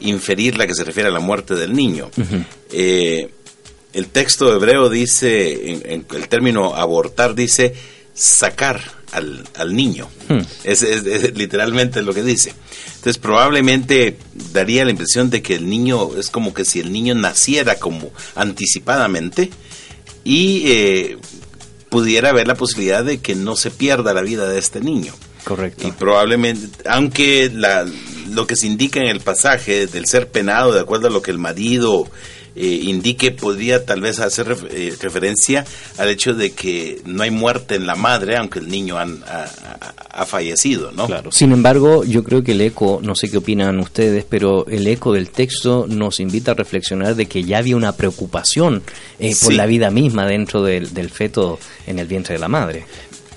inferir 0.00 0.56
la 0.58 0.66
que 0.66 0.74
se 0.74 0.84
refiere 0.84 1.08
a 1.08 1.12
la 1.12 1.20
muerte 1.20 1.54
del 1.54 1.72
niño. 1.74 2.10
Eh, 2.72 3.30
el 3.92 4.06
texto 4.08 4.54
hebreo 4.54 4.88
dice, 4.88 5.70
en, 5.72 5.82
en 5.84 6.06
el 6.14 6.28
término 6.28 6.74
abortar 6.74 7.34
dice 7.34 7.74
sacar 8.14 8.80
al, 9.12 9.46
al 9.54 9.74
niño. 9.74 10.08
Hmm. 10.28 10.38
Es, 10.64 10.82
es- 10.82 11.04
es 11.06 11.36
literalmente 11.36 12.02
lo 12.02 12.12
que 12.14 12.22
dice. 12.22 12.52
Entonces 12.96 13.18
probablemente 13.18 14.16
daría 14.52 14.84
la 14.84 14.90
impresión 14.90 15.30
de 15.30 15.40
que 15.42 15.54
el 15.54 15.68
niño 15.68 16.16
es 16.18 16.30
como 16.30 16.52
que 16.54 16.64
si 16.64 16.80
el 16.80 16.92
niño 16.92 17.14
naciera 17.14 17.76
como 17.78 18.10
anticipadamente 18.36 19.50
y 20.24 20.62
eh, 20.66 21.16
pudiera 21.90 22.30
haber 22.30 22.46
la 22.46 22.54
posibilidad 22.54 23.04
de 23.04 23.18
que 23.18 23.34
no 23.34 23.56
se 23.56 23.70
pierda 23.70 24.14
la 24.14 24.22
vida 24.22 24.48
de 24.48 24.58
este 24.58 24.80
niño. 24.80 25.12
Correcto. 25.44 25.86
Y 25.86 25.92
probablemente, 25.92 26.68
aunque 26.88 27.50
la, 27.52 27.86
lo 28.30 28.46
que 28.46 28.56
se 28.56 28.66
indica 28.66 29.00
en 29.00 29.08
el 29.08 29.20
pasaje 29.20 29.86
del 29.86 30.06
ser 30.06 30.28
penado, 30.28 30.72
de 30.72 30.80
acuerdo 30.80 31.08
a 31.08 31.10
lo 31.10 31.20
que 31.20 31.30
el 31.30 31.38
marido 31.38 32.08
eh, 32.62 32.80
indique, 32.84 33.30
podría 33.30 33.84
tal 33.86 34.00
vez 34.02 34.20
hacer 34.20 34.46
ref- 34.48 34.68
eh, 34.70 34.94
referencia 35.00 35.64
al 35.98 36.08
hecho 36.10 36.34
de 36.34 36.52
que 36.52 37.00
no 37.06 37.22
hay 37.22 37.30
muerte 37.30 37.76
en 37.76 37.86
la 37.86 37.94
madre, 37.94 38.36
aunque 38.36 38.58
el 38.58 38.68
niño 38.68 38.98
han- 38.98 39.22
ha, 39.26 40.24
fallecido, 40.26 40.92
¿no? 40.92 41.06
Claro. 41.06 41.32
Sin 41.32 41.50
embargo, 41.52 42.04
yo 42.04 42.22
creo 42.22 42.42
que 42.42 42.52
el 42.52 42.60
eco, 42.60 43.00
no 43.02 43.14
sé 43.14 43.30
qué 43.30 43.38
opinan 43.38 43.78
ustedes, 43.80 44.24
pero 44.28 44.66
el 44.66 44.86
eco 44.86 45.12
del 45.14 45.30
texto 45.30 45.86
nos 45.88 46.20
invita 46.20 46.50
a 46.50 46.54
reflexionar 46.54 47.14
de 47.16 47.26
que 47.26 47.42
ya 47.42 47.58
había 47.58 47.74
una 47.76 47.92
preocupación 47.92 48.82
eh, 49.18 49.34
por 49.42 49.52
Sí. 49.52 49.56
la 49.56 49.64
vida 49.66 49.90
misma 49.90 50.26
dentro 50.26 50.62
del, 50.62 50.92
del 50.92 51.08
feto 51.10 51.58
en 51.86 51.98
el 51.98 52.06
vientre 52.06 52.34
de 52.34 52.38
la 52.40 52.48
madre. 52.48 52.84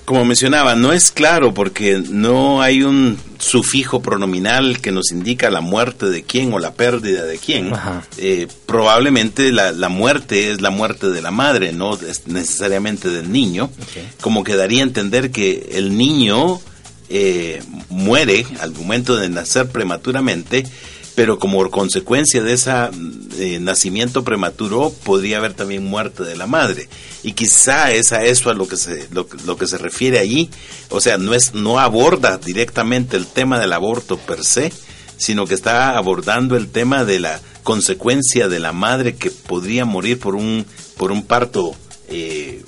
Como 0.04 0.24
mencionaba, 0.26 0.74
no 0.74 0.92
es 0.92 1.10
claro 1.10 1.54
porque 1.54 2.02
no 2.06 2.60
hay 2.60 2.82
un 2.82 3.18
sufijo 3.38 4.02
pronominal 4.02 4.80
que 4.80 4.92
nos 4.92 5.10
indica 5.10 5.50
la 5.50 5.62
muerte 5.62 6.06
de 6.06 6.22
quién 6.22 6.52
o 6.52 6.58
la 6.58 6.74
pérdida 6.74 7.24
de 7.24 7.38
quién. 7.38 7.72
Eh, 8.18 8.46
probablemente 8.66 9.50
la, 9.50 9.72
la 9.72 9.88
muerte 9.88 10.50
es 10.50 10.60
la 10.60 10.70
muerte 10.70 11.08
de 11.08 11.22
la 11.22 11.30
madre, 11.30 11.72
no 11.72 11.94
es 11.94 12.26
necesariamente 12.26 13.08
del 13.08 13.32
niño. 13.32 13.70
Como 14.20 14.44
que 14.44 14.56
daría 14.56 14.80
a 14.80 14.84
entender 14.84 15.30
que 15.30 15.70
el 15.72 15.96
niño 15.96 16.60
eh, 17.10 17.62
muere 17.90 18.46
al 18.60 18.72
momento 18.72 19.16
de 19.16 19.28
nacer 19.28 19.68
prematuramente, 19.68 20.64
pero 21.14 21.38
como 21.38 21.70
consecuencia 21.70 22.42
de 22.42 22.54
ese 22.54 23.60
nacimiento 23.60 24.24
prematuro 24.24 24.92
podría 25.04 25.38
haber 25.38 25.54
también 25.54 25.84
muerte 25.84 26.24
de 26.24 26.36
la 26.36 26.46
madre. 26.46 26.88
Y 27.22 27.32
quizá 27.32 27.92
es 27.92 28.12
a 28.12 28.24
eso 28.24 28.50
a 28.50 28.54
lo 28.54 28.66
que 28.66 28.76
se, 28.76 29.08
lo, 29.12 29.26
lo 29.46 29.56
que 29.56 29.66
se 29.66 29.78
refiere 29.78 30.18
allí. 30.18 30.50
O 30.90 31.00
sea, 31.00 31.16
no, 31.16 31.34
es, 31.34 31.54
no 31.54 31.78
aborda 31.78 32.38
directamente 32.38 33.16
el 33.16 33.26
tema 33.26 33.60
del 33.60 33.72
aborto 33.72 34.16
per 34.18 34.44
se, 34.44 34.72
sino 35.16 35.46
que 35.46 35.54
está 35.54 35.96
abordando 35.96 36.56
el 36.56 36.68
tema 36.68 37.04
de 37.04 37.20
la 37.20 37.40
consecuencia 37.62 38.48
de 38.48 38.58
la 38.58 38.72
madre 38.72 39.14
que 39.14 39.30
podría 39.30 39.84
morir 39.84 40.18
por 40.18 40.34
un, 40.34 40.66
por 40.96 41.12
un 41.12 41.22
parto 41.22 41.74
eh, 42.08 42.62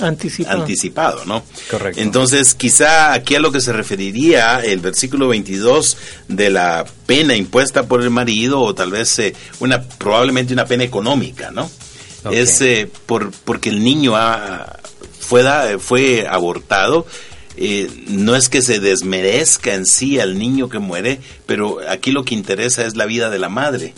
Anticipado. 0.00 0.60
anticipado, 0.60 1.24
¿no? 1.24 1.44
Correcto. 1.70 2.00
Entonces, 2.00 2.54
quizá 2.54 3.12
aquí 3.12 3.34
a 3.36 3.40
lo 3.40 3.52
que 3.52 3.60
se 3.60 3.72
referiría 3.72 4.60
el 4.60 4.80
versículo 4.80 5.28
22 5.28 5.96
de 6.28 6.50
la 6.50 6.84
pena 7.06 7.36
impuesta 7.36 7.84
por 7.86 8.02
el 8.02 8.10
marido 8.10 8.60
o 8.60 8.74
tal 8.74 8.90
vez 8.90 9.18
eh, 9.18 9.34
una 9.60 9.82
probablemente 9.82 10.52
una 10.52 10.66
pena 10.66 10.84
económica, 10.84 11.50
¿no? 11.50 11.70
Es 12.30 12.60
eh, 12.62 12.90
por 13.06 13.30
porque 13.44 13.68
el 13.68 13.84
niño 13.84 14.16
ha, 14.16 14.78
fue 15.20 15.42
da- 15.42 15.78
fue 15.78 16.26
abortado 16.26 17.06
eh, 17.56 17.88
no 18.08 18.34
es 18.34 18.48
que 18.48 18.62
se 18.62 18.80
desmerezca 18.80 19.74
en 19.74 19.86
sí 19.86 20.18
al 20.18 20.38
niño 20.38 20.68
que 20.68 20.80
muere, 20.80 21.20
pero 21.46 21.78
aquí 21.88 22.10
lo 22.10 22.24
que 22.24 22.34
interesa 22.34 22.84
es 22.84 22.96
la 22.96 23.06
vida 23.06 23.30
de 23.30 23.38
la 23.38 23.48
madre, 23.48 23.94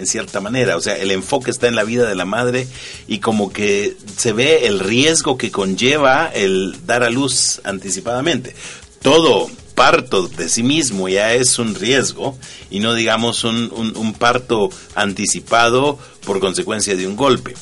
en 0.00 0.06
cierta 0.06 0.40
manera. 0.40 0.76
O 0.76 0.80
sea, 0.80 0.96
el 0.96 1.10
enfoque 1.10 1.50
está 1.50 1.68
en 1.68 1.76
la 1.76 1.84
vida 1.84 2.08
de 2.08 2.14
la 2.14 2.24
madre 2.24 2.66
y 3.06 3.18
como 3.18 3.52
que 3.52 3.96
se 4.16 4.32
ve 4.32 4.66
el 4.66 4.80
riesgo 4.80 5.36
que 5.36 5.50
conlleva 5.50 6.26
el 6.34 6.74
dar 6.86 7.04
a 7.04 7.10
luz 7.10 7.60
anticipadamente. 7.64 8.54
Todo 9.02 9.48
parto 9.74 10.26
de 10.26 10.48
sí 10.48 10.62
mismo 10.62 11.08
ya 11.08 11.34
es 11.34 11.58
un 11.58 11.74
riesgo 11.74 12.36
y 12.70 12.80
no 12.80 12.94
digamos 12.94 13.44
un, 13.44 14.14
parto 14.18 14.70
anticipado 14.94 15.98
por 16.24 16.40
consecuencia 16.40 16.96
de 16.96 17.06
un 17.06 17.16
golpe. 17.16 17.54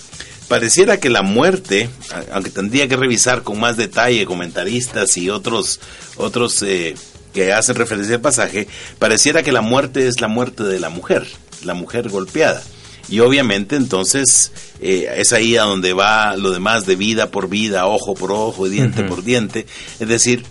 Pareciera 0.48 0.98
que 0.98 1.10
la 1.10 1.22
muerte, 1.22 1.90
aunque 2.32 2.50
tendría 2.50 2.88
que 2.88 2.96
revisar 2.96 3.42
con 3.42 3.60
más 3.60 3.76
detalle 3.76 4.24
comentaristas 4.26 5.16
y 5.16 5.28
otros, 5.28 5.78
otros 6.16 6.62
eh, 6.62 6.94
que 7.34 7.52
hacen 7.52 7.76
referencia 7.76 8.14
al 8.16 8.20
pasaje, 8.20 8.66
pareciera 8.98 9.42
que 9.42 9.52
la 9.52 9.60
muerte 9.60 10.08
es 10.08 10.20
la 10.20 10.28
muerte 10.28 10.62
de 10.64 10.80
la 10.80 10.88
mujer, 10.88 11.26
la 11.64 11.74
mujer 11.74 12.08
golpeada. 12.08 12.62
Y 13.08 13.20
obviamente 13.20 13.76
entonces 13.76 14.52
eh, 14.80 15.10
es 15.16 15.32
ahí 15.32 15.56
a 15.56 15.62
donde 15.62 15.94
va 15.94 16.36
lo 16.36 16.50
demás 16.50 16.84
de 16.84 16.96
vida 16.96 17.30
por 17.30 17.48
vida, 17.48 17.86
ojo 17.86 18.14
por 18.14 18.32
ojo, 18.32 18.68
diente 18.68 19.02
por 19.04 19.24
diente. 19.24 19.66
Es 19.98 20.08
decir, 20.08 20.44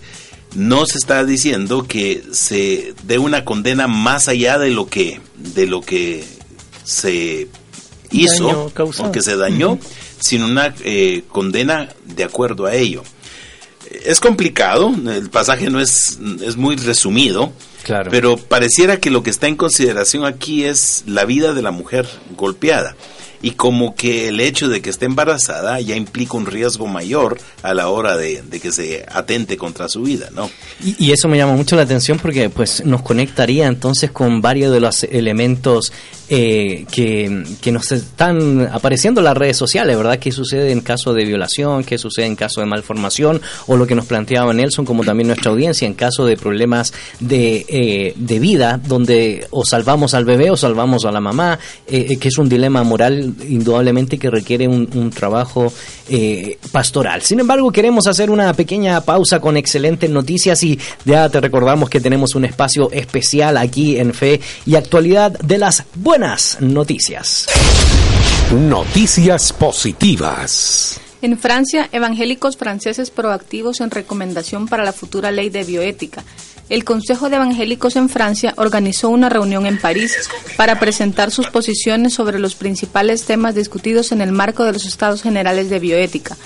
no 0.54 0.84
se 0.86 0.98
está 0.98 1.24
diciendo 1.24 1.86
que 1.86 2.22
se 2.32 2.94
dé 3.04 3.18
una 3.18 3.44
condena 3.44 3.86
más 3.86 4.28
allá 4.28 4.58
de 4.58 4.70
lo 4.70 4.86
que, 4.86 5.20
de 5.36 5.66
lo 5.66 5.82
que 5.82 6.24
se 6.82 7.48
hizo 8.10 8.72
o 8.76 9.12
que 9.12 9.22
se 9.22 9.36
dañó, 9.36 9.78
sino 10.18 10.46
una 10.46 10.74
eh, 10.84 11.22
condena 11.28 11.88
de 12.06 12.24
acuerdo 12.24 12.66
a 12.66 12.74
ello. 12.74 13.02
Es 14.04 14.20
complicado, 14.20 14.94
el 15.10 15.30
pasaje 15.30 15.70
no 15.70 15.80
es, 15.80 16.18
es 16.44 16.56
muy 16.56 16.76
resumido, 16.76 17.52
Claro. 17.84 18.10
pero 18.10 18.36
pareciera 18.36 18.98
que 18.98 19.10
lo 19.10 19.22
que 19.22 19.30
está 19.30 19.46
en 19.46 19.56
consideración 19.56 20.24
aquí 20.26 20.64
es 20.64 21.04
la 21.06 21.24
vida 21.24 21.54
de 21.54 21.62
la 21.62 21.70
mujer 21.70 22.06
golpeada. 22.36 22.96
Y 23.40 23.52
como 23.52 23.94
que 23.94 24.26
el 24.28 24.40
hecho 24.40 24.66
de 24.68 24.82
que 24.82 24.90
esté 24.90 25.06
embarazada 25.06 25.80
ya 25.80 25.94
implica 25.94 26.36
un 26.36 26.44
riesgo 26.44 26.88
mayor 26.88 27.38
a 27.62 27.72
la 27.72 27.88
hora 27.88 28.16
de, 28.16 28.42
de 28.42 28.58
que 28.58 28.72
se 28.72 29.06
atente 29.08 29.56
contra 29.56 29.88
su 29.88 30.02
vida, 30.02 30.28
¿no? 30.34 30.50
Y, 30.84 30.96
y 31.06 31.12
eso 31.12 31.28
me 31.28 31.36
llama 31.36 31.52
mucho 31.54 31.76
la 31.76 31.82
atención 31.82 32.18
porque 32.18 32.50
pues 32.50 32.84
nos 32.84 33.02
conectaría 33.02 33.68
entonces 33.68 34.10
con 34.10 34.40
varios 34.42 34.72
de 34.72 34.80
los 34.80 35.04
elementos 35.04 35.92
eh, 36.28 36.84
que, 36.90 37.44
que 37.60 37.72
nos 37.72 37.90
están 37.92 38.68
apareciendo 38.72 39.20
en 39.20 39.26
las 39.26 39.36
redes 39.36 39.56
sociales, 39.56 39.96
¿verdad? 39.96 40.18
¿Qué 40.18 40.32
sucede 40.32 40.72
en 40.72 40.80
caso 40.80 41.12
de 41.14 41.24
violación? 41.24 41.84
¿Qué 41.84 41.98
sucede 41.98 42.26
en 42.26 42.36
caso 42.36 42.60
de 42.60 42.66
malformación? 42.66 43.40
O 43.66 43.76
lo 43.76 43.86
que 43.86 43.94
nos 43.94 44.06
planteaba 44.06 44.52
Nelson, 44.52 44.84
como 44.84 45.04
también 45.04 45.28
nuestra 45.28 45.50
audiencia, 45.50 45.86
en 45.86 45.94
caso 45.94 46.26
de 46.26 46.36
problemas 46.36 46.92
de, 47.20 47.64
eh, 47.68 48.14
de 48.16 48.38
vida, 48.38 48.80
donde 48.82 49.46
o 49.50 49.64
salvamos 49.64 50.14
al 50.14 50.24
bebé 50.24 50.50
o 50.50 50.56
salvamos 50.56 51.04
a 51.04 51.12
la 51.12 51.20
mamá, 51.20 51.58
eh, 51.86 52.06
eh, 52.10 52.16
que 52.16 52.28
es 52.28 52.38
un 52.38 52.48
dilema 52.48 52.82
moral 52.82 53.34
indudablemente 53.48 54.18
que 54.18 54.30
requiere 54.30 54.68
un, 54.68 54.88
un 54.94 55.10
trabajo 55.10 55.72
eh, 56.10 56.58
pastoral. 56.72 57.22
Sin 57.22 57.40
embargo, 57.40 57.70
queremos 57.70 58.06
hacer 58.06 58.30
una 58.30 58.52
pequeña 58.54 59.00
pausa 59.02 59.40
con 59.40 59.56
excelentes 59.56 60.08
noticias 60.08 60.62
y 60.62 60.78
ya 61.04 61.28
te 61.28 61.40
recordamos 61.40 61.90
que 61.90 62.00
tenemos 62.00 62.34
un 62.34 62.44
espacio 62.44 62.90
especial 62.92 63.56
aquí 63.56 63.98
en 63.98 64.14
Fe 64.14 64.40
y 64.64 64.74
Actualidad 64.76 65.38
de 65.38 65.58
las 65.58 65.84
buenas 65.94 66.17
noticias. 66.18 67.46
Noticias 68.52 69.52
positivas. 69.52 71.00
En 71.22 71.38
Francia, 71.38 71.88
evangélicos 71.92 72.56
franceses 72.56 73.10
proactivos 73.10 73.80
en 73.80 73.92
recomendación 73.92 74.66
para 74.66 74.84
la 74.84 74.92
futura 74.92 75.30
ley 75.30 75.48
de 75.48 75.62
bioética. 75.62 76.24
El 76.68 76.82
Consejo 76.82 77.30
de 77.30 77.36
Evangélicos 77.36 77.94
en 77.94 78.08
Francia 78.08 78.52
organizó 78.56 79.10
una 79.10 79.28
reunión 79.28 79.64
en 79.64 79.78
París 79.78 80.28
para 80.56 80.80
presentar 80.80 81.30
sus 81.30 81.50
posiciones 81.50 82.14
sobre 82.14 82.40
los 82.40 82.56
principales 82.56 83.24
temas 83.24 83.54
discutidos 83.54 84.10
en 84.10 84.20
el 84.20 84.32
marco 84.32 84.64
de 84.64 84.72
los 84.72 84.86
Estados 84.86 85.22
Generales 85.22 85.70
de 85.70 85.78
Bioética. 85.78 86.36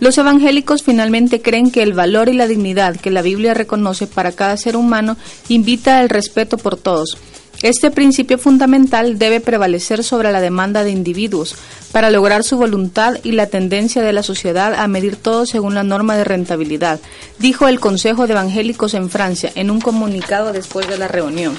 Los 0.00 0.18
evangélicos 0.18 0.82
finalmente 0.82 1.40
creen 1.40 1.70
que 1.70 1.82
el 1.84 1.92
valor 1.92 2.28
y 2.28 2.32
la 2.32 2.48
dignidad 2.48 2.96
que 2.96 3.10
la 3.10 3.22
Biblia 3.22 3.54
reconoce 3.54 4.08
para 4.08 4.32
cada 4.32 4.56
ser 4.56 4.76
humano 4.76 5.16
invita 5.48 6.00
al 6.00 6.08
respeto 6.08 6.58
por 6.58 6.76
todos. 6.76 7.16
Este 7.62 7.90
principio 7.90 8.38
fundamental 8.38 9.18
debe 9.18 9.40
prevalecer 9.40 10.02
sobre 10.02 10.32
la 10.32 10.40
demanda 10.40 10.82
de 10.82 10.92
individuos 10.92 11.56
para 11.92 12.10
lograr 12.10 12.42
su 12.42 12.56
voluntad 12.56 13.18
y 13.22 13.32
la 13.32 13.48
tendencia 13.48 14.00
de 14.00 14.14
la 14.14 14.22
sociedad 14.22 14.74
a 14.74 14.88
medir 14.88 15.16
todo 15.16 15.44
según 15.44 15.74
la 15.74 15.82
norma 15.82 16.16
de 16.16 16.24
rentabilidad, 16.24 17.00
dijo 17.38 17.68
el 17.68 17.78
Consejo 17.78 18.26
de 18.26 18.32
Evangélicos 18.32 18.94
en 18.94 19.10
Francia 19.10 19.52
en 19.56 19.70
un 19.70 19.80
comunicado 19.80 20.54
después 20.54 20.88
de 20.88 20.96
la 20.96 21.08
reunión. 21.08 21.54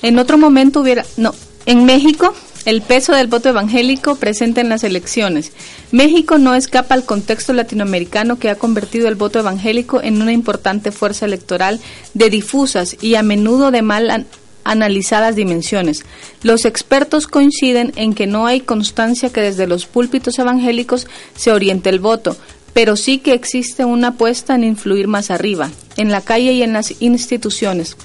En 0.00 0.18
otro 0.18 0.38
momento 0.38 0.80
hubiera, 0.80 1.04
no, 1.18 1.34
en 1.66 1.84
México, 1.84 2.32
el 2.64 2.80
peso 2.80 3.12
del 3.12 3.26
voto 3.26 3.50
evangélico 3.50 4.16
presente 4.16 4.60
en 4.60 4.68
las 4.68 4.82
elecciones. 4.82 5.52
México 5.92 6.38
no 6.38 6.54
escapa 6.54 6.94
al 6.94 7.04
contexto 7.04 7.52
latinoamericano 7.52 8.38
que 8.38 8.50
ha 8.50 8.56
convertido 8.56 9.08
el 9.08 9.14
voto 9.14 9.38
evangélico 9.38 10.02
en 10.02 10.20
una 10.22 10.32
importante 10.32 10.90
fuerza 10.90 11.26
electoral 11.26 11.80
de 12.14 12.30
difusas 12.30 12.96
y 13.00 13.14
a 13.14 13.22
menudo 13.22 13.70
de 13.70 13.82
mal 13.82 14.26
an- 14.70 14.82
analizadas 14.86 15.34
dimensiones. 15.36 16.04
Los 16.42 16.64
expertos 16.64 17.26
coinciden 17.26 17.92
en 17.96 18.14
que 18.14 18.26
no 18.26 18.46
hay 18.46 18.60
constancia 18.60 19.30
que 19.30 19.40
desde 19.40 19.66
los 19.66 19.86
púlpitos 19.86 20.38
evangélicos 20.38 21.06
se 21.36 21.50
oriente 21.52 21.88
el 21.90 21.98
voto, 21.98 22.36
pero 22.72 22.96
sí 22.96 23.18
que 23.18 23.32
existe 23.34 23.84
una 23.84 24.08
apuesta 24.08 24.54
en 24.54 24.62
influir 24.64 25.08
más 25.08 25.30
arriba, 25.30 25.70
en 25.96 26.10
la 26.10 26.20
calle 26.20 26.52
y 26.52 26.62
en 26.62 26.72
las 26.72 26.94
instituciones. 27.00 27.96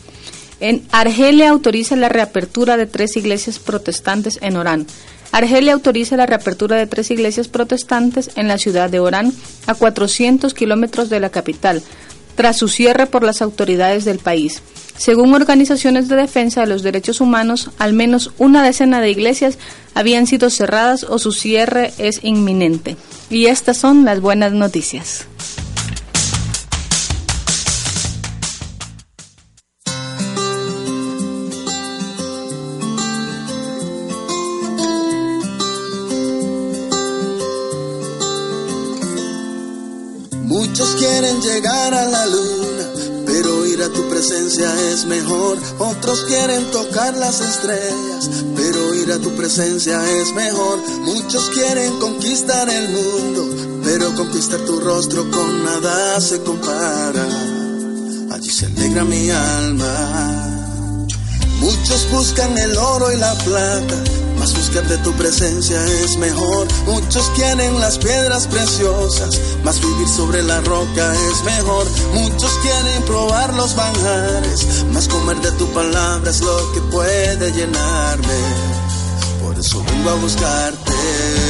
En 0.60 0.84
Argelia 0.92 1.50
autoriza 1.50 1.96
la 1.96 2.10
reapertura 2.10 2.78
de 2.78 2.86
tres 2.86 3.16
iglesias 3.18 3.60
protestantes 3.60 4.40
en 4.42 4.56
Orán. 4.56 4.88
Argelia 5.32 5.74
autoriza 5.74 6.18
la 6.18 6.26
reapertura 6.26 6.76
de 6.78 6.88
tres 6.88 7.10
iglesias 7.10 7.48
protestantes 7.48 8.32
en 8.36 8.48
la 8.48 8.58
ciudad 8.58 8.90
de 8.90 9.00
Orán, 9.00 9.34
a 9.68 9.74
400 9.76 10.54
kilómetros 10.54 11.10
de 11.10 11.20
la 11.20 11.30
capital, 11.30 11.82
tras 12.36 12.58
su 12.58 12.68
cierre 12.68 13.08
por 13.08 13.24
las 13.24 13.42
autoridades 13.42 14.06
del 14.06 14.20
país. 14.20 14.62
Según 14.98 15.34
organizaciones 15.34 16.08
de 16.08 16.16
defensa 16.16 16.62
de 16.62 16.68
los 16.68 16.84
derechos 16.84 17.22
humanos, 17.22 17.72
al 17.80 17.94
menos 17.94 18.32
una 18.38 18.64
decena 18.64 19.02
de 19.02 19.10
iglesias 19.10 19.58
habían 19.96 20.28
sido 20.28 20.50
cerradas 20.50 21.04
o 21.04 21.18
su 21.20 21.32
cierre 21.32 21.92
es 21.98 22.20
inminente. 22.24 22.98
Y 23.30 23.48
estas 23.48 23.78
son 23.78 24.06
las 24.06 24.22
buenas 24.22 24.52
noticias. 24.54 25.26
Llegar 41.42 41.94
a 41.94 42.06
la 42.06 42.26
luna, 42.28 43.24
pero 43.26 43.66
ir 43.66 43.82
a 43.82 43.90
tu 43.90 44.08
presencia 44.10 44.70
es 44.92 45.06
mejor. 45.06 45.58
Otros 45.80 46.22
quieren 46.26 46.70
tocar 46.72 47.16
las 47.18 47.42
estrellas, 47.42 48.30
pero 48.56 48.96
ir 48.96 49.12
a 49.12 49.20
tu 49.20 49.32
presencia 49.32 50.00
es 50.20 50.34
mejor. 50.34 50.80
Muchos 51.02 51.50
quieren 51.50 52.00
conquistar 52.00 52.70
el 52.70 52.90
mundo, 52.90 53.82
pero 53.84 54.14
conquistar 54.16 54.60
tu 54.62 54.80
rostro 54.80 55.30
con 55.32 55.64
nada 55.64 56.22
se 56.22 56.42
compara. 56.42 57.28
Allí 58.32 58.52
se 58.52 58.68
alegra 58.68 59.04
mi 59.04 59.30
alma. 59.30 61.08
Muchos 61.60 62.10
buscan 62.12 62.58
el 62.58 62.78
oro 62.78 63.12
y 63.12 63.18
la 63.18 63.34
plata, 63.36 64.04
mas 64.42 64.54
buscar 64.56 64.84
de 64.88 64.98
tu 64.98 65.14
presencia 65.14 65.86
es 66.04 66.18
mejor. 66.18 66.68
Muchos 66.88 67.30
quieren 67.36 67.80
las 67.80 68.00
piedras 68.00 68.48
preciosas, 68.48 69.40
mas 69.64 69.80
vivir 69.80 70.08
sobre 70.08 70.42
la 70.42 70.60
roca 70.62 71.14
es 71.14 71.44
mejor. 71.44 71.86
Muchos 72.16 72.52
quieren 72.64 73.04
probar 73.04 73.54
los 73.54 73.76
manjares, 73.76 74.84
mas 74.92 75.08
comer 75.08 75.40
de 75.42 75.52
tu 75.52 75.68
palabra 75.74 76.32
es 76.32 76.42
lo 76.42 76.72
que 76.74 76.82
puede 76.82 77.52
llenarme. 77.52 78.40
Por 79.44 79.60
eso 79.60 79.84
vengo 79.84 80.10
a 80.10 80.16
buscarte. 80.16 81.41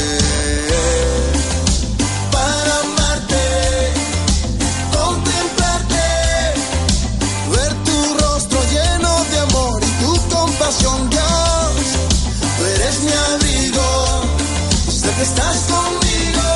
Estás 15.21 15.57
conmigo. 15.73 16.47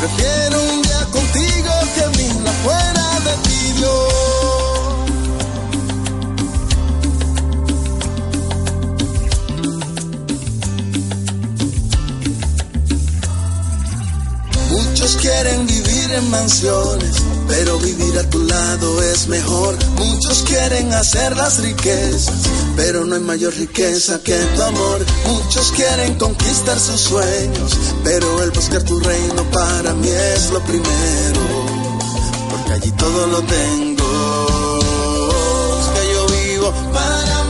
Prefiero 0.00 0.62
un 0.74 0.82
día 0.82 1.06
contigo 1.10 1.72
que 1.94 2.04
mil 2.18 2.46
afuera 2.46 3.20
de 3.24 3.48
ti. 3.48 3.52
Muchos 14.70 15.16
quieren 15.16 15.66
vivir 15.66 16.12
en 16.12 16.30
mansiones, 16.30 17.16
pero 17.48 17.78
vivir 17.78 18.18
a 18.18 18.30
tu 18.30 18.38
lado 18.38 19.02
es 19.02 19.26
mejor. 19.26 19.76
Muchos 19.98 20.42
quieren 20.42 20.92
hacer 20.92 21.36
las 21.36 21.58
riquezas, 21.58 22.34
pero 22.76 23.04
no 23.04 23.14
hay 23.14 23.20
mayor 23.20 23.54
riqueza 23.54 24.22
que 24.22 24.36
tu 24.56 24.62
amor. 24.62 25.04
Muchos 25.26 25.72
quieren 25.72 26.14
conquistar 26.18 26.78
sus 26.78 27.00
sueños, 27.00 27.78
pero 28.04 28.42
el 28.42 28.50
buscar 28.50 28.82
tu 28.82 28.98
reino 29.00 29.42
para 29.50 29.94
mí 29.94 30.08
es 30.08 30.50
lo 30.50 30.60
primero, 30.60 31.40
porque 32.50 32.72
allí 32.72 32.90
todo 32.92 33.26
lo 33.26 33.42
tengo. 33.42 34.02
Yo 36.12 36.26
vivo 36.26 36.72
para 36.92 37.41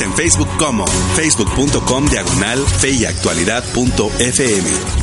En 0.00 0.10
Facebook 0.14 0.48
como 0.58 0.86
facebook.com 0.86 2.06
diagonal 2.08 2.58
fe 2.58 2.92
y 2.92 3.04
actualidad.fm. 3.04 5.02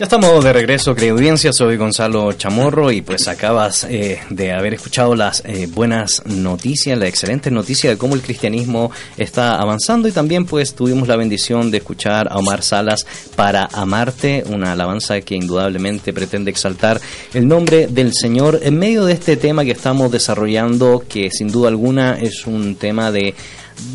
Ya 0.00 0.04
estamos 0.04 0.42
de 0.42 0.52
regreso, 0.54 0.94
querida 0.94 1.12
audiencia. 1.12 1.52
Soy 1.52 1.76
Gonzalo 1.76 2.32
Chamorro 2.32 2.90
y 2.90 3.02
pues 3.02 3.28
acabas 3.28 3.84
eh, 3.84 4.18
de 4.30 4.50
haber 4.50 4.72
escuchado 4.72 5.14
las 5.14 5.44
eh, 5.44 5.68
buenas 5.70 6.24
noticias, 6.24 6.98
la 6.98 7.06
excelente 7.06 7.50
noticia 7.50 7.90
de 7.90 7.98
cómo 7.98 8.14
el 8.14 8.22
cristianismo 8.22 8.90
está 9.18 9.60
avanzando 9.60 10.08
y 10.08 10.12
también 10.12 10.46
pues 10.46 10.74
tuvimos 10.74 11.06
la 11.06 11.16
bendición 11.16 11.70
de 11.70 11.76
escuchar 11.76 12.28
a 12.32 12.38
Omar 12.38 12.62
Salas 12.62 13.06
para 13.36 13.68
Amarte, 13.74 14.42
una 14.48 14.72
alabanza 14.72 15.20
que 15.20 15.34
indudablemente 15.34 16.14
pretende 16.14 16.50
exaltar 16.50 16.98
el 17.34 17.46
nombre 17.46 17.86
del 17.86 18.12
Señor 18.12 18.60
en 18.62 18.78
medio 18.78 19.04
de 19.04 19.12
este 19.12 19.36
tema 19.36 19.64
que 19.64 19.72
estamos 19.72 20.10
desarrollando, 20.10 21.04
que 21.08 21.30
sin 21.30 21.48
duda 21.48 21.68
alguna 21.68 22.18
es 22.20 22.46
un 22.46 22.76
tema 22.76 23.10
de 23.10 23.34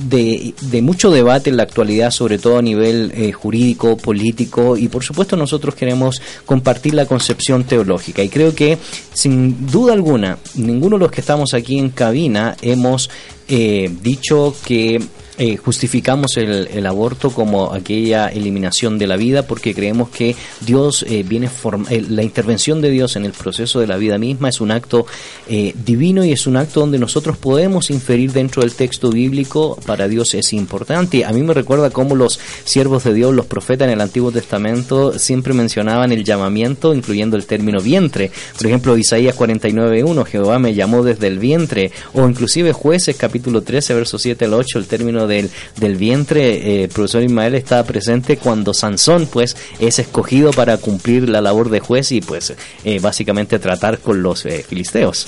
de, 0.07 0.81
mucho 0.81 1.11
debate 1.11 1.49
en 1.49 1.57
la 1.57 1.63
actualidad, 1.63 2.11
sobre 2.11 2.38
todo 2.38 2.57
a 2.57 2.61
nivel 2.61 3.11
eh, 3.15 3.31
jurídico, 3.31 3.97
político, 3.97 4.77
y 4.77 4.88
por 4.88 5.03
supuesto 5.03 5.36
nosotros 5.36 5.75
queremos 5.75 6.21
compartir 6.45 6.93
la 6.93 7.05
concepción 7.05 7.63
teológica. 7.63 8.23
Y 8.23 8.29
creo 8.29 8.53
que, 8.53 8.77
sin 9.13 9.67
duda 9.67 9.93
alguna, 9.93 10.38
ninguno 10.55 10.97
de 10.97 11.01
los 11.01 11.11
que 11.11 11.21
estamos 11.21 11.53
aquí 11.53 11.77
en 11.77 11.89
cabina 11.89 12.55
hemos 12.61 13.09
eh, 13.47 13.91
dicho 14.01 14.55
que 14.65 14.99
eh, 15.38 15.57
justificamos 15.57 16.38
el, 16.38 16.67
el 16.73 16.86
aborto 16.86 17.29
como 17.29 17.73
aquella 17.73 18.27
eliminación 18.29 18.97
de 18.97 19.07
la 19.07 19.17
vida 19.17 19.43
porque 19.47 19.73
creemos 19.73 20.09
que 20.09 20.36
Dios 20.65 21.03
eh, 21.09 21.23
viene 21.27 21.49
form- 21.49 21.88
eh, 21.89 22.03
la 22.07 22.23
intervención 22.23 22.81
de 22.81 22.89
Dios 22.89 23.15
en 23.15 23.25
el 23.25 23.31
proceso 23.31 23.79
de 23.79 23.88
la 23.88 23.97
vida 23.97 24.17
misma 24.17 24.49
es 24.49 24.61
un 24.61 24.71
acto 24.71 25.05
eh, 25.49 25.73
divino 25.86 26.23
y 26.23 26.31
es 26.31 26.47
un 26.47 26.57
acto 26.57 26.79
donde 26.79 26.99
nosotros 26.99 27.38
podemos 27.38 27.89
inferir 27.89 28.31
dentro 28.31 28.61
del 28.61 28.73
texto 28.73 29.09
bíblico 29.09 29.77
para 29.86 30.07
Dios 30.07 30.33
es 30.33 30.53
importante. 30.53 31.25
A 31.25 31.31
mí 31.31 31.41
me 31.43 31.53
recuerda 31.53 31.89
cómo 31.89 32.15
los 32.15 32.39
siervos 32.63 33.03
de 33.03 33.13
Dios, 33.13 33.33
los 33.33 33.45
profetas 33.45 33.88
en 33.88 33.93
el 33.93 34.01
Antiguo 34.01 34.31
Testamento 34.31 35.17
siempre 35.19 35.53
mencionaban 35.53 36.11
el 36.11 36.23
llamamiento 36.23 36.93
incluyendo 36.93 37.36
el 37.38 37.45
término 37.45 37.81
vientre. 37.81 38.31
Por 38.57 38.67
ejemplo, 38.67 38.97
Isaías 38.97 39.36
49.1, 39.36 40.25
Jehová 40.25 40.59
me 40.59 40.73
llamó 40.73 41.03
desde 41.03 41.27
el 41.27 41.39
vientre 41.39 41.91
o 42.13 42.27
inclusive 42.27 42.71
jueces 42.73 43.15
capítulo 43.17 43.61
13 43.61 43.93
verso 43.93 44.17
7 44.17 44.45
al 44.45 44.53
8, 44.53 44.79
el 44.79 44.86
término 44.88 45.24
del, 45.28 45.49
del 45.78 45.95
vientre, 45.95 46.55
eh, 46.55 46.84
el 46.84 46.89
profesor 46.89 47.23
Ismael 47.23 47.55
estaba 47.55 47.84
presente 47.84 48.38
cuando 48.38 48.73
Sansón 48.73 49.28
pues 49.28 49.55
es 49.80 49.99
escogido 49.99 50.51
para 50.51 50.78
cumplir 50.78 51.30
la 51.30 51.41
labor 51.41 51.69
de 51.69 51.80
juez 51.80 52.11
y 52.11 52.21
pues 52.21 52.53
eh, 52.84 52.99
básicamente 52.99 53.59
tratar 53.59 53.99
con 53.99 54.21
los 54.21 54.45
eh, 54.45 54.65
filisteos. 54.67 55.28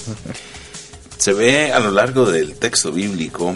Se 1.17 1.33
ve 1.33 1.71
a 1.71 1.79
lo 1.79 1.91
largo 1.91 2.29
del 2.29 2.53
texto 2.55 2.91
bíblico 2.91 3.55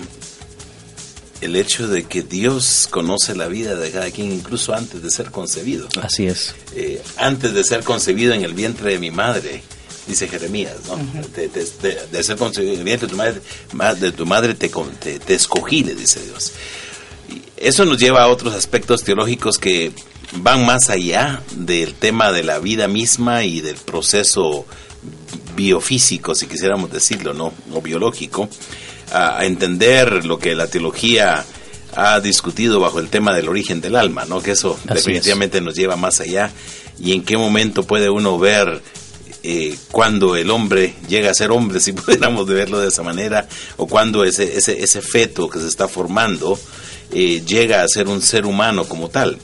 el 1.41 1.55
hecho 1.55 1.87
de 1.87 2.03
que 2.03 2.21
Dios 2.21 2.87
conoce 2.89 3.35
la 3.35 3.47
vida 3.47 3.75
de 3.75 3.89
cada 3.91 4.09
quien 4.11 4.31
incluso 4.31 4.73
antes 4.73 5.01
de 5.01 5.09
ser 5.09 5.31
concebido. 5.31 5.87
Así 6.01 6.27
es. 6.27 6.55
Eh, 6.75 7.01
antes 7.17 7.53
de 7.53 7.63
ser 7.63 7.83
concebido 7.83 8.33
en 8.33 8.43
el 8.43 8.53
vientre 8.53 8.91
de 8.91 8.99
mi 8.99 9.11
madre, 9.11 9.63
dice 10.07 10.27
Jeremías, 10.27 10.75
¿no? 10.87 10.97
De, 11.35 12.23
ser 12.23 12.37
vientre 12.83 13.07
de 13.07 13.11
tu 13.11 13.15
madre, 13.15 13.41
ma- 13.73 13.93
de 13.93 14.11
tu 14.11 14.25
madre 14.25 14.53
te, 14.53 14.69
te, 14.69 15.19
te 15.19 15.33
escogí, 15.33 15.83
le 15.83 15.95
dice 15.95 16.21
Dios. 16.23 16.51
Y 17.29 17.41
eso 17.57 17.85
nos 17.85 17.97
lleva 17.97 18.23
a 18.23 18.27
otros 18.27 18.53
aspectos 18.53 19.03
teológicos 19.03 19.57
que 19.57 19.91
van 20.33 20.65
más 20.65 20.89
allá 20.89 21.41
del 21.55 21.93
tema 21.93 22.31
de 22.31 22.43
la 22.43 22.59
vida 22.59 22.87
misma 22.87 23.43
y 23.43 23.61
del 23.61 23.75
proceso 23.75 24.65
biofísico, 25.55 26.35
si 26.35 26.47
quisiéramos 26.47 26.91
decirlo, 26.91 27.33
¿no? 27.33 27.53
O 27.73 27.81
biológico, 27.81 28.49
a, 29.11 29.45
entender 29.45 30.25
lo 30.25 30.39
que 30.39 30.55
la 30.55 30.67
teología 30.67 31.45
ha 31.93 32.19
discutido 32.21 32.79
bajo 32.79 32.99
el 32.99 33.09
tema 33.09 33.35
del 33.35 33.49
origen 33.49 33.81
del 33.81 33.95
alma, 33.95 34.25
¿no? 34.25 34.41
Que 34.41 34.51
eso 34.51 34.79
Así 34.85 34.93
definitivamente 34.95 35.59
nos 35.59 35.75
lleva 35.75 35.95
más 35.95 36.21
allá 36.21 36.51
y 36.99 37.13
en 37.13 37.23
qué 37.23 37.37
momento 37.37 37.83
puede 37.83 38.09
uno 38.09 38.37
ver 38.39 38.81
eh, 39.43 39.75
cuando 39.91 40.35
el 40.35 40.51
hombre 40.51 40.93
llega 41.07 41.31
a 41.31 41.33
ser 41.33 41.51
hombre, 41.51 41.79
si 41.79 41.93
pudiéramos 41.93 42.45
verlo 42.47 42.79
de 42.79 42.89
esa 42.89 43.03
manera, 43.03 43.47
o 43.77 43.87
cuando 43.87 44.23
ese, 44.23 44.57
ese, 44.57 44.83
ese 44.83 45.01
feto 45.01 45.49
que 45.49 45.59
se 45.59 45.67
está 45.67 45.87
formando 45.87 46.59
eh, 47.11 47.43
llega 47.45 47.83
a 47.83 47.87
ser 47.87 48.07
un 48.07 48.21
ser 48.21 48.45
humano 48.45 48.85
como 48.85 49.09
tal. 49.09 49.37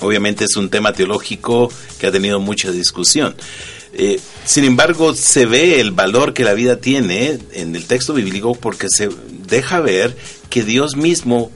Obviamente 0.00 0.44
es 0.44 0.56
un 0.56 0.68
tema 0.68 0.92
teológico 0.92 1.72
que 1.98 2.06
ha 2.06 2.12
tenido 2.12 2.38
mucha 2.40 2.70
discusión. 2.70 3.34
Eh, 3.94 4.20
sin 4.44 4.64
embargo, 4.64 5.14
se 5.14 5.46
ve 5.46 5.80
el 5.80 5.90
valor 5.90 6.34
que 6.34 6.44
la 6.44 6.52
vida 6.52 6.76
tiene 6.76 7.38
en 7.52 7.74
el 7.74 7.86
texto 7.86 8.14
bíblico 8.14 8.54
porque 8.54 8.88
se 8.90 9.08
deja 9.48 9.80
ver 9.80 10.16
que 10.50 10.62
Dios 10.62 10.94
mismo 10.96 11.50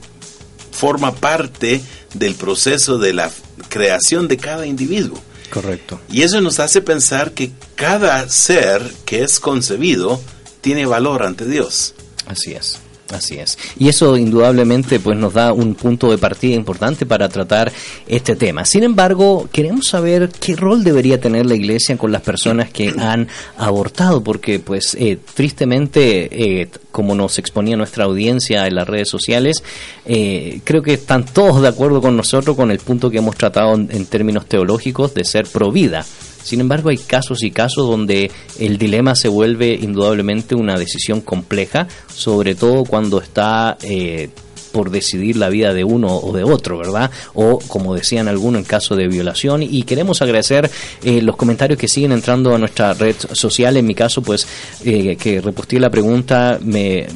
forma 0.71 1.13
parte 1.13 1.81
del 2.15 2.35
proceso 2.35 2.97
de 2.97 3.13
la 3.13 3.31
creación 3.69 4.27
de 4.27 4.37
cada 4.37 4.65
individuo. 4.65 5.19
Correcto. 5.53 5.99
Y 6.09 6.23
eso 6.23 6.41
nos 6.41 6.59
hace 6.59 6.81
pensar 6.81 7.33
que 7.33 7.51
cada 7.75 8.27
ser 8.27 8.91
que 9.05 9.21
es 9.21 9.39
concebido 9.39 10.19
tiene 10.61 10.87
valor 10.87 11.21
ante 11.21 11.45
Dios. 11.45 11.93
Así 12.25 12.53
es. 12.53 12.79
Así 13.09 13.37
es. 13.37 13.57
Y 13.77 13.89
eso 13.89 14.17
indudablemente 14.17 14.99
pues 14.99 15.17
nos 15.17 15.33
da 15.33 15.53
un 15.53 15.75
punto 15.75 16.09
de 16.09 16.17
partida 16.17 16.55
importante 16.55 17.05
para 17.05 17.29
tratar 17.29 17.71
este 18.07 18.35
tema. 18.35 18.65
Sin 18.65 18.83
embargo, 18.83 19.47
queremos 19.51 19.87
saber 19.87 20.29
qué 20.39 20.55
rol 20.55 20.83
debería 20.83 21.19
tener 21.19 21.45
la 21.45 21.55
iglesia 21.55 21.97
con 21.97 22.11
las 22.11 22.21
personas 22.21 22.71
que 22.71 22.93
han 22.97 23.27
abortado, 23.57 24.23
porque 24.23 24.59
pues 24.59 24.95
eh, 24.99 25.19
tristemente, 25.33 26.61
eh, 26.61 26.69
como 26.91 27.13
nos 27.13 27.37
exponía 27.39 27.75
nuestra 27.75 28.05
audiencia 28.05 28.65
en 28.67 28.75
las 28.75 28.87
redes 28.87 29.09
sociales, 29.09 29.63
eh, 30.05 30.61
creo 30.63 30.81
que 30.81 30.93
están 30.93 31.25
todos 31.25 31.61
de 31.61 31.67
acuerdo 31.67 32.01
con 32.01 32.15
nosotros 32.15 32.55
con 32.55 32.71
el 32.71 32.79
punto 32.79 33.09
que 33.09 33.17
hemos 33.17 33.35
tratado 33.35 33.73
en, 33.73 34.05
términos 34.05 34.45
teológicos 34.45 35.13
de 35.13 35.23
ser 35.25 35.45
pro 35.47 35.71
vida. 35.71 36.05
Sin 36.43 36.59
embargo, 36.59 36.89
hay 36.89 36.97
casos 36.97 37.43
y 37.43 37.51
casos 37.51 37.87
donde 37.87 38.29
el 38.59 38.77
dilema 38.77 39.15
se 39.15 39.27
vuelve 39.27 39.73
indudablemente 39.73 40.55
una 40.55 40.77
decisión 40.77 41.21
compleja, 41.21 41.87
sobre 42.13 42.55
todo 42.55 42.83
cuando 42.83 43.21
está 43.21 43.77
eh, 43.81 44.29
por 44.73 44.89
decidir 44.89 45.37
la 45.37 45.49
vida 45.49 45.73
de 45.73 45.85
uno 45.85 46.17
o 46.17 46.33
de 46.33 46.43
otro, 46.43 46.77
¿verdad? 46.77 47.09
O 47.33 47.59
como 47.59 47.95
decían 47.95 48.27
algunos 48.27 48.59
en 48.59 48.65
caso 48.65 48.95
de 48.95 49.07
violación. 49.07 49.63
Y 49.63 49.83
queremos 49.83 50.21
agradecer 50.21 50.69
eh, 51.03 51.21
los 51.21 51.37
comentarios 51.37 51.79
que 51.79 51.87
siguen 51.87 52.11
entrando 52.11 52.53
a 52.53 52.57
nuestra 52.57 52.93
red 52.93 53.15
social. 53.31 53.77
En 53.77 53.85
mi 53.85 53.95
caso, 53.95 54.21
pues, 54.21 54.45
eh, 54.83 55.15
que 55.15 55.39
reposté 55.39 55.79
la 55.79 55.91
pregunta, 55.91 56.59
me, 56.61 57.07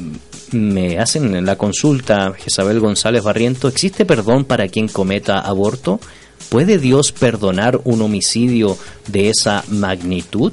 me 0.52 0.98
hacen 0.98 1.44
la 1.44 1.56
consulta, 1.56 2.32
Jezabel 2.32 2.80
González 2.80 3.22
Barriento, 3.22 3.68
¿existe 3.68 4.06
perdón 4.06 4.44
para 4.44 4.68
quien 4.68 4.88
cometa 4.88 5.40
aborto? 5.40 6.00
¿Puede 6.48 6.78
Dios 6.78 7.12
perdonar 7.12 7.80
un 7.84 8.02
homicidio 8.02 8.76
de 9.06 9.30
esa 9.30 9.64
magnitud? 9.68 10.52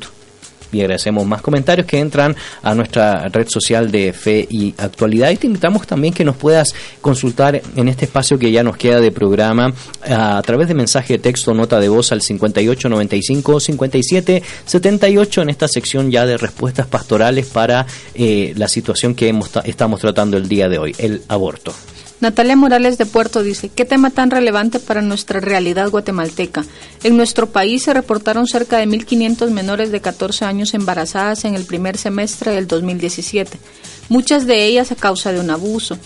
Y 0.72 0.82
agradecemos 0.82 1.26
más 1.26 1.42
comentarios 1.42 1.88
que 1.88 2.00
entran 2.00 2.36
a 2.62 2.76
nuestra 2.76 3.30
red 3.30 3.48
social 3.48 3.92
de 3.92 4.12
Fe 4.12 4.46
y 4.50 4.74
Actualidad. 4.78 5.30
Y 5.30 5.38
te 5.38 5.48
invitamos 5.48 5.88
también 5.88 6.14
que 6.14 6.26
nos 6.26 6.36
puedas 6.36 6.74
consultar 7.00 7.62
en 7.76 7.88
este 7.88 8.06
espacio 8.06 8.38
que 8.38 8.52
ya 8.52 8.62
nos 8.62 8.76
queda 8.76 9.00
de 9.00 9.12
programa 9.12 9.74
a, 10.04 10.42
través 10.46 10.68
de 10.68 10.74
mensaje 10.74 11.14
de 11.14 11.20
texto, 11.20 11.54
nota 11.54 11.80
de 11.80 11.88
voz 11.88 12.12
al 12.12 12.22
5895 12.22 13.60
57 13.62 14.44
78 14.66 15.42
en 15.44 15.50
esta 15.50 15.68
sección 15.70 16.12
ya 16.12 16.26
de 16.26 16.38
respuestas 16.38 16.88
pastorales 16.88 17.46
para 17.46 17.86
eh, 18.14 18.54
la 18.58 18.68
situación 18.68 19.16
que 19.16 19.30
hemos, 19.30 19.52
estamos 19.64 20.02
tratando 20.02 20.36
el 20.36 20.50
día 20.50 20.68
de 20.68 20.78
hoy, 20.78 20.96
el 20.98 21.22
aborto. 21.30 21.74
Natalia 22.22 22.56
Morales 22.56 22.98
de 22.98 23.06
Puerto 23.06 23.44
dice, 23.44 23.70
¿qué 23.70 23.84
tema 23.84 24.10
tan 24.10 24.32
relevante 24.32 24.80
para 24.80 25.02
nuestra 25.02 25.42
realidad 25.42 25.90
guatemalteca? 25.90 26.66
En 27.04 27.18
nuestro 27.18 27.50
país 27.50 27.84
se 27.84 27.94
reportaron 27.94 28.48
cerca 28.48 28.78
de 28.78 28.88
1.500 28.88 29.50
menores 29.52 29.92
de 29.92 30.00
14 30.00 30.46
años 30.46 30.74
embarazadas 30.74 31.44
en 31.44 31.56
el 31.56 31.66
primer 31.66 31.98
semestre 31.98 32.54
del 32.54 32.68
2017, 32.68 33.60
muchas 34.08 34.46
de 34.48 34.66
ellas 34.66 34.92
a 34.92 34.96
causa 34.96 35.34
de 35.34 35.42
un 35.42 35.50
abuso. 35.50 35.98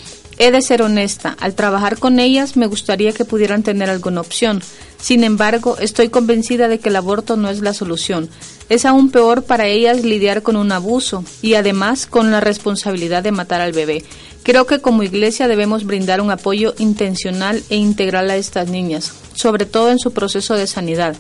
He 0.42 0.52
de 0.52 0.62
ser 0.62 0.82
honesta, 0.82 1.36
al 1.42 1.54
trabajar 1.54 2.00
con 2.00 2.18
ellas 2.18 2.56
me 2.56 2.66
gustaría 2.66 3.12
que 3.12 3.26
pudieran 3.26 3.62
tener 3.62 3.90
alguna 3.90 4.22
opción. 4.22 4.62
Sin 4.98 5.26
embargo, 5.26 5.78
estoy 5.80 6.08
convencida 6.08 6.70
de 6.70 6.80
que 6.80 6.88
el 6.88 6.96
aborto 6.96 7.36
no 7.36 7.50
es 7.50 7.60
la 7.60 7.74
solución. 7.74 8.30
Es 8.70 8.86
aún 8.86 9.12
peor 9.12 9.44
para 9.44 9.68
ellas 9.68 10.02
lidiar 10.02 10.42
con 10.42 10.56
un 10.56 10.72
abuso 10.72 11.26
y 11.42 11.56
además 11.56 12.06
con 12.06 12.32
la 12.32 12.40
responsabilidad 12.40 13.22
de 13.22 13.34
matar 13.34 13.60
al 13.60 13.74
bebé. 13.74 14.06
Creo 14.44 14.66
que 14.66 14.80
como 14.80 15.04
iglesia 15.04 15.50
debemos 15.50 15.84
brindar 15.84 16.22
un 16.22 16.32
apoyo 16.32 16.74
intencional 16.78 17.62
e 17.70 17.76
integral 17.76 18.30
a 18.30 18.38
estas 18.38 18.70
niñas, 18.70 19.12
sobre 19.34 19.66
todo 19.66 19.92
en 19.92 20.00
su 20.00 20.14
proceso 20.14 20.56
de 20.56 20.68
sanidad. 20.68 21.18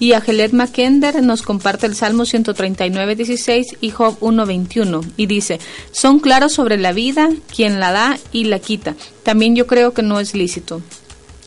Y 0.00 0.12
Agelet 0.12 0.52
Mackinder 0.52 1.22
nos 1.22 1.42
comparte 1.42 1.86
el 1.86 1.96
Salmo 1.96 2.24
139.16 2.24 3.78
y 3.80 3.90
Job 3.90 4.18
1.21 4.20 5.04
y 5.16 5.26
dice, 5.26 5.58
son 5.90 6.20
claros 6.20 6.52
sobre 6.52 6.76
la 6.76 6.92
vida, 6.92 7.30
quien 7.54 7.80
la 7.80 7.90
da 7.92 8.18
y 8.32 8.44
la 8.44 8.60
quita. 8.60 8.94
También 9.24 9.56
yo 9.56 9.66
creo 9.66 9.92
que 9.94 10.02
no 10.02 10.20
es 10.20 10.34
lícito. 10.34 10.82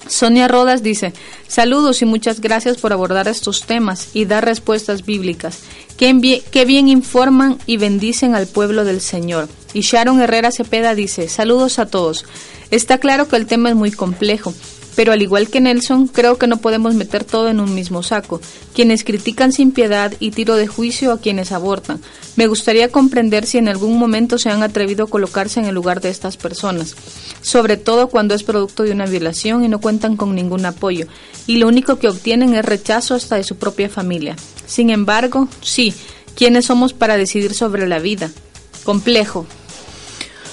Sonia 0.08 0.48
Rodas 0.48 0.84
dice, 0.84 1.14
saludos 1.48 2.02
y 2.02 2.06
muchas 2.06 2.42
gracias 2.42 2.78
por 2.78 2.92
abordar 2.92 3.28
estos 3.28 3.62
temas 3.62 4.10
y 4.14 4.26
dar 4.26 4.44
respuestas 4.44 5.06
bíblicas. 5.06 5.60
Qué 5.98 6.66
bien 6.66 6.90
informan 6.90 7.60
y 7.68 7.78
bendicen 7.78 8.34
al 8.36 8.48
pueblo 8.48 8.84
del 8.84 9.00
Señor. 9.00 9.48
Y 9.74 9.82
Sharon 9.82 10.20
Herrera 10.20 10.52
Cepeda 10.52 10.96
dice, 10.96 11.30
saludos 11.30 11.80
a 11.80 11.86
todos. 11.86 12.26
Está 12.72 12.98
claro 12.98 13.28
que 13.28 13.36
el 13.36 13.46
tema 13.46 13.70
es 13.70 13.76
muy 13.76 13.92
complejo, 13.92 14.54
pero 14.96 15.14
al 15.14 15.22
igual 15.22 15.50
que 15.50 15.62
Nelson, 15.62 16.08
creo 16.08 16.38
que 16.38 16.48
no 16.48 16.58
podemos 16.58 16.96
meter 16.96 17.24
todo 17.24 17.50
en 17.50 17.60
un 17.60 17.74
mismo 17.74 18.04
saco. 18.04 18.42
Quienes 18.74 19.04
critican 19.04 19.52
sin 19.52 19.72
piedad 19.72 20.14
y 20.20 20.32
tiro 20.32 20.56
de 20.56 20.68
juicio 20.68 21.12
a 21.12 21.20
quienes 21.20 21.52
abortan. 21.52 22.02
Me 22.36 22.48
gustaría 22.48 22.90
comprender 22.90 23.46
si 23.46 23.58
en 23.58 23.68
algún 23.68 23.98
momento 23.98 24.38
se 24.38 24.50
han 24.50 24.64
atrevido 24.64 25.06
a 25.06 25.10
colocarse 25.10 25.60
en 25.60 25.66
el 25.66 25.76
lugar 25.76 26.02
de 26.02 26.10
estas 26.10 26.38
personas, 26.38 26.96
sobre 27.42 27.78
todo 27.78 28.08
cuando 28.08 28.34
es 28.34 28.44
producto 28.44 28.84
de 28.84 28.92
una 28.92 29.06
violación 29.06 29.64
y 29.64 29.68
no 29.68 29.82
cuentan 29.82 30.16
con 30.16 30.34
ningún 30.34 30.66
apoyo, 30.66 31.08
y 31.48 31.58
lo 31.58 31.68
único 31.68 32.00
que 32.00 32.08
obtienen 32.08 32.54
es 32.54 32.64
rechazo 32.64 33.16
hasta 33.16 33.36
de 33.36 33.44
su 33.44 33.58
propia 33.58 33.90
familia. 33.90 34.36
Sin 34.66 34.90
embargo, 34.90 35.50
sí, 35.62 35.94
¿quiénes 36.36 36.66
somos 36.66 36.94
para 36.94 37.18
decidir 37.18 37.54
sobre 37.54 37.88
la 37.88 38.00
vida? 38.00 38.32
Complejo, 38.86 39.46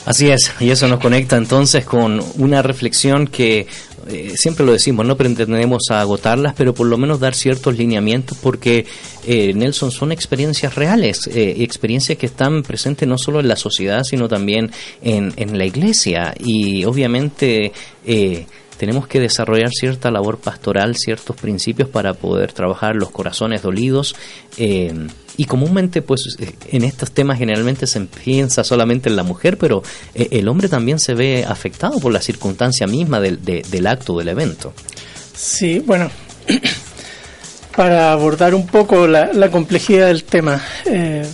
Así 0.09 0.30
es, 0.30 0.53
y 0.59 0.70
eso 0.70 0.89
nos 0.89 1.01
conecta 1.01 1.36
entonces 1.36 1.84
con 1.84 2.24
una 2.36 2.62
reflexión 2.62 3.26
que 3.26 3.66
eh, 4.09 4.32
siempre 4.36 4.64
lo 4.64 4.72
decimos, 4.72 5.06
no 5.06 5.16
pretendemos 5.16 5.90
agotarlas, 5.90 6.54
pero 6.56 6.74
por 6.74 6.86
lo 6.86 6.96
menos 6.98 7.20
dar 7.20 7.34
ciertos 7.34 7.76
lineamientos 7.76 8.36
porque, 8.38 8.86
eh, 9.26 9.52
Nelson, 9.54 9.90
son 9.90 10.12
experiencias 10.12 10.74
reales, 10.74 11.26
eh, 11.26 11.56
experiencias 11.59 12.18
que 12.18 12.26
están 12.26 12.62
presentes 12.62 13.09
no 13.09 13.18
solo 13.18 13.40
en 13.40 13.48
la 13.48 13.56
sociedad, 13.56 14.04
sino 14.04 14.28
también 14.28 14.70
en, 15.02 15.32
en 15.36 15.59
la 15.59 15.64
iglesia. 15.64 16.34
Y 16.38 16.84
obviamente 16.84 17.72
eh, 18.06 18.46
tenemos 18.78 19.06
que 19.06 19.20
desarrollar 19.20 19.70
cierta 19.70 20.11
labor 20.11 20.38
pastoral, 20.38 20.96
ciertos 20.96 21.36
principios 21.36 21.88
para 21.88 22.14
poder 22.14 22.52
trabajar 22.52 22.94
los 22.96 23.11
corazones 23.11 23.62
dolidos. 23.62 24.14
Y 25.39 25.45
comúnmente, 25.47 26.03
pues, 26.03 26.36
eh, 26.41 26.53
en 26.72 26.82
estos 26.84 27.12
temas 27.12 27.39
generalmente 27.39 27.86
se 27.86 28.01
piensa 28.01 28.64
solamente 28.64 29.09
en 29.09 29.16
la 29.16 29.22
mujer, 29.22 29.57
pero 29.57 29.82
eh, 30.14 30.28
el 30.32 30.49
hombre 30.49 30.68
también 30.68 30.99
se 30.99 31.14
ve 31.14 31.47
afectado 31.49 31.99
por 32.01 32.12
la 32.12 32.20
circunstancia 32.20 32.86
misma 32.86 33.20
del, 33.20 33.43
de- 33.43 33.64
del 33.70 33.86
acto, 33.86 34.18
del 34.18 34.28
evento. 34.28 34.74
Sí, 35.34 35.78
bueno, 35.78 36.11
para 37.76 38.11
abordar 38.12 38.53
un 38.55 38.66
poco 38.66 39.07
la, 39.07 39.32
la 39.32 39.51
complejidad 39.51 40.09
del 40.09 40.24
tema, 40.24 40.61
eh, 40.86 41.24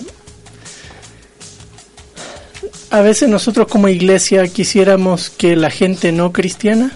a 2.91 3.01
veces 3.01 3.29
nosotros 3.29 3.67
como 3.69 3.89
iglesia 3.89 4.47
quisiéramos 4.49 5.31
que 5.31 5.57
la 5.57 5.71
gente 5.71 6.13
no 6.13 6.33
cristiana 6.33 6.93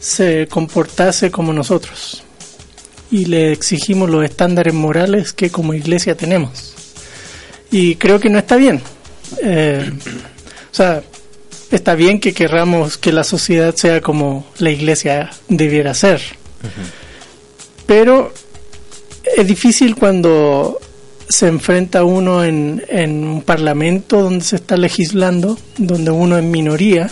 se 0.00 0.48
comportase 0.48 1.30
como 1.30 1.52
nosotros 1.52 2.24
y 3.12 3.26
le 3.26 3.52
exigimos 3.52 4.08
los 4.08 4.24
estándares 4.24 4.72
morales 4.72 5.34
que 5.34 5.50
como 5.50 5.74
iglesia 5.74 6.16
tenemos. 6.16 6.74
Y 7.70 7.96
creo 7.96 8.18
que 8.18 8.30
no 8.30 8.38
está 8.38 8.56
bien. 8.56 8.80
Eh, 9.42 9.92
o 10.70 10.74
sea, 10.74 11.02
está 11.70 11.94
bien 11.94 12.18
que 12.18 12.32
querramos 12.32 12.96
que 12.96 13.12
la 13.12 13.22
sociedad 13.22 13.74
sea 13.76 14.00
como 14.00 14.46
la 14.58 14.70
iglesia 14.70 15.30
debiera 15.48 15.92
ser. 15.92 16.22
Pero 17.86 18.32
es 19.36 19.46
difícil 19.46 19.94
cuando 19.94 20.80
se 21.28 21.48
enfrenta 21.48 22.04
uno 22.04 22.42
en, 22.44 22.82
en 22.88 23.24
un 23.24 23.42
parlamento 23.42 24.22
donde 24.22 24.44
se 24.44 24.56
está 24.56 24.78
legislando, 24.78 25.58
donde 25.76 26.10
uno 26.10 26.38
es 26.38 26.44
minoría, 26.44 27.10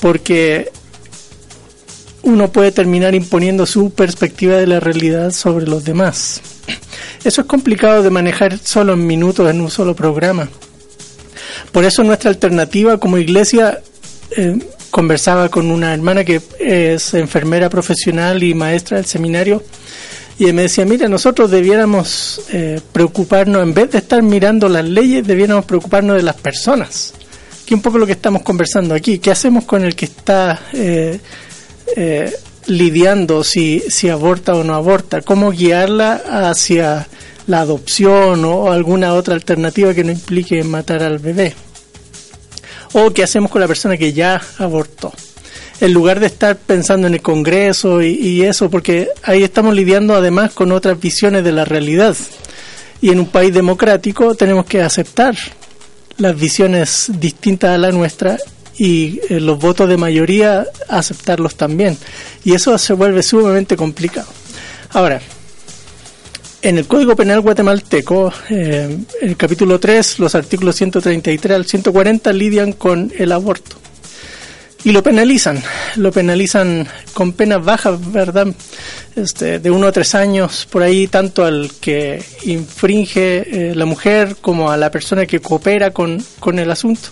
porque 0.00 0.70
uno 2.22 2.50
puede 2.50 2.72
terminar 2.72 3.14
imponiendo 3.14 3.66
su 3.66 3.90
perspectiva 3.90 4.56
de 4.56 4.66
la 4.66 4.80
realidad 4.80 5.30
sobre 5.32 5.66
los 5.66 5.84
demás. 5.84 6.40
Eso 7.24 7.40
es 7.42 7.46
complicado 7.46 8.02
de 8.02 8.10
manejar 8.10 8.58
solo 8.58 8.94
en 8.94 9.06
minutos 9.06 9.48
en 9.50 9.60
un 9.60 9.70
solo 9.70 9.94
programa. 9.94 10.48
Por 11.72 11.84
eso 11.84 12.02
nuestra 12.02 12.30
alternativa 12.30 12.98
como 12.98 13.18
iglesia 13.18 13.80
eh, 14.30 14.58
conversaba 14.90 15.48
con 15.48 15.70
una 15.70 15.92
hermana 15.92 16.24
que 16.24 16.40
es 16.58 17.14
enfermera 17.14 17.68
profesional 17.68 18.42
y 18.42 18.54
maestra 18.54 18.96
del 18.96 19.06
seminario 19.06 19.62
y 20.38 20.52
me 20.52 20.62
decía, 20.62 20.84
mira, 20.84 21.08
nosotros 21.08 21.50
debiéramos 21.50 22.42
eh, 22.52 22.80
preocuparnos, 22.92 23.62
en 23.62 23.72
vez 23.72 23.90
de 23.90 23.98
estar 23.98 24.22
mirando 24.22 24.68
las 24.68 24.84
leyes, 24.84 25.26
debiéramos 25.26 25.64
preocuparnos 25.64 26.16
de 26.16 26.22
las 26.22 26.36
personas. 26.36 27.14
Que 27.64 27.74
un 27.74 27.80
poco 27.80 27.96
lo 27.98 28.06
que 28.06 28.12
estamos 28.12 28.42
conversando 28.42 28.94
aquí. 28.94 29.18
¿Qué 29.18 29.30
hacemos 29.30 29.64
con 29.64 29.84
el 29.84 29.96
que 29.96 30.04
está 30.04 30.60
eh, 30.74 31.18
eh, 31.94 32.32
lidiando 32.66 33.44
si, 33.44 33.82
si 33.88 34.08
aborta 34.08 34.54
o 34.54 34.64
no 34.64 34.74
aborta? 34.74 35.22
¿Cómo 35.22 35.50
guiarla 35.50 36.22
hacia 36.50 37.06
la 37.46 37.60
adopción 37.60 38.44
o 38.44 38.72
alguna 38.72 39.14
otra 39.14 39.34
alternativa 39.34 39.94
que 39.94 40.04
no 40.04 40.12
implique 40.12 40.64
matar 40.64 41.02
al 41.02 41.18
bebé? 41.18 41.54
¿O 42.92 43.10
qué 43.10 43.22
hacemos 43.22 43.50
con 43.50 43.60
la 43.60 43.68
persona 43.68 43.96
que 43.96 44.12
ya 44.12 44.40
abortó? 44.58 45.12
En 45.80 45.92
lugar 45.92 46.20
de 46.20 46.26
estar 46.26 46.56
pensando 46.56 47.06
en 47.06 47.14
el 47.14 47.22
Congreso 47.22 48.02
y, 48.02 48.14
y 48.14 48.42
eso, 48.42 48.70
porque 48.70 49.08
ahí 49.22 49.42
estamos 49.42 49.74
lidiando 49.74 50.14
además 50.14 50.52
con 50.52 50.72
otras 50.72 50.98
visiones 50.98 51.44
de 51.44 51.52
la 51.52 51.66
realidad. 51.66 52.16
Y 53.02 53.10
en 53.10 53.20
un 53.20 53.26
país 53.26 53.52
democrático 53.52 54.34
tenemos 54.34 54.64
que 54.64 54.82
aceptar 54.82 55.36
las 56.16 56.34
visiones 56.34 57.10
distintas 57.18 57.70
a 57.70 57.78
la 57.78 57.92
nuestra 57.92 58.38
y 58.78 59.20
eh, 59.28 59.40
los 59.40 59.58
votos 59.58 59.88
de 59.88 59.96
mayoría 59.96 60.66
aceptarlos 60.88 61.56
también. 61.56 61.96
Y 62.44 62.54
eso 62.54 62.76
se 62.78 62.92
vuelve 62.92 63.22
sumamente 63.22 63.76
complicado. 63.76 64.28
Ahora, 64.90 65.20
en 66.62 66.78
el 66.78 66.86
Código 66.86 67.14
Penal 67.14 67.40
guatemalteco, 67.40 68.32
eh, 68.50 68.98
el 69.20 69.36
capítulo 69.36 69.78
3, 69.78 70.18
los 70.18 70.34
artículos 70.34 70.76
133 70.76 71.54
al 71.56 71.64
140 71.64 72.32
lidian 72.32 72.72
con 72.72 73.12
el 73.16 73.32
aborto. 73.32 73.76
Y 74.84 74.92
lo 74.92 75.02
penalizan, 75.02 75.62
lo 75.96 76.12
penalizan 76.12 76.86
con 77.12 77.32
penas 77.32 77.64
bajas, 77.64 78.12
¿verdad? 78.12 78.48
Este, 79.16 79.58
de 79.58 79.70
uno 79.70 79.88
a 79.88 79.92
tres 79.92 80.14
años, 80.14 80.66
por 80.70 80.82
ahí, 80.82 81.08
tanto 81.08 81.44
al 81.44 81.72
que 81.80 82.22
infringe 82.44 83.70
eh, 83.70 83.74
la 83.74 83.84
mujer 83.84 84.36
como 84.40 84.70
a 84.70 84.76
la 84.76 84.90
persona 84.90 85.26
que 85.26 85.40
coopera 85.40 85.90
con, 85.90 86.22
con 86.38 86.58
el 86.58 86.70
asunto. 86.70 87.08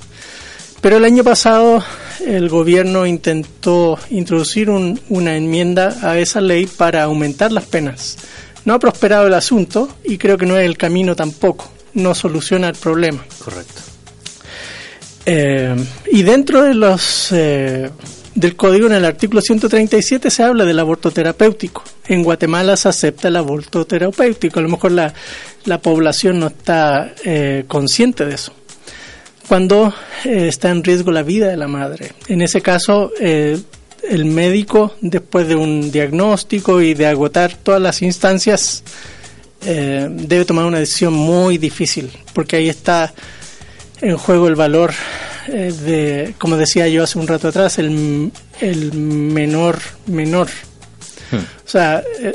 Pero 0.84 0.98
el 0.98 1.04
año 1.06 1.24
pasado 1.24 1.82
el 2.26 2.50
gobierno 2.50 3.06
intentó 3.06 3.98
introducir 4.10 4.68
un- 4.68 5.00
una 5.08 5.34
enmienda 5.34 5.96
a 6.02 6.18
esa 6.18 6.42
ley 6.42 6.66
para 6.66 7.04
aumentar 7.04 7.52
las 7.52 7.64
penas. 7.64 8.18
No 8.66 8.74
ha 8.74 8.78
prosperado 8.78 9.26
el 9.26 9.32
asunto 9.32 9.88
y 10.04 10.18
creo 10.18 10.36
que 10.36 10.44
no 10.44 10.58
es 10.58 10.66
el 10.66 10.76
camino 10.76 11.16
tampoco. 11.16 11.70
No 11.94 12.14
soluciona 12.14 12.68
el 12.68 12.74
problema. 12.74 13.24
Correcto. 13.42 13.80
Eh, 15.24 15.74
y 16.12 16.22
dentro 16.22 16.62
de 16.64 16.74
los 16.74 17.28
eh, 17.32 17.88
del 18.34 18.54
código, 18.54 18.86
en 18.88 18.92
el 18.92 19.06
artículo 19.06 19.40
137, 19.40 20.30
se 20.30 20.42
habla 20.42 20.66
del 20.66 20.78
aborto 20.80 21.10
terapéutico. 21.10 21.82
En 22.08 22.22
Guatemala 22.22 22.76
se 22.76 22.90
acepta 22.90 23.28
el 23.28 23.36
aborto 23.36 23.86
terapéutico. 23.86 24.58
A 24.58 24.62
lo 24.62 24.68
mejor 24.68 24.92
la, 24.92 25.14
la 25.64 25.80
población 25.80 26.40
no 26.40 26.48
está 26.48 27.14
eh, 27.24 27.64
consciente 27.68 28.26
de 28.26 28.34
eso. 28.34 28.52
Cuando 29.48 29.92
eh, 30.24 30.48
está 30.48 30.70
en 30.70 30.82
riesgo 30.82 31.12
la 31.12 31.22
vida 31.22 31.48
de 31.48 31.56
la 31.56 31.68
madre. 31.68 32.12
En 32.28 32.40
ese 32.40 32.62
caso, 32.62 33.10
eh, 33.20 33.58
el 34.08 34.24
médico, 34.24 34.94
después 35.00 35.48
de 35.48 35.56
un 35.56 35.90
diagnóstico 35.90 36.80
y 36.80 36.94
de 36.94 37.06
agotar 37.06 37.54
todas 37.56 37.80
las 37.80 38.02
instancias, 38.02 38.82
eh, 39.66 40.08
debe 40.10 40.44
tomar 40.44 40.64
una 40.66 40.78
decisión 40.78 41.14
muy 41.14 41.58
difícil, 41.58 42.10
porque 42.32 42.56
ahí 42.56 42.68
está 42.68 43.14
en 44.00 44.16
juego 44.16 44.48
el 44.48 44.56
valor 44.56 44.92
eh, 45.48 45.72
de, 45.72 46.34
como 46.38 46.56
decía 46.56 46.88
yo 46.88 47.02
hace 47.02 47.18
un 47.18 47.26
rato 47.26 47.48
atrás, 47.48 47.78
el, 47.78 48.30
el 48.60 48.92
menor 48.92 49.78
menor. 50.06 50.48
O 51.32 51.68
sea, 51.68 52.02
eh, 52.20 52.32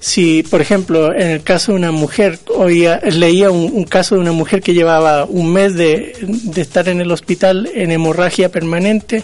si 0.00 0.42
por 0.42 0.62
ejemplo 0.62 1.14
en 1.14 1.28
el 1.28 1.42
caso 1.42 1.72
de 1.72 1.78
una 1.78 1.92
mujer, 1.92 2.38
oía, 2.48 3.00
leía 3.04 3.50
un, 3.50 3.84
caso 3.84 4.14
de 4.14 4.22
una 4.22 4.32
mujer 4.32 4.62
que 4.62 4.74
llevaba 4.74 5.26
un 5.26 5.52
mes 5.52 5.74
de, 5.74 6.16
de 6.22 6.60
estar 6.62 6.88
en 6.88 7.00
el 7.00 7.12
hospital 7.12 7.70
en 7.74 7.92
hemorragia 7.92 8.50
permanente 8.50 9.22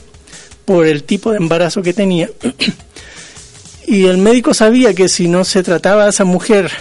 por 0.66 0.86
el 0.86 1.02
tipo 1.04 1.30
de 1.30 1.38
embarazo 1.38 1.82
que 1.82 1.92
tenía. 1.92 2.30
Y 3.88 4.06
el 4.06 4.18
médico 4.18 4.52
sabía 4.52 4.94
que 4.94 5.08
si 5.08 5.28
no 5.28 5.44
se 5.44 5.62
trataba 5.62 6.06
a 6.06 6.08
esa 6.08 6.24
mujer 6.24 6.72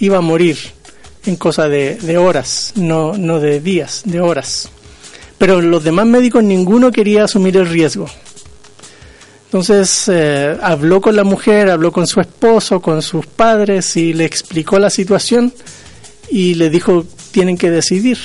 iba 0.00 0.18
a 0.18 0.22
morir 0.22 0.58
en 1.24 1.36
cosa 1.36 1.68
de, 1.68 1.94
de 1.94 2.18
horas, 2.18 2.72
no, 2.74 3.16
no 3.16 3.38
de 3.38 3.60
días, 3.60 4.02
de 4.04 4.20
horas. 4.20 4.68
Pero 5.38 5.60
los 5.60 5.84
demás 5.84 6.06
médicos 6.06 6.42
ninguno 6.42 6.90
quería 6.90 7.24
asumir 7.24 7.56
el 7.56 7.68
riesgo. 7.68 8.08
Entonces 9.52 10.08
eh, 10.08 10.56
habló 10.62 11.02
con 11.02 11.14
la 11.14 11.24
mujer, 11.24 11.68
habló 11.68 11.92
con 11.92 12.06
su 12.06 12.22
esposo, 12.22 12.80
con 12.80 13.02
sus 13.02 13.26
padres 13.26 13.98
y 13.98 14.14
le 14.14 14.24
explicó 14.24 14.78
la 14.78 14.88
situación 14.88 15.52
y 16.30 16.54
le 16.54 16.70
dijo 16.70 17.04
tienen 17.32 17.58
que 17.58 17.70
decidir 17.70 18.16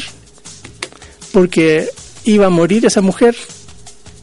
porque 1.33 1.89
iba 2.23 2.45
a 2.45 2.49
morir 2.49 2.85
esa 2.85 3.01
mujer 3.01 3.35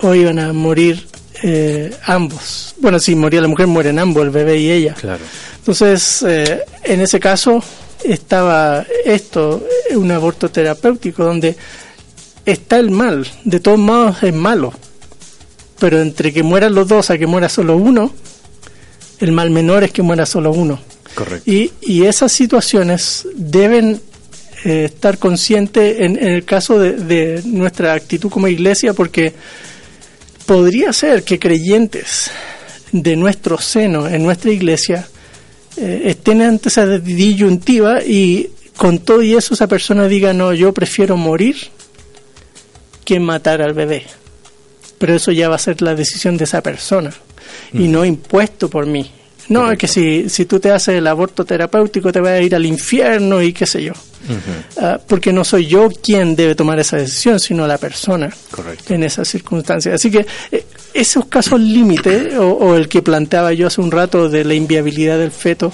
o 0.00 0.14
iban 0.14 0.38
a 0.38 0.54
morir 0.54 1.06
eh, 1.42 1.94
ambos. 2.06 2.74
Bueno, 2.78 2.98
si 2.98 3.14
moría 3.14 3.42
la 3.42 3.48
mujer, 3.48 3.66
mueren 3.66 3.98
ambos, 3.98 4.22
el 4.22 4.30
bebé 4.30 4.60
y 4.60 4.70
ella. 4.70 4.94
Claro. 4.94 5.22
Entonces, 5.58 6.24
eh, 6.26 6.62
en 6.84 7.02
ese 7.02 7.20
caso 7.20 7.62
estaba 8.02 8.86
esto, 9.04 9.62
un 9.90 10.10
aborto 10.10 10.50
terapéutico, 10.50 11.22
donde 11.22 11.54
está 12.46 12.78
el 12.78 12.90
mal, 12.90 13.26
de 13.44 13.60
todos 13.60 13.78
modos 13.78 14.22
es 14.22 14.32
malo, 14.32 14.72
pero 15.84 16.00
entre 16.00 16.32
que 16.32 16.42
mueran 16.42 16.74
los 16.74 16.88
dos 16.88 17.10
a 17.10 17.18
que 17.18 17.26
muera 17.26 17.50
solo 17.50 17.76
uno, 17.76 18.10
el 19.20 19.32
mal 19.32 19.50
menor 19.50 19.84
es 19.84 19.92
que 19.92 20.00
muera 20.00 20.24
solo 20.24 20.50
uno. 20.50 20.80
Correcto. 21.14 21.50
Y, 21.50 21.72
y 21.82 22.04
esas 22.06 22.32
situaciones 22.32 23.28
deben 23.34 24.00
eh, 24.64 24.86
estar 24.86 25.18
conscientes 25.18 26.00
en, 26.00 26.16
en 26.16 26.30
el 26.30 26.46
caso 26.46 26.78
de, 26.78 26.92
de 26.92 27.42
nuestra 27.44 27.92
actitud 27.92 28.30
como 28.30 28.48
iglesia, 28.48 28.94
porque 28.94 29.34
podría 30.46 30.90
ser 30.94 31.22
que 31.22 31.38
creyentes 31.38 32.30
de 32.90 33.14
nuestro 33.16 33.58
seno, 33.58 34.08
en 34.08 34.22
nuestra 34.22 34.52
iglesia, 34.52 35.06
eh, 35.76 36.04
estén 36.06 36.40
ante 36.40 36.70
esa 36.70 36.86
disyuntiva 36.98 38.02
y 38.02 38.48
con 38.78 39.00
todo 39.00 39.22
y 39.22 39.34
eso 39.34 39.52
esa 39.52 39.66
persona 39.66 40.08
diga, 40.08 40.32
no, 40.32 40.54
yo 40.54 40.72
prefiero 40.72 41.18
morir 41.18 41.56
que 43.04 43.20
matar 43.20 43.60
al 43.60 43.74
bebé. 43.74 44.06
Pero 44.98 45.14
eso 45.14 45.32
ya 45.32 45.48
va 45.48 45.56
a 45.56 45.58
ser 45.58 45.82
la 45.82 45.94
decisión 45.94 46.36
de 46.36 46.44
esa 46.44 46.62
persona. 46.62 47.12
y 47.72 47.88
no 47.88 48.04
impuesto 48.04 48.68
por 48.70 48.86
mí. 48.86 49.10
No, 49.48 49.70
es 49.70 49.78
que 49.78 49.86
si, 49.88 50.28
si 50.30 50.46
tú 50.46 50.58
te 50.58 50.70
haces 50.70 50.96
el 50.96 51.06
aborto 51.06 51.44
terapéutico 51.44 52.10
te 52.10 52.20
vas 52.20 52.32
a 52.32 52.40
ir 52.40 52.54
al 52.54 52.64
infierno 52.64 53.42
y 53.42 53.52
qué 53.52 53.66
sé 53.66 53.82
yo. 53.82 53.92
Ah, 54.78 54.98
porque 55.06 55.34
no 55.34 55.44
soy 55.44 55.66
yo 55.66 55.90
quien 55.90 56.34
debe 56.34 56.54
tomar 56.54 56.78
esa 56.78 56.96
decisión, 56.96 57.38
sino 57.38 57.66
la 57.66 57.76
persona 57.76 58.30
Correcto. 58.50 58.94
en 58.94 59.02
esas 59.02 59.28
circunstancias. 59.28 59.96
Así 59.96 60.10
que 60.10 60.24
eh, 60.50 60.64
esos 60.94 61.26
casos 61.26 61.60
límite, 61.60 62.38
o, 62.38 62.52
o 62.52 62.74
el 62.74 62.88
que 62.88 63.02
planteaba 63.02 63.52
yo 63.52 63.66
hace 63.66 63.82
un 63.82 63.90
rato 63.90 64.30
de 64.30 64.44
la 64.44 64.54
inviabilidad 64.54 65.18
del 65.18 65.30
feto, 65.30 65.70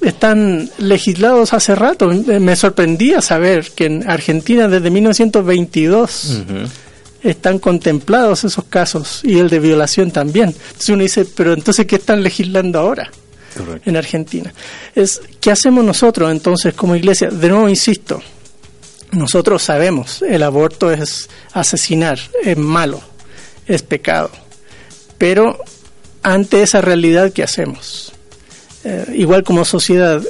están 0.00 0.70
legislados 0.78 1.52
hace 1.52 1.74
rato. 1.74 2.08
Me 2.08 2.54
sorprendía 2.54 3.20
saber 3.20 3.68
que 3.74 3.86
en 3.86 4.08
Argentina 4.08 4.68
desde 4.68 4.90
1922 4.90 6.42
están 7.22 7.58
contemplados 7.58 8.44
esos 8.44 8.64
casos 8.64 9.20
y 9.24 9.38
el 9.38 9.48
de 9.48 9.58
violación 9.58 10.10
también. 10.10 10.48
Entonces 10.48 10.88
uno 10.90 11.02
dice, 11.02 11.24
pero 11.24 11.52
entonces 11.52 11.86
¿qué 11.86 11.96
están 11.96 12.22
legislando 12.22 12.78
ahora? 12.78 13.10
en 13.84 13.96
Argentina. 13.96 14.52
Es, 14.94 15.20
¿Qué 15.40 15.50
hacemos 15.50 15.84
nosotros 15.84 16.30
entonces 16.30 16.74
como 16.74 16.94
iglesia? 16.94 17.28
De 17.28 17.48
nuevo, 17.48 17.68
insisto, 17.68 18.22
nosotros 19.12 19.62
sabemos, 19.62 20.22
el 20.22 20.42
aborto 20.42 20.90
es 20.90 21.28
asesinar, 21.52 22.18
es 22.44 22.56
malo, 22.56 23.00
es 23.66 23.82
pecado. 23.82 24.30
Pero 25.16 25.58
ante 26.22 26.62
esa 26.62 26.80
realidad, 26.80 27.32
¿qué 27.32 27.42
hacemos? 27.42 28.12
Eh, 28.84 29.06
igual 29.14 29.42
como 29.42 29.64
sociedad, 29.64 30.22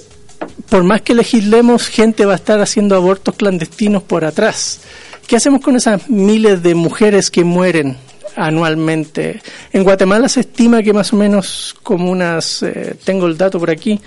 por 0.69 0.85
más 0.85 1.03
que 1.03 1.15
legislemos, 1.15 1.89
gente 1.89 2.25
va 2.25 2.35
a 2.35 2.37
estar 2.37 2.61
haciendo 2.61 2.95
abortos 2.97 3.35
clandestinos 3.35 4.03
por 4.03 4.25
atrás. 4.25 4.81
¿Qué 5.29 5.37
hacemos 5.37 5.61
con 5.61 5.77
esas 5.77 6.09
miles 6.09 6.63
de 6.63 6.75
mujeres 6.75 7.31
que 7.31 7.45
mueren 7.45 7.99
anualmente? 8.35 9.43
En 9.75 9.85
Guatemala 9.85 10.27
se 10.27 10.41
estima 10.41 10.83
que 10.83 10.95
más 10.95 11.13
o 11.13 11.17
menos 11.17 11.77
como 11.83 12.11
unas, 12.11 12.63
eh, 12.63 12.97
tengo 13.05 13.27
el 13.27 13.37
dato 13.37 13.59
por 13.61 13.69
aquí, 13.69 14.01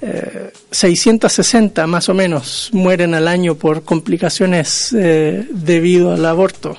eh, 0.00 0.50
660 0.70 1.86
más 1.86 2.08
o 2.08 2.14
menos 2.14 2.70
mueren 2.72 3.12
al 3.12 3.28
año 3.28 3.54
por 3.54 3.82
complicaciones 3.82 4.94
eh, 4.98 5.46
debido 5.50 6.10
al 6.10 6.24
aborto 6.24 6.78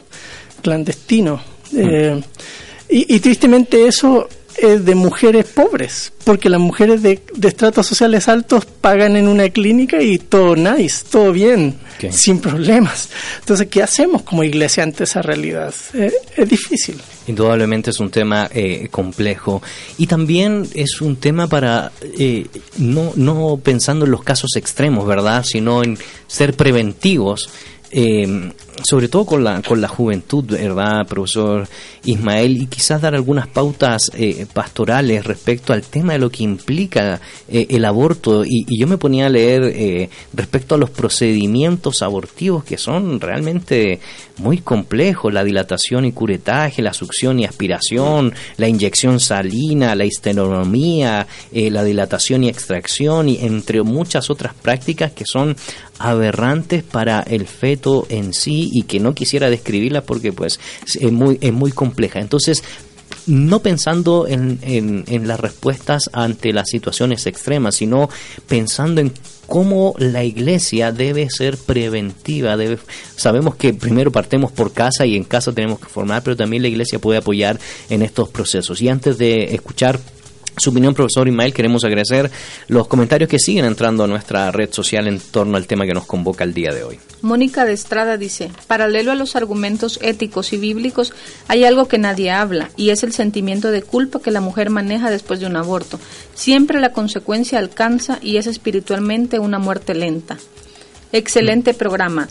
clandestino. 0.63 1.39
Eh, 1.77 2.19
y, 2.89 3.15
y 3.15 3.19
tristemente 3.19 3.85
eso 3.85 4.27
es 4.58 4.86
de 4.86 4.95
mujeres 4.95 5.45
pobres, 5.45 6.14
porque 6.24 6.49
las 6.49 6.60
mujeres 6.60 7.01
de, 7.01 7.22
de 7.36 7.47
estratos 7.47 7.88
sociales 7.88 8.28
altos 8.28 8.66
pagan 8.66 9.16
en 9.16 9.28
una 9.28 9.49
clínica 9.49 10.01
y 10.01 10.18
todo 10.18 10.56
nice, 10.56 11.04
todo 11.10 11.32
bien, 11.32 11.78
sin 12.12 12.39
problemas. 12.39 13.10
Entonces, 13.39 13.68
¿qué 13.68 13.82
hacemos 13.82 14.24
como 14.24 14.43
iglesia 14.43 14.84
ante 14.84 15.06
esa 15.06 15.22
realidad? 15.22 15.74
Eh, 15.93 16.12
es 16.36 16.49
difícil. 16.49 17.01
Indudablemente 17.28 17.91
es 17.91 17.99
un 17.99 18.10
tema 18.10 18.49
eh, 18.54 18.89
complejo 18.91 19.62
y 19.97 20.08
también 20.08 20.68
es 20.74 20.99
un 20.99 21.16
tema 21.16 21.47
para 21.47 21.91
eh, 22.18 22.47
no, 22.78 23.14
no 23.16 23.60
pensando 23.64 24.06
en 24.06 24.12
los 24.12 24.24
casos 24.24 24.56
extremos, 24.58 25.08
¿verdad? 25.08 25.45
Sino 25.45 25.84
en 25.84 25.97
ser 26.28 26.54
preventivos, 26.56 27.49
eh, 27.91 28.51
sobre 28.82 29.07
todo 29.07 29.26
con 29.26 29.43
la, 29.43 29.61
con 29.61 29.82
la 29.82 29.88
juventud, 29.88 30.45
¿verdad, 30.45 31.05
profesor 31.07 31.67
Ismael? 32.03 32.57
Y 32.57 32.65
quizás 32.67 33.01
dar 33.01 33.15
algunas 33.15 33.47
pautas 33.47 34.11
eh, 34.13 34.45
pastorales 34.51 35.26
respecto 35.26 35.74
al 35.74 35.84
tema 35.84 36.13
de 36.13 36.19
lo 36.19 36.30
que 36.30 36.43
implica 36.43 37.21
eh, 37.47 37.67
el 37.69 37.86
aborto. 37.86 38.43
Y, 38.45 38.65
yo 38.78 38.88
me 38.88 38.97
ponía 38.97 39.28
a 39.28 39.30
leer 39.30 39.63
eh, 39.63 40.09
respecto 40.34 40.76
a 40.76 40.78
los 40.78 40.89
procedimientos 40.89 42.01
abortivos 42.01 42.63
que 42.63 42.78
son 42.78 43.19
realmente 43.19 43.99
muy 44.38 44.59
complejos, 44.59 45.34
la 45.34 45.43
dilatación 45.43 46.05
y 46.05 46.11
curetaje, 46.11 46.82
la 46.82 46.93
succión 46.93 47.39
y 47.39 47.45
aspiración, 47.45 48.34
la 48.57 48.67
inyección 48.67 49.19
salina, 49.19 49.95
la 49.95 50.05
histeronomía, 50.05 51.28
eh, 51.51 51.69
la 51.69 51.84
dilatación 51.84 52.43
y 52.43 52.49
extracción, 52.49 53.30
y 53.30 53.38
entre 53.41 53.84
muchas 53.84 54.30
otras 54.30 54.53
prácticas 54.53 55.11
que 55.11 55.26
son 55.26 55.55
aberrantes 55.99 56.84
para 56.84 57.21
el 57.21 57.45
feto 57.45 58.05
en 58.09 58.34
sí 58.34 58.62
y 58.72 58.84
que 58.84 58.99
no 58.99 59.14
quisiera 59.14 59.49
describirlas 59.49 60.03
porque 60.03 60.34
pues 60.34 60.59
es 60.86 61.11
muy, 61.11 61.38
es 61.41 61.53
muy 61.53 61.72
compleja. 61.72 62.20
Entonces, 62.20 62.64
no 63.28 63.59
pensando 63.59 64.28
en, 64.28 64.59
en, 64.61 65.28
las 65.28 65.39
respuestas 65.39 66.09
ante 66.14 66.51
las 66.51 66.70
situaciones 66.70 67.26
extremas, 67.26 67.76
sino 67.76 68.09
pensando 68.47 69.01
en 69.01 69.14
cómo 69.47 69.93
la 69.97 70.24
iglesia 70.24 70.91
debe 70.91 71.30
ser 71.30 71.57
preventiva. 71.57 72.57
Debe, 72.57 72.80
sabemos 73.16 73.55
que 73.55 73.74
primero 73.74 74.11
partemos 74.11 74.51
por 74.51 74.74
casa 74.74 75.05
y 75.05 75.16
en 75.16 75.24
casa 75.24 75.53
tenemos 75.53 75.80
que 75.80 75.88
formar, 75.88 76.24
pero 76.24 76.36
también 76.36 76.64
la 76.64 76.70
iglesia 76.70 76.99
puede 76.99 77.20
apoyar 77.20 77.59
en 77.89 78.01
estos 78.01 78.30
procesos. 78.30 78.82
Y 78.82 78.89
antes 78.89 79.18
de 79.18 79.53
escuchar 79.55 79.99
su 80.57 80.70
opinión, 80.70 80.93
profesor 80.93 81.28
Ismael, 81.28 81.53
queremos 81.53 81.84
agradecer 81.84 82.30
los 82.68 82.88
comentarios 82.88 83.30
que 83.30 83.39
siguen 83.39 83.66
entrando 83.66 84.03
a 84.03 84.07
nuestra 84.07 84.51
red 84.51 84.72
social 84.72 85.07
en 85.07 85.20
torno 85.20 85.57
al 85.57 85.66
tema 85.66 85.86
que 85.86 85.93
nos 85.93 86.05
convoca 86.05 86.43
el 86.43 86.53
día 86.53 86.72
de 86.74 86.84
hoy. 86.84 86.99
Mónica 87.24 87.63
de 87.63 87.71
Estrada 87.71 88.17
dice, 88.17 88.51
paralelo 88.67 89.13
a 89.13 89.15
los 89.15 89.38
argumentos 89.38 89.97
éticos 90.01 90.51
y 90.51 90.57
bíblicos, 90.57 91.13
hay 91.47 91.63
algo 91.63 91.88
que 91.88 91.97
nadie 91.97 92.32
habla, 92.32 92.69
y 92.76 92.89
es 92.89 93.01
el 93.03 93.13
sentimiento 93.13 93.71
de 93.71 93.82
culpa 93.82 94.19
que 94.19 94.30
la 94.30 94.41
mujer 94.41 94.69
maneja 94.69 95.09
después 95.09 95.39
de 95.39 95.45
un 95.45 95.55
aborto. 95.55 96.01
Siempre 96.36 96.82
la 96.82 96.91
consecuencia 96.91 97.59
alcanza 97.59 98.19
y 98.21 98.36
es 98.36 98.45
espiritualmente 98.45 99.39
una 99.39 99.57
muerte 99.57 99.95
lenta. 99.95 100.38
Excelente 101.13 101.74
programa. 101.74 102.28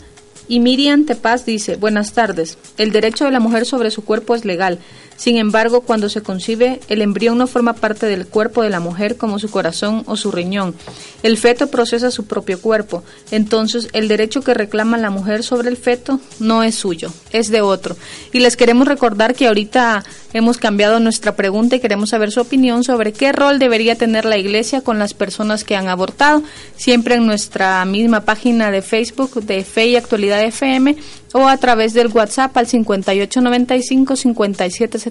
Y 0.47 0.59
Miriam 0.59 1.05
Tepaz 1.05 1.43
dice, 1.43 1.75
buenas 1.75 2.13
tardes, 2.13 2.59
el 2.77 2.91
derecho 2.91 3.25
de 3.25 3.31
la 3.31 3.39
mujer 3.39 3.65
sobre 3.65 3.89
su 3.89 4.03
cuerpo 4.03 4.35
es 4.35 4.45
legal. 4.45 4.77
Sin 5.23 5.37
embargo, 5.37 5.79
cuando 5.79 6.09
se 6.09 6.21
concibe, 6.21 6.81
el 6.89 7.01
embrión 7.01 7.37
no 7.37 7.47
forma 7.47 7.71
parte 7.71 8.07
del 8.07 8.27
cuerpo 8.27 8.61
de 8.61 8.69
la 8.69 8.81
mujer 8.81 9.15
como 9.15 9.39
su 9.39 9.49
corazón 9.49 10.03
o 10.05 10.17
su 10.17 10.33
riñón. 10.33 10.75
El 11.21 11.37
feto 11.37 11.67
procesa 11.67 12.11
su 12.11 12.25
propio 12.25 12.59
cuerpo. 12.59 13.05
Entonces, 13.31 13.87
el 13.93 14.09
derecho 14.09 14.41
que 14.41 14.53
reclama 14.53 14.97
la 14.97 15.11
mujer 15.11 15.43
sobre 15.43 15.69
el 15.69 15.77
feto 15.77 16.19
no 16.41 16.61
es 16.61 16.75
suyo, 16.75 17.09
es 17.31 17.49
de 17.51 17.61
otro. 17.61 17.95
Y 18.33 18.39
les 18.39 18.57
queremos 18.57 18.85
recordar 18.85 19.33
que 19.33 19.47
ahorita 19.47 20.03
hemos 20.33 20.57
cambiado 20.57 20.99
nuestra 20.99 21.37
pregunta 21.37 21.77
y 21.77 21.79
queremos 21.79 22.09
saber 22.09 22.31
su 22.31 22.41
opinión 22.41 22.83
sobre 22.83 23.13
qué 23.13 23.31
rol 23.31 23.59
debería 23.59 23.95
tener 23.95 24.25
la 24.25 24.37
iglesia 24.37 24.81
con 24.81 24.99
las 24.99 25.13
personas 25.13 25.63
que 25.63 25.77
han 25.77 25.87
abortado. 25.87 26.43
Siempre 26.75 27.15
en 27.15 27.25
nuestra 27.25 27.85
misma 27.85 28.25
página 28.25 28.71
de 28.71 28.81
Facebook 28.81 29.41
de 29.41 29.63
Fe 29.63 29.87
y 29.87 29.95
Actualidad 29.95 30.43
FM 30.43 30.97
o 31.33 31.47
a 31.47 31.57
través 31.57 31.93
del 31.93 32.07
WhatsApp 32.07 32.55
al 32.57 32.67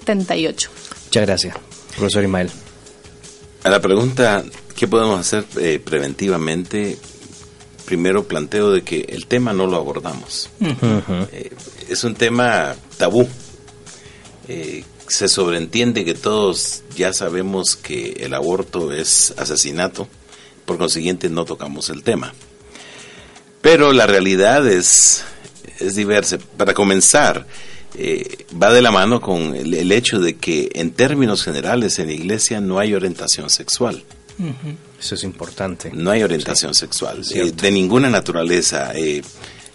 5895-5778. 0.05 0.69
Muchas 1.05 1.25
gracias, 1.25 1.57
profesor 1.95 2.23
Ismael. 2.23 2.49
A 3.63 3.69
la 3.69 3.79
pregunta, 3.79 4.43
¿qué 4.75 4.87
podemos 4.87 5.19
hacer 5.19 5.45
eh, 5.57 5.79
preventivamente? 5.83 6.97
Primero 7.85 8.27
planteo 8.27 8.71
de 8.71 8.81
que 8.81 9.01
el 9.09 9.27
tema 9.27 9.53
no 9.53 9.67
lo 9.67 9.77
abordamos. 9.77 10.49
Eh, 11.31 11.51
es 11.89 12.03
un 12.03 12.15
tema 12.15 12.75
tabú. 12.97 13.27
Eh, 14.47 14.83
se 15.07 15.27
sobreentiende 15.27 16.03
que 16.03 16.13
todos 16.13 16.83
ya 16.95 17.13
sabemos 17.13 17.75
que 17.75 18.17
el 18.19 18.33
aborto 18.33 18.91
es 18.91 19.33
asesinato, 19.37 20.07
por 20.65 20.77
consiguiente 20.77 21.29
no 21.29 21.45
tocamos 21.45 21.89
el 21.89 22.03
tema. 22.03 22.33
Pero 23.61 23.93
la 23.93 24.07
realidad 24.07 24.67
es, 24.67 25.23
es 25.79 25.95
diversa. 25.95 26.37
Para 26.57 26.73
comenzar, 26.73 27.45
eh, 27.95 28.45
va 28.61 28.73
de 28.73 28.81
la 28.81 28.91
mano 28.91 29.21
con 29.21 29.55
el, 29.55 29.73
el 29.73 29.91
hecho 29.91 30.19
de 30.19 30.35
que 30.35 30.71
en 30.75 30.91
términos 30.91 31.43
generales 31.43 31.99
en 31.99 32.07
la 32.07 32.13
iglesia 32.13 32.61
no 32.61 32.79
hay 32.79 32.93
orientación 32.93 33.49
sexual. 33.49 34.03
Eso 34.99 35.15
es 35.15 35.23
importante. 35.23 35.91
No 35.93 36.11
hay 36.11 36.23
orientación 36.23 36.73
sexual, 36.73 37.21
eh, 37.33 37.51
de 37.51 37.71
ninguna 37.71 38.09
naturaleza. 38.09 38.91
eh, 38.95 39.21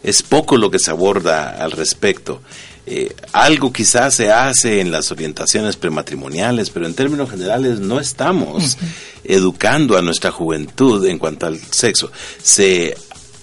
es 0.03 0.23
poco 0.23 0.57
lo 0.57 0.71
que 0.71 0.79
se 0.79 0.91
aborda 0.91 1.63
al 1.63 1.73
respecto. 1.73 2.41
Eh, 2.87 3.15
algo 3.33 3.73
quizás 3.73 4.15
se 4.15 4.33
hace 4.33 4.81
en 4.81 4.91
las 4.91 5.11
orientaciones 5.11 5.77
prematrimoniales, 5.77 6.71
pero 6.71 6.87
en 6.87 6.95
términos 6.95 7.31
generales 7.31 7.81
no 7.81 8.01
estamos 8.01 8.79
educando 9.25 9.99
a 9.99 10.03
nuestra 10.03 10.31
juventud 10.31 11.05
en 11.05 11.19
cuanto 11.19 11.47
al 11.47 11.59
sexo. 11.59 12.11
Se 12.43 12.97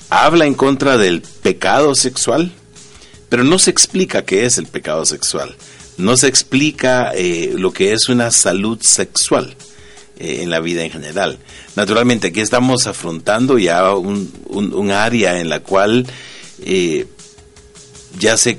habla 0.10 0.46
en 0.46 0.56
contra 0.56 0.98
del 0.98 1.22
pecado 1.22 1.94
sexual, 1.94 2.52
pero 3.36 3.44
no 3.44 3.60
se 3.60 3.70
explica 3.70 4.24
qué 4.24 4.46
es 4.46 4.58
el 4.58 4.66
pecado 4.66 5.06
sexual. 5.06 5.58
No 5.98 6.16
se 6.16 6.28
explica 6.28 7.12
eh, 7.14 7.54
lo 7.58 7.74
que 7.74 7.92
es 7.92 8.08
una 8.08 8.32
salud 8.32 8.80
sexual 8.82 9.58
eh, 10.18 10.40
en 10.42 10.50
la 10.50 10.62
vida 10.62 10.86
en 10.86 10.92
general. 10.92 11.38
Naturalmente, 11.76 12.28
aquí 12.28 12.40
estamos 12.40 12.88
afrontando 12.88 13.58
ya 13.58 13.94
un, 13.94 14.90
área 14.90 15.38
en 15.42 15.50
la 15.50 15.60
cual 15.60 16.08
eh, 16.64 17.08
ya 18.18 18.38
se 18.38 18.58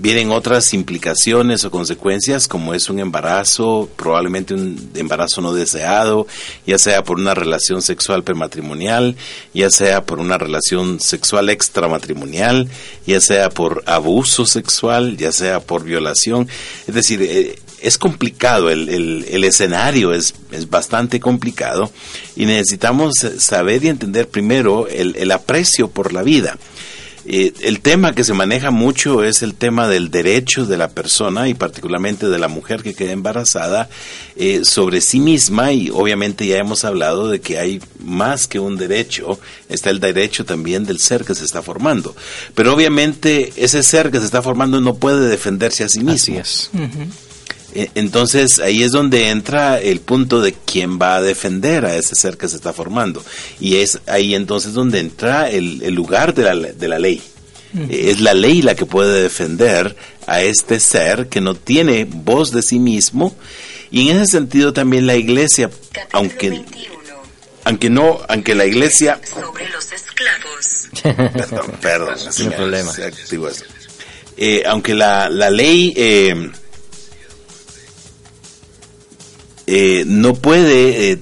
vienen 0.00 0.30
otras 0.30 0.72
implicaciones 0.72 1.64
o 1.64 1.70
consecuencias, 1.70 2.48
como 2.48 2.72
es 2.72 2.88
un 2.88 2.98
embarazo, 2.98 3.88
probablemente 3.96 4.54
un 4.54 4.90
embarazo 4.94 5.42
no 5.42 5.52
deseado, 5.52 6.26
ya 6.66 6.78
sea 6.78 7.04
por 7.04 7.18
una 7.18 7.34
relación 7.34 7.82
sexual 7.82 8.24
prematrimonial, 8.24 9.16
ya 9.52 9.70
sea 9.70 10.04
por 10.04 10.18
una 10.18 10.38
relación 10.38 11.00
sexual 11.00 11.50
extramatrimonial, 11.50 12.68
ya 13.06 13.20
sea 13.20 13.50
por 13.50 13.82
abuso 13.86 14.46
sexual, 14.46 15.18
ya 15.18 15.32
sea 15.32 15.60
por 15.60 15.84
violación. 15.84 16.48
Es 16.88 16.94
decir, 16.94 17.20
eh, 17.22 17.58
es 17.82 17.98
complicado, 17.98 18.70
el, 18.70 18.88
el, 18.88 19.26
el 19.28 19.44
escenario 19.44 20.12
es, 20.12 20.34
es, 20.50 20.68
bastante 20.68 21.20
complicado 21.20 21.90
y 22.36 22.46
necesitamos 22.46 23.14
saber 23.38 23.84
y 23.84 23.88
entender 23.88 24.28
primero 24.28 24.88
el, 24.88 25.16
el 25.16 25.30
aprecio 25.30 25.88
por 25.88 26.12
la 26.12 26.22
vida. 26.22 26.58
Eh, 27.32 27.52
el 27.60 27.78
tema 27.78 28.12
que 28.12 28.24
se 28.24 28.34
maneja 28.34 28.72
mucho 28.72 29.22
es 29.22 29.44
el 29.44 29.54
tema 29.54 29.86
del 29.86 30.10
derecho 30.10 30.66
de 30.66 30.76
la 30.76 30.88
persona 30.88 31.46
y 31.46 31.54
particularmente 31.54 32.28
de 32.28 32.40
la 32.40 32.48
mujer 32.48 32.82
que 32.82 32.92
queda 32.92 33.12
embarazada 33.12 33.88
eh, 34.34 34.62
sobre 34.64 35.00
sí 35.00 35.20
misma 35.20 35.72
y 35.72 35.90
obviamente 35.90 36.44
ya 36.44 36.56
hemos 36.56 36.84
hablado 36.84 37.28
de 37.28 37.40
que 37.40 37.60
hay 37.60 37.80
más 38.00 38.48
que 38.48 38.58
un 38.58 38.76
derecho, 38.76 39.38
está 39.68 39.90
el 39.90 40.00
derecho 40.00 40.44
también 40.44 40.84
del 40.84 40.98
ser 40.98 41.24
que 41.24 41.36
se 41.36 41.44
está 41.44 41.62
formando. 41.62 42.16
Pero 42.56 42.74
obviamente 42.74 43.52
ese 43.54 43.84
ser 43.84 44.10
que 44.10 44.18
se 44.18 44.24
está 44.24 44.42
formando 44.42 44.80
no 44.80 44.96
puede 44.96 45.28
defenderse 45.28 45.84
a 45.84 45.88
sí 45.88 46.00
mismo. 46.00 46.36
Así 46.36 46.36
es. 46.36 46.70
Entonces 47.94 48.58
ahí 48.58 48.82
es 48.82 48.92
donde 48.92 49.28
entra 49.28 49.80
el 49.80 50.00
punto 50.00 50.40
de 50.40 50.52
quién 50.52 50.98
va 51.00 51.16
a 51.16 51.22
defender 51.22 51.84
a 51.84 51.96
ese 51.96 52.14
ser 52.16 52.36
que 52.36 52.48
se 52.48 52.56
está 52.56 52.72
formando. 52.72 53.24
Y 53.60 53.76
es 53.76 54.00
ahí 54.06 54.34
entonces 54.34 54.72
donde 54.72 54.98
entra 54.98 55.48
el, 55.50 55.82
el 55.82 55.94
lugar 55.94 56.34
de 56.34 56.42
la, 56.42 56.54
de 56.56 56.88
la 56.88 56.98
ley. 56.98 57.22
Es 57.88 58.20
la 58.20 58.34
ley 58.34 58.62
la 58.62 58.74
que 58.74 58.84
puede 58.84 59.22
defender 59.22 59.94
a 60.26 60.42
este 60.42 60.80
ser 60.80 61.28
que 61.28 61.40
no 61.40 61.54
tiene 61.54 62.04
voz 62.04 62.50
de 62.50 62.62
sí 62.62 62.80
mismo. 62.80 63.36
Y 63.92 64.08
en 64.08 64.16
ese 64.16 64.32
sentido 64.32 64.72
también 64.72 65.06
la 65.06 65.14
iglesia, 65.16 65.70
aunque, 66.12 66.64
aunque 67.64 67.88
no, 67.90 68.20
aunque 68.28 68.56
la 68.56 68.66
iglesia... 68.66 69.20
Sobre 69.24 69.68
los 69.68 69.84
esclavos. 69.92 70.88
Perdón, 71.32 71.72
perdón, 71.80 72.16
No 72.44 72.50
problema. 72.56 72.92
se 72.92 73.04
activó 73.04 73.48
eso. 73.48 73.64
Eh, 74.36 74.64
aunque 74.66 74.94
la, 74.94 75.28
la 75.28 75.50
ley 75.50 75.92
eh, 75.96 76.50
eh, 79.72 80.02
no 80.04 80.34
puede 80.34 81.12
eh, 81.12 81.18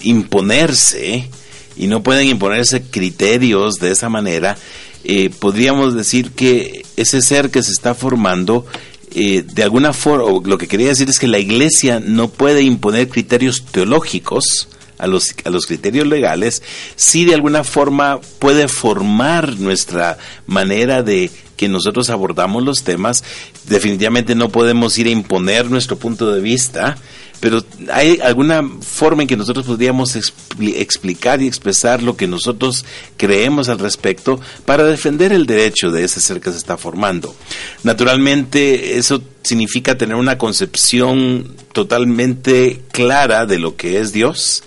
imponerse 0.00 1.30
y 1.76 1.86
no 1.86 2.02
pueden 2.02 2.26
imponerse 2.26 2.82
criterios 2.82 3.76
de 3.76 3.92
esa 3.92 4.08
manera, 4.08 4.58
eh, 5.04 5.30
podríamos 5.30 5.94
decir 5.94 6.32
que 6.32 6.84
ese 6.96 7.22
ser 7.22 7.52
que 7.52 7.62
se 7.62 7.70
está 7.70 7.94
formando, 7.94 8.66
de 9.14 9.62
alguna 9.62 9.92
forma, 9.92 10.42
lo 10.44 10.58
que 10.58 10.66
quería 10.66 10.88
decir 10.88 11.08
es 11.08 11.20
que 11.20 11.28
la 11.28 11.38
iglesia 11.38 12.00
no 12.00 12.28
puede 12.28 12.62
imponer 12.62 13.08
criterios 13.08 13.64
teológicos 13.64 14.68
a 14.98 15.06
los, 15.06 15.34
a 15.44 15.50
los 15.50 15.66
criterios 15.66 16.06
legales, 16.06 16.62
sí 16.96 17.24
de 17.24 17.34
alguna 17.34 17.62
forma 17.62 18.20
puede 18.40 18.66
formar 18.66 19.56
nuestra 19.58 20.18
manera 20.46 21.02
de 21.02 21.30
que 21.56 21.68
nosotros 21.68 22.10
abordamos 22.10 22.62
los 22.62 22.82
temas. 22.82 23.24
Definitivamente 23.68 24.34
no 24.34 24.50
podemos 24.50 24.96
ir 24.98 25.06
a 25.06 25.10
imponer 25.10 25.70
nuestro 25.70 25.98
punto 25.98 26.32
de 26.32 26.40
vista, 26.40 26.96
pero 27.40 27.62
hay 27.92 28.18
alguna 28.22 28.62
forma 28.80 29.22
en 29.22 29.28
que 29.28 29.36
nosotros 29.36 29.66
podríamos 29.66 30.16
expli- 30.16 30.74
explicar 30.76 31.42
y 31.42 31.46
expresar 31.46 32.02
lo 32.02 32.16
que 32.16 32.26
nosotros 32.26 32.84
creemos 33.18 33.68
al 33.68 33.78
respecto 33.78 34.40
para 34.64 34.84
defender 34.84 35.32
el 35.32 35.44
derecho 35.44 35.90
de 35.90 36.04
ese 36.04 36.20
ser 36.20 36.40
que 36.40 36.50
se 36.50 36.56
está 36.56 36.76
formando. 36.78 37.34
Naturalmente, 37.82 38.96
eso 38.96 39.22
significa 39.42 39.98
tener 39.98 40.16
una 40.16 40.38
concepción 40.38 41.54
totalmente 41.72 42.80
clara 42.90 43.44
de 43.44 43.58
lo 43.58 43.76
que 43.76 44.00
es 44.00 44.12
Dios, 44.12 44.62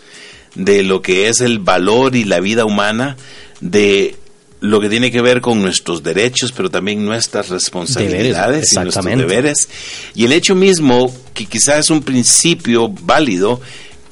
de 0.55 0.83
lo 0.83 1.01
que 1.01 1.27
es 1.27 1.41
el 1.41 1.59
valor 1.59 2.15
y 2.15 2.23
la 2.23 2.39
vida 2.39 2.65
humana, 2.65 3.17
de 3.61 4.15
lo 4.61 4.81
que 4.81 4.89
tiene 4.89 5.11
que 5.11 5.21
ver 5.21 5.41
con 5.41 5.61
nuestros 5.61 6.03
derechos, 6.03 6.51
pero 6.51 6.69
también 6.69 7.05
nuestras 7.05 7.49
responsabilidades 7.49 8.73
y 8.73 8.75
nuestros 8.79 9.05
deberes. 9.05 9.69
Y 10.15 10.25
el 10.25 10.33
hecho 10.33 10.55
mismo, 10.55 11.13
que 11.33 11.45
quizás 11.45 11.79
es 11.79 11.89
un 11.89 12.01
principio 12.01 12.89
válido, 12.89 13.61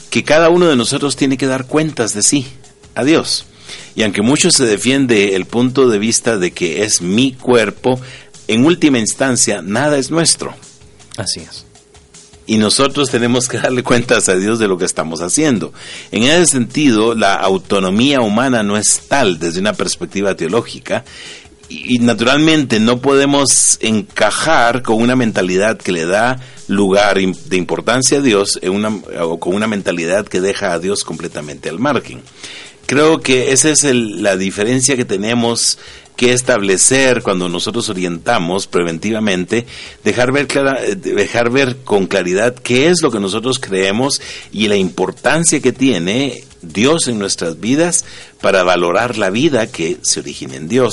que 0.09 0.23
cada 0.23 0.49
uno 0.49 0.67
de 0.67 0.75
nosotros 0.75 1.15
tiene 1.15 1.37
que 1.37 1.47
dar 1.47 1.67
cuentas 1.67 2.13
de 2.13 2.23
sí 2.23 2.47
a 2.95 3.03
Dios. 3.03 3.45
Y 3.95 4.03
aunque 4.03 4.21
mucho 4.21 4.49
se 4.51 4.65
defiende 4.65 5.35
el 5.35 5.45
punto 5.45 5.89
de 5.89 5.99
vista 5.99 6.37
de 6.37 6.51
que 6.51 6.83
es 6.83 7.01
mi 7.01 7.33
cuerpo, 7.33 7.99
en 8.47 8.65
última 8.65 8.99
instancia 8.99 9.61
nada 9.61 9.97
es 9.97 10.11
nuestro. 10.11 10.55
Así 11.17 11.41
es. 11.41 11.66
Y 12.47 12.57
nosotros 12.57 13.09
tenemos 13.11 13.47
que 13.49 13.57
darle 13.59 13.83
cuentas 13.83 14.29
a 14.29 14.35
Dios 14.35 14.57
de 14.57 14.69
lo 14.69 14.77
que 14.77 14.85
estamos 14.85 15.21
haciendo. 15.21 15.73
En 16.11 16.23
ese 16.23 16.45
sentido, 16.45 17.13
la 17.13 17.35
autonomía 17.35 18.21
humana 18.21 18.63
no 18.63 18.77
es 18.77 19.01
tal 19.09 19.37
desde 19.37 19.59
una 19.59 19.73
perspectiva 19.73 20.33
teológica. 20.33 21.03
Y, 21.69 21.99
naturalmente 21.99 22.79
no 22.79 23.01
podemos 23.01 23.77
encajar 23.81 24.81
con 24.83 25.01
una 25.01 25.17
mentalidad 25.17 25.77
que 25.77 25.91
le 25.91 26.05
da 26.05 26.39
lugar 26.69 27.17
de 27.17 27.57
importancia 27.57 28.19
a 28.19 28.21
Dios 28.21 28.57
o 29.19 29.39
con 29.39 29.53
una 29.53 29.67
mentalidad 29.67 30.25
que 30.25 30.39
deja 30.39 30.71
a 30.71 30.79
Dios 30.79 31.03
completamente 31.03 31.67
al 31.67 31.79
margen. 31.79 32.21
Creo 32.85 33.19
que 33.19 33.51
esa 33.51 33.69
es 33.69 33.83
el- 33.83 34.23
la 34.23 34.37
diferencia 34.37 34.95
que 34.95 35.03
tenemos 35.03 35.77
que 36.17 36.33
establecer 36.33 37.21
cuando 37.21 37.47
nosotros 37.47 37.87
orientamos 37.87 38.67
preventivamente, 38.67 39.65
dejar 40.03 40.33
ver, 40.33 40.47
eh, 40.53 40.95
dejar 40.95 41.51
ver 41.51 41.77
con 41.77 42.07
claridad 42.07 42.55
qué 42.55 42.87
es 42.87 43.01
lo 43.01 43.11
que 43.11 43.19
nosotros 43.19 43.59
creemos 43.59 44.19
y 44.51 44.67
la 44.67 44.75
importancia 44.75 45.61
que 45.61 45.71
tiene 45.71 46.43
Dios 46.61 47.07
en 47.07 47.19
nuestras 47.19 47.59
vidas 47.59 48.03
para 48.41 48.63
valorar 48.63 49.17
la 49.17 49.29
vida 49.29 49.67
que 49.67 49.97
se 50.01 50.19
origina 50.19 50.55
en 50.55 50.67
Dios. 50.67 50.91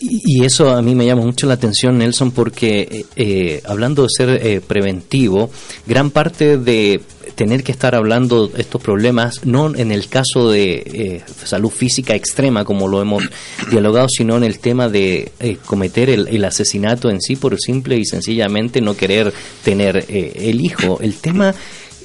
Y, 0.00 0.44
eso 0.44 0.70
a 0.70 0.82
mí 0.82 0.96
me 0.96 1.06
llama 1.06 1.22
mucho 1.22 1.46
la 1.46 1.54
atención, 1.54 1.98
Nelson, 1.98 2.32
porque 2.32 2.80
eh, 2.80 3.04
eh, 3.14 3.62
hablando 3.64 4.02
de 4.02 4.08
ser 4.08 4.62
preventivo, 4.62 5.48
gran 5.86 6.10
parte 6.10 6.58
de 6.58 7.00
tener 7.34 7.62
que 7.62 7.72
estar 7.72 7.94
hablando 7.94 8.50
estos 8.56 8.80
problemas, 8.82 9.44
no 9.44 9.74
en 9.74 9.92
el 9.92 10.08
caso 10.08 10.50
de 10.50 10.74
eh, 10.74 11.24
salud 11.44 11.70
física 11.70 12.14
extrema, 12.14 12.64
como 12.64 12.88
lo 12.88 13.00
hemos 13.00 13.24
dialogado, 13.70 14.08
sino 14.08 14.36
en 14.36 14.44
el 14.44 14.58
tema 14.58 14.88
de 14.88 15.32
eh, 15.40 15.58
cometer 15.64 16.10
el, 16.10 16.28
el 16.28 16.44
asesinato 16.44 17.10
en 17.10 17.20
sí 17.20 17.36
por 17.36 17.58
simple 17.58 17.96
y 17.96 18.04
sencillamente 18.04 18.80
no 18.80 18.96
querer 18.96 19.32
tener 19.64 20.04
eh, 20.08 20.32
el 20.36 20.60
hijo. 20.60 20.98
El 21.00 21.14
tema 21.14 21.54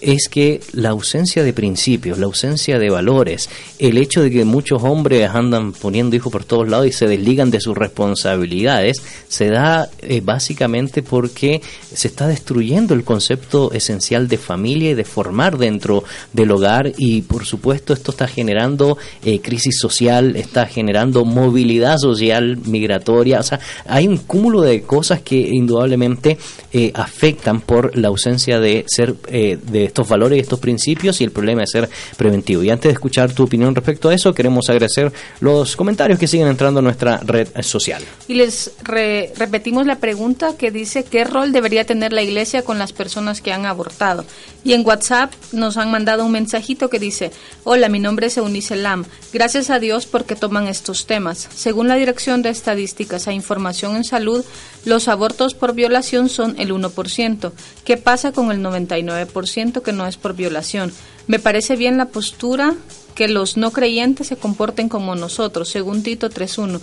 es 0.02 0.28
que 0.30 0.60
la 0.74 0.90
ausencia 0.90 1.44
de 1.44 1.54
principios, 1.54 2.18
la 2.18 2.26
ausencia 2.26 2.80
de 2.80 2.90
valores, 2.90 3.50
el 3.80 3.98
hecho 3.98 4.22
de 4.22 4.32
que 4.32 4.46
muchos 4.46 4.84
hombres 4.84 5.30
andan 5.30 5.74
poniendo 5.74 6.16
hijos 6.16 6.32
por 6.32 6.46
todos 6.46 6.68
lados 6.68 6.88
y 6.88 6.92
se 6.92 7.08
desligan 7.08 7.52
de 7.52 7.62
sus 7.62 7.78
responsabilidades, 7.78 9.02
se 9.28 9.50
da 9.50 9.90
eh, 10.02 10.22
básicamente 10.24 11.04
porque 11.04 11.62
se 11.94 12.08
está 12.08 12.28
destruyendo 12.28 12.94
el 12.94 13.04
concepto 13.04 13.72
esencial 13.74 14.28
de 14.28 14.38
familia 14.38 14.92
y 14.92 14.96
de 14.96 15.04
formar 15.04 15.58
dentro 15.58 16.04
del 16.34 16.52
hogar 16.52 16.92
y 16.98 17.22
por 17.22 17.46
supuesto 17.46 17.94
esto 17.94 18.12
está 18.12 18.28
generando 18.28 18.98
eh, 19.24 19.40
crisis 19.42 19.80
social, 19.80 20.36
está 20.36 20.66
generando 20.66 21.26
movilidad 21.26 21.98
social 21.98 22.58
migratoria, 22.66 23.40
o 23.40 23.44
sea, 23.44 23.60
hay 23.86 24.08
un 24.08 24.18
cúmulo 24.18 24.62
de 24.62 24.82
cosas 24.82 25.22
que 25.22 25.38
indudablemente 25.38 26.38
eh, 26.78 26.92
afectan 26.94 27.62
por 27.62 27.98
la 27.98 28.08
ausencia 28.10 28.60
de 28.60 28.86
ser 28.88 29.16
eh, 29.28 29.58
de 29.62 29.86
estos 29.86 30.08
valores 30.08 30.38
y 30.38 30.42
estos 30.42 30.60
principios 30.60 31.20
y 31.20 31.24
el 31.24 31.32
problema 31.32 31.62
de 31.62 31.68
ser 31.68 31.90
preventivo. 32.18 32.64
Y 32.64 32.70
antes 32.70 32.90
de 32.90 32.94
escuchar 32.94 33.34
tu 33.34 33.44
opinión 33.44 33.74
respecto 33.74 34.10
a 34.10 34.14
eso, 34.14 34.34
queremos 34.34 34.70
agradecer 34.70 35.12
los 35.40 35.76
comentarios 35.76 36.20
que 36.20 36.28
siguen 36.28 36.48
entrando 36.48 36.80
a 36.80 36.84
nuestra 36.84 37.18
red 37.26 37.48
social. 37.62 38.04
Y 38.28 38.36
les 38.36 38.72
re- 38.84 39.34
repetimos 39.38 39.86
la 39.86 39.96
pregunta 39.96 40.56
que 40.58 40.72
dice 40.72 41.04
qué 41.04 41.24
rol 41.24 41.52
debería 41.52 41.86
tener 41.86 42.14
la 42.14 42.22
iglesia 42.22 42.62
con 42.62 42.78
las 42.78 42.94
personas 42.94 43.42
que 43.42 43.52
han 43.52 43.66
abortado. 43.66 44.24
Y 44.64 44.74
en 44.74 44.86
WhatsApp 44.86 45.34
nos 45.54 45.78
han 45.78 45.90
mandado 45.92 46.26
un 46.26 46.32
mensajito 46.32 46.90
que 46.90 47.00
dice, 47.00 47.32
hola, 47.64 47.90
mi 47.90 48.00
nombre 48.00 48.28
es 48.28 48.38
Eunice 48.38 48.76
Lam. 48.76 49.06
Gracias 49.34 49.70
a 49.70 49.80
Dios 49.80 50.06
porque 50.06 50.36
toman 50.36 50.68
estos 50.68 51.06
temas. 51.06 51.48
Según 51.56 51.88
la 51.88 51.96
Dirección 51.96 52.42
de 52.42 52.50
Estadísticas 52.50 53.28
e 53.28 53.34
Información 53.34 53.96
en 53.96 54.04
Salud, 54.04 54.44
los 54.88 55.10
abortos 55.10 55.54
por 55.54 55.74
violación 55.74 56.30
son 56.30 56.56
el 56.58 56.72
1%. 56.72 57.52
¿Qué 57.84 57.98
pasa 57.98 58.32
con 58.32 58.52
el 58.52 58.64
99% 58.64 59.82
que 59.82 59.92
no 59.92 60.08
es 60.08 60.16
por 60.16 60.34
violación? 60.34 60.94
Me 61.28 61.40
parece 61.40 61.76
bien 61.76 61.98
la 61.98 62.06
postura 62.06 62.74
que 63.18 63.28
los 63.28 63.58
no 63.58 63.72
creyentes 63.72 64.28
se 64.28 64.38
comporten 64.38 64.90
como 64.90 65.16
nosotros, 65.16 65.70
según 65.70 66.04
Tito 66.04 66.30
3.1. 66.30 66.80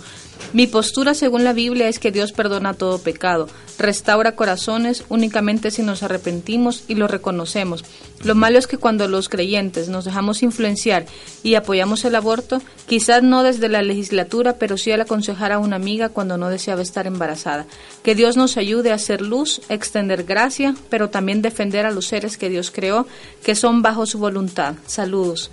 Mi 0.51 0.67
postura 0.67 1.13
según 1.13 1.45
la 1.45 1.53
Biblia 1.53 1.87
es 1.87 1.97
que 1.97 2.11
Dios 2.11 2.33
perdona 2.33 2.73
todo 2.73 2.99
pecado, 2.99 3.47
restaura 3.79 4.35
corazones 4.35 5.05
únicamente 5.07 5.71
si 5.71 5.81
nos 5.81 6.03
arrepentimos 6.03 6.83
y 6.89 6.95
lo 6.95 7.07
reconocemos. 7.07 7.85
Lo 8.25 8.35
malo 8.35 8.59
es 8.59 8.67
que 8.67 8.77
cuando 8.77 9.07
los 9.07 9.29
creyentes 9.29 9.87
nos 9.87 10.03
dejamos 10.03 10.43
influenciar 10.43 11.05
y 11.41 11.55
apoyamos 11.55 12.03
el 12.03 12.15
aborto, 12.15 12.61
quizás 12.85 13.23
no 13.23 13.41
desde 13.41 13.69
la 13.69 13.81
legislatura, 13.81 14.57
pero 14.57 14.75
sí 14.75 14.91
al 14.91 15.01
aconsejar 15.01 15.53
a 15.53 15.59
una 15.59 15.77
amiga 15.77 16.09
cuando 16.09 16.35
no 16.37 16.49
deseaba 16.49 16.81
estar 16.81 17.07
embarazada. 17.07 17.65
Que 18.03 18.13
Dios 18.13 18.35
nos 18.35 18.57
ayude 18.57 18.91
a 18.91 18.95
hacer 18.95 19.21
luz, 19.21 19.61
extender 19.69 20.23
gracia, 20.23 20.75
pero 20.89 21.09
también 21.09 21.41
defender 21.41 21.85
a 21.85 21.91
los 21.91 22.07
seres 22.07 22.37
que 22.37 22.49
Dios 22.49 22.71
creó, 22.71 23.07
que 23.41 23.55
son 23.55 23.81
bajo 23.81 24.05
su 24.05 24.19
voluntad. 24.19 24.75
Saludos. 24.85 25.49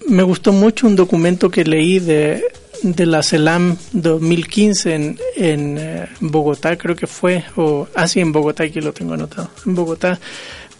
me 0.06 0.22
gustó 0.22 0.52
mucho 0.52 0.86
un 0.86 0.94
documento 0.94 1.50
que 1.50 1.64
leí 1.64 2.00
de, 2.00 2.44
de 2.82 3.06
la 3.06 3.22
CELAM 3.22 3.78
2015 3.92 4.94
en, 4.94 5.18
en 5.36 5.78
eh, 5.78 6.06
Bogotá, 6.20 6.76
creo 6.76 6.94
que 6.94 7.06
fue, 7.06 7.44
o 7.56 7.88
así 7.94 8.20
en 8.20 8.30
Bogotá, 8.30 8.64
aquí 8.64 8.82
lo 8.82 8.92
tengo 8.92 9.14
anotado, 9.14 9.48
en 9.64 9.74
Bogotá, 9.74 10.20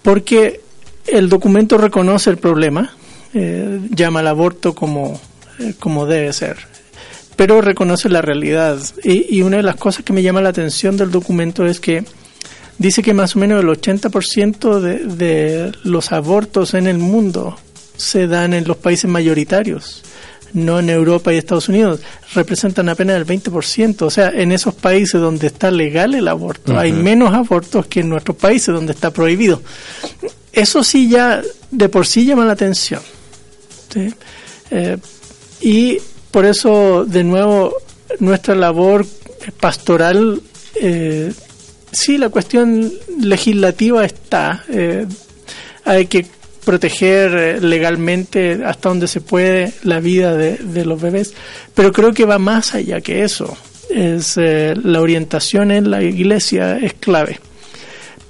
porque 0.02 0.60
el 1.06 1.30
documento 1.30 1.78
reconoce 1.78 2.28
el 2.28 2.36
problema, 2.36 2.94
eh, 3.32 3.80
llama 3.88 4.20
al 4.20 4.26
aborto 4.26 4.74
como, 4.74 5.18
eh, 5.60 5.72
como 5.78 6.04
debe 6.04 6.34
ser, 6.34 6.58
pero 7.36 7.62
reconoce 7.62 8.10
la 8.10 8.20
realidad. 8.20 8.78
Y, 9.02 9.34
y 9.34 9.40
una 9.40 9.56
de 9.56 9.62
las 9.62 9.76
cosas 9.76 10.04
que 10.04 10.12
me 10.12 10.22
llama 10.22 10.42
la 10.42 10.50
atención 10.50 10.98
del 10.98 11.10
documento 11.10 11.64
es 11.64 11.80
que 11.80 12.04
dice 12.78 13.02
que 13.02 13.14
más 13.14 13.36
o 13.36 13.38
menos 13.38 13.62
el 13.62 13.68
80% 13.68 14.80
de, 14.80 14.98
de 15.04 15.72
los 15.84 16.12
abortos 16.12 16.74
en 16.74 16.86
el 16.86 16.98
mundo 16.98 17.58
se 17.96 18.26
dan 18.26 18.54
en 18.54 18.66
los 18.66 18.76
países 18.76 19.10
mayoritarios, 19.10 20.02
no 20.52 20.78
en 20.78 20.88
Europa 20.88 21.32
y 21.32 21.36
Estados 21.36 21.68
Unidos, 21.68 22.00
representan 22.34 22.88
apenas 22.88 23.16
el 23.16 23.26
20%. 23.26 24.02
O 24.02 24.10
sea, 24.10 24.30
en 24.30 24.52
esos 24.52 24.74
países 24.74 25.20
donde 25.20 25.48
está 25.48 25.70
legal 25.70 26.14
el 26.14 26.28
aborto, 26.28 26.78
hay 26.78 26.92
menos 26.92 27.34
abortos 27.34 27.86
que 27.86 28.00
en 28.00 28.08
nuestros 28.08 28.36
países 28.36 28.74
donde 28.74 28.92
está 28.92 29.10
prohibido. 29.10 29.62
Eso 30.52 30.82
sí 30.82 31.08
ya 31.08 31.42
de 31.70 31.88
por 31.88 32.06
sí 32.06 32.24
llama 32.24 32.44
la 32.44 32.52
atención. 32.52 33.02
¿sí? 33.92 34.14
Eh, 34.70 34.96
y 35.60 35.98
por 36.30 36.46
eso, 36.46 37.04
de 37.04 37.24
nuevo, 37.24 37.74
nuestra 38.20 38.54
labor 38.54 39.06
pastoral, 39.60 40.40
eh, 40.76 41.32
sí, 41.92 42.18
la 42.18 42.28
cuestión 42.28 42.92
legislativa 43.20 44.04
está. 44.04 44.64
eh, 44.68 45.06
hay 45.84 46.06
que 46.06 46.26
proteger 46.64 47.34
eh, 47.34 47.60
legalmente 47.62 48.60
hasta 48.64 48.90
donde 48.90 49.08
se 49.08 49.22
puede 49.22 49.72
la 49.84 50.00
vida 50.00 50.36
de, 50.36 50.56
de 50.58 50.84
los 50.84 51.00
bebés, 51.00 51.32
pero 51.74 51.92
creo 51.92 52.12
que 52.12 52.26
va 52.26 52.38
más 52.38 52.74
allá 52.74 53.00
que 53.00 53.24
eso. 53.24 53.56
Es 53.88 54.34
eh, 54.36 54.74
la 54.84 55.00
orientación 55.00 55.70
en 55.70 55.90
la 55.90 56.02
iglesia 56.02 56.76
es 56.76 56.92
clave. 56.94 57.40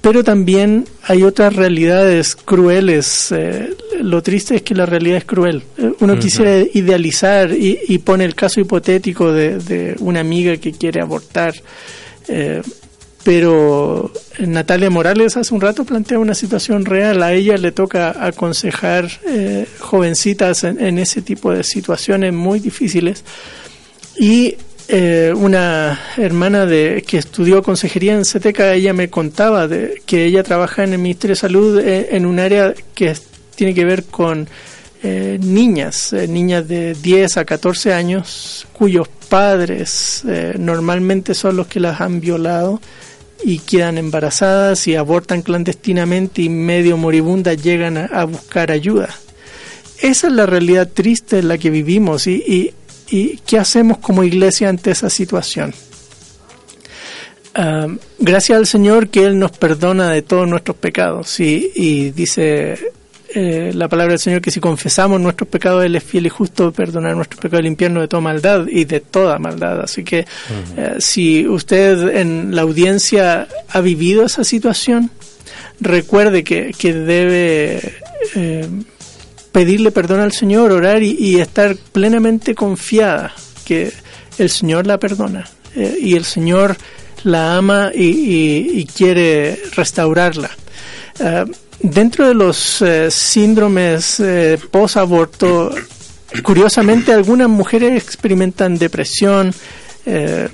Pero 0.01 0.23
también 0.23 0.85
hay 1.03 1.23
otras 1.23 1.53
realidades 1.53 2.37
crueles. 2.37 3.33
eh, 3.33 3.75
lo 4.01 4.23
triste 4.23 4.55
es 4.55 4.61
que 4.61 4.73
la 4.73 4.85
realidad 4.85 5.17
es 5.17 5.25
cruel. 5.25 5.61
Uno 5.99 6.13
Ujú. 6.13 6.21
quisiera 6.21 6.59
idealizar 6.73 7.51
y, 7.51 7.77
y 7.89 7.97
pone 7.97 8.23
el 8.23 8.33
caso 8.35 8.61
hipotético 8.61 9.33
de, 9.33 9.57
de 9.57 9.95
una 9.99 10.21
amiga 10.21 10.55
que 10.55 10.71
quiere 10.71 11.01
abortar. 11.01 11.53
eh, 12.29 12.61
pero 13.23 14.11
Natalia 14.39 14.89
Morales 14.89 15.37
hace 15.37 15.53
un 15.53 15.61
rato 15.61 15.83
plantea 15.83 16.19
una 16.19 16.33
situación 16.33 16.85
real. 16.85 17.21
A 17.21 17.33
ella 17.33 17.57
le 17.57 17.71
toca 17.71 18.25
aconsejar 18.25 19.09
eh, 19.27 19.67
jovencitas 19.79 20.63
en, 20.63 20.97
ese 20.97 21.21
tipo 21.21 21.51
de 21.51 21.63
situaciones 21.63 22.33
muy 22.33 22.59
difíciles. 22.59 23.23
Y 24.17 24.55
eh, 24.87 25.33
una 25.35 25.99
hermana 26.17 26.65
de 26.65 27.03
que 27.05 27.17
estudió 27.17 27.61
consejería 27.61 28.13
en 28.13 28.25
CETECA, 28.25 28.73
ella 28.73 28.93
me 28.93 29.09
contaba 29.09 29.67
de 29.67 30.01
que 30.05 30.25
ella 30.25 30.43
trabaja 30.43 30.83
en 30.83 30.93
el 30.93 30.99
Ministerio 30.99 31.35
de 31.35 31.39
Salud 31.39 31.79
eh, 31.79 32.09
en 32.11 32.25
un 32.25 32.39
área 32.39 32.73
que 32.95 33.15
tiene 33.55 33.73
que 33.73 33.85
ver 33.85 34.05
con 34.05 34.47
eh, 35.01 35.39
niñas, 35.41 36.11
eh, 36.11 36.27
niñas 36.27 36.67
de 36.67 36.93
10 36.93 37.37
a 37.37 37.45
14 37.45 37.93
años, 37.93 38.67
cuyos 38.73 39.07
padres 39.29 40.23
eh, 40.27 40.55
normalmente 40.59 41.33
son 41.33 41.55
los 41.55 41.67
que 41.67 41.79
las 41.79 42.01
han 42.01 42.19
violado 42.19 42.81
y 43.43 43.59
quedan 43.59 43.97
embarazadas 43.97 44.87
y 44.87 44.95
abortan 44.95 45.41
clandestinamente 45.41 46.41
y 46.41 46.49
medio 46.49 46.97
moribundas 46.97 47.61
llegan 47.61 47.97
a, 47.97 48.23
buscar 48.25 48.71
ayuda. 48.71 49.09
Esa 50.01 50.27
es 50.27 50.33
la 50.33 50.45
realidad 50.45 50.89
triste 50.93 51.39
en 51.39 51.47
la 51.47 51.57
que 51.57 51.69
vivimos 51.69 52.27
y, 52.27 52.35
y, 52.35 52.73
y 53.09 53.37
qué 53.45 53.57
hacemos 53.57 53.97
como 53.99 54.23
iglesia 54.23 54.69
ante 54.69 54.91
esa 54.91 55.09
situación. 55.09 55.73
Ah, 57.55 57.87
gracias 58.19 58.57
al 58.57 58.67
Señor 58.67 59.09
que 59.09 59.25
Él 59.25 59.39
nos 59.39 59.51
perdona 59.51 60.11
de 60.11 60.21
todos 60.21 60.47
nuestros 60.47 60.77
pecados 60.77 61.39
y, 61.39 61.71
y 61.75 62.11
dice 62.11 62.91
eh, 63.35 63.71
la 63.75 63.87
palabra 63.87 64.13
del 64.13 64.19
Señor 64.19 64.41
que 64.41 64.51
si 64.51 64.59
confesamos 64.59 65.19
nuestros 65.21 65.47
pecados 65.49 65.83
Él 65.85 65.95
es 65.95 66.03
fiel 66.03 66.25
y 66.25 66.29
justo 66.29 66.71
perdonar 66.71 67.15
nuestros 67.15 67.39
pecados 67.41 67.61
y 67.61 67.63
limpiarnos 67.69 68.01
de 68.01 68.07
toda 68.07 68.21
maldad 68.21 68.65
y 68.67 68.85
de 68.85 68.99
toda 69.01 69.37
maldad. 69.39 69.81
Así 69.81 70.03
que 70.03 70.25
eh, 70.77 70.95
si 70.99 71.47
usted 71.47 72.17
en 72.17 72.55
la 72.55 72.63
audiencia 72.63 73.47
ha 73.69 73.81
vivido 73.81 74.25
esa 74.25 74.43
situación, 74.43 75.11
recuerde 75.79 76.43
que, 76.43 76.71
que 76.77 76.93
debe 76.93 77.93
eh, 78.35 78.67
pedirle 79.51 79.91
perdón 79.91 80.19
al 80.21 80.31
Señor, 80.31 80.71
orar 80.71 81.01
y, 81.03 81.15
y 81.19 81.39
estar 81.39 81.75
plenamente 81.91 82.55
confiada 82.55 83.33
que 83.65 83.91
el 84.37 84.49
Señor 84.49 84.87
la 84.87 84.97
perdona 84.97 85.47
eh, 85.75 85.97
y 86.01 86.15
el 86.15 86.25
Señor 86.25 86.77
la 87.23 87.57
ama 87.57 87.91
y, 87.93 88.05
y- 88.05 88.69
y 88.79 88.85
quiere 88.85 89.59
restaurarla. 89.75 90.49
Eh, 91.19 91.45
dentro 91.81 92.27
de 92.27 92.33
los 92.33 92.81
eh, 92.81 93.09
síndromes 93.11 94.19
eh, 94.19 94.57
post-aborto, 94.71 95.73
curiosamente 96.43 97.11
algunas 97.13 97.49
mujeres 97.49 98.01
experimentan 98.01 98.77
depresión, 98.77 99.53
eh, 100.05 100.47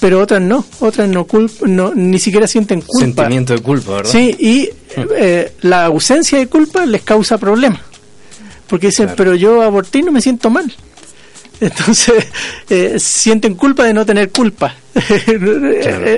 pero 0.00 0.20
otras 0.20 0.40
no, 0.42 0.64
otras 0.80 1.08
no, 1.08 1.26
culp- 1.26 1.66
no 1.66 1.92
ni 1.94 2.18
siquiera 2.18 2.46
sienten 2.46 2.80
culpa. 2.80 3.04
Sentimiento 3.04 3.52
de 3.54 3.60
culpa, 3.60 3.92
¿verdad? 3.96 4.10
Sí, 4.10 4.36
y 4.38 4.68
la 5.62 5.84
ausencia 5.86 6.38
de 6.38 6.48
culpa 6.48 6.84
les 6.86 7.02
causa 7.02 7.38
problemas. 7.38 7.80
Porque 8.66 8.86
dicen, 8.88 9.10
pero 9.16 9.34
yo 9.34 9.62
aborté 9.62 9.98
y 9.98 10.02
no 10.02 10.12
me 10.12 10.20
siento 10.20 10.50
mal. 10.50 10.72
Entonces, 11.60 12.24
sienten 12.96 13.54
culpa 13.54 13.84
de 13.84 13.94
no 13.94 14.04
tener 14.04 14.30
culpa. 14.30 14.74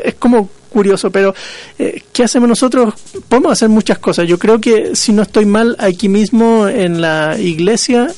Es 0.05 0.15
como 0.15 0.49
curioso, 0.75 1.11
pero 1.11 1.33
eh, 1.79 2.03
¿qué 2.13 2.25
hacemos 2.25 2.49
nosotros? 2.49 2.93
Podemos 3.29 3.53
hacer 3.53 3.69
muchas 3.69 3.99
cosas. 3.99 4.27
Yo 4.27 4.39
creo 4.39 4.61
que 4.61 4.95
si 4.97 5.13
no 5.13 5.23
estoy 5.23 5.47
mal, 5.47 5.77
aquí 5.79 6.09
mismo 6.09 6.69
en 6.69 7.01
la 7.01 7.39
iglesia, 7.39 8.09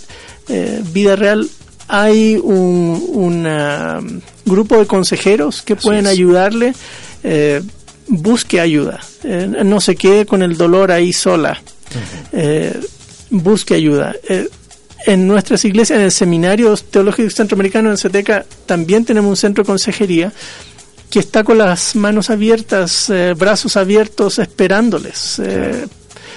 eh, 0.48 0.82
vida 0.92 1.14
real, 1.14 1.48
hay 1.86 2.40
un 2.42 3.10
una, 3.12 3.98
um, 4.00 4.20
grupo 4.46 4.78
de 4.78 4.86
consejeros 4.86 5.60
que 5.62 5.76
pueden 5.76 6.06
es. 6.06 6.12
ayudarle. 6.12 6.72
Eh, 7.22 7.62
busque 8.08 8.60
ayuda. 8.60 9.00
No 9.64 9.80
se 9.80 9.96
quede 9.96 10.26
con 10.26 10.42
el 10.42 10.56
dolor 10.56 10.92
ahí 10.92 11.12
sola. 11.12 11.60
Busque 13.30 13.74
ayuda. 13.74 14.14
En 15.06 15.26
nuestras 15.26 15.64
iglesias, 15.64 15.98
en 15.98 16.04
el 16.04 16.12
Seminario 16.12 16.76
Teológico 16.76 17.28
Centroamericano 17.30 17.90
en 17.90 17.96
CETECA, 17.96 18.44
también 18.66 19.04
tenemos 19.04 19.30
un 19.30 19.36
centro 19.36 19.64
de 19.64 19.66
consejería 19.66 20.32
que 21.16 21.20
está 21.20 21.44
con 21.44 21.56
las 21.56 21.96
manos 21.96 22.28
abiertas, 22.28 23.08
eh, 23.08 23.32
brazos 23.32 23.78
abiertos, 23.78 24.38
esperándoles. 24.38 25.38
Eh, 25.38 25.86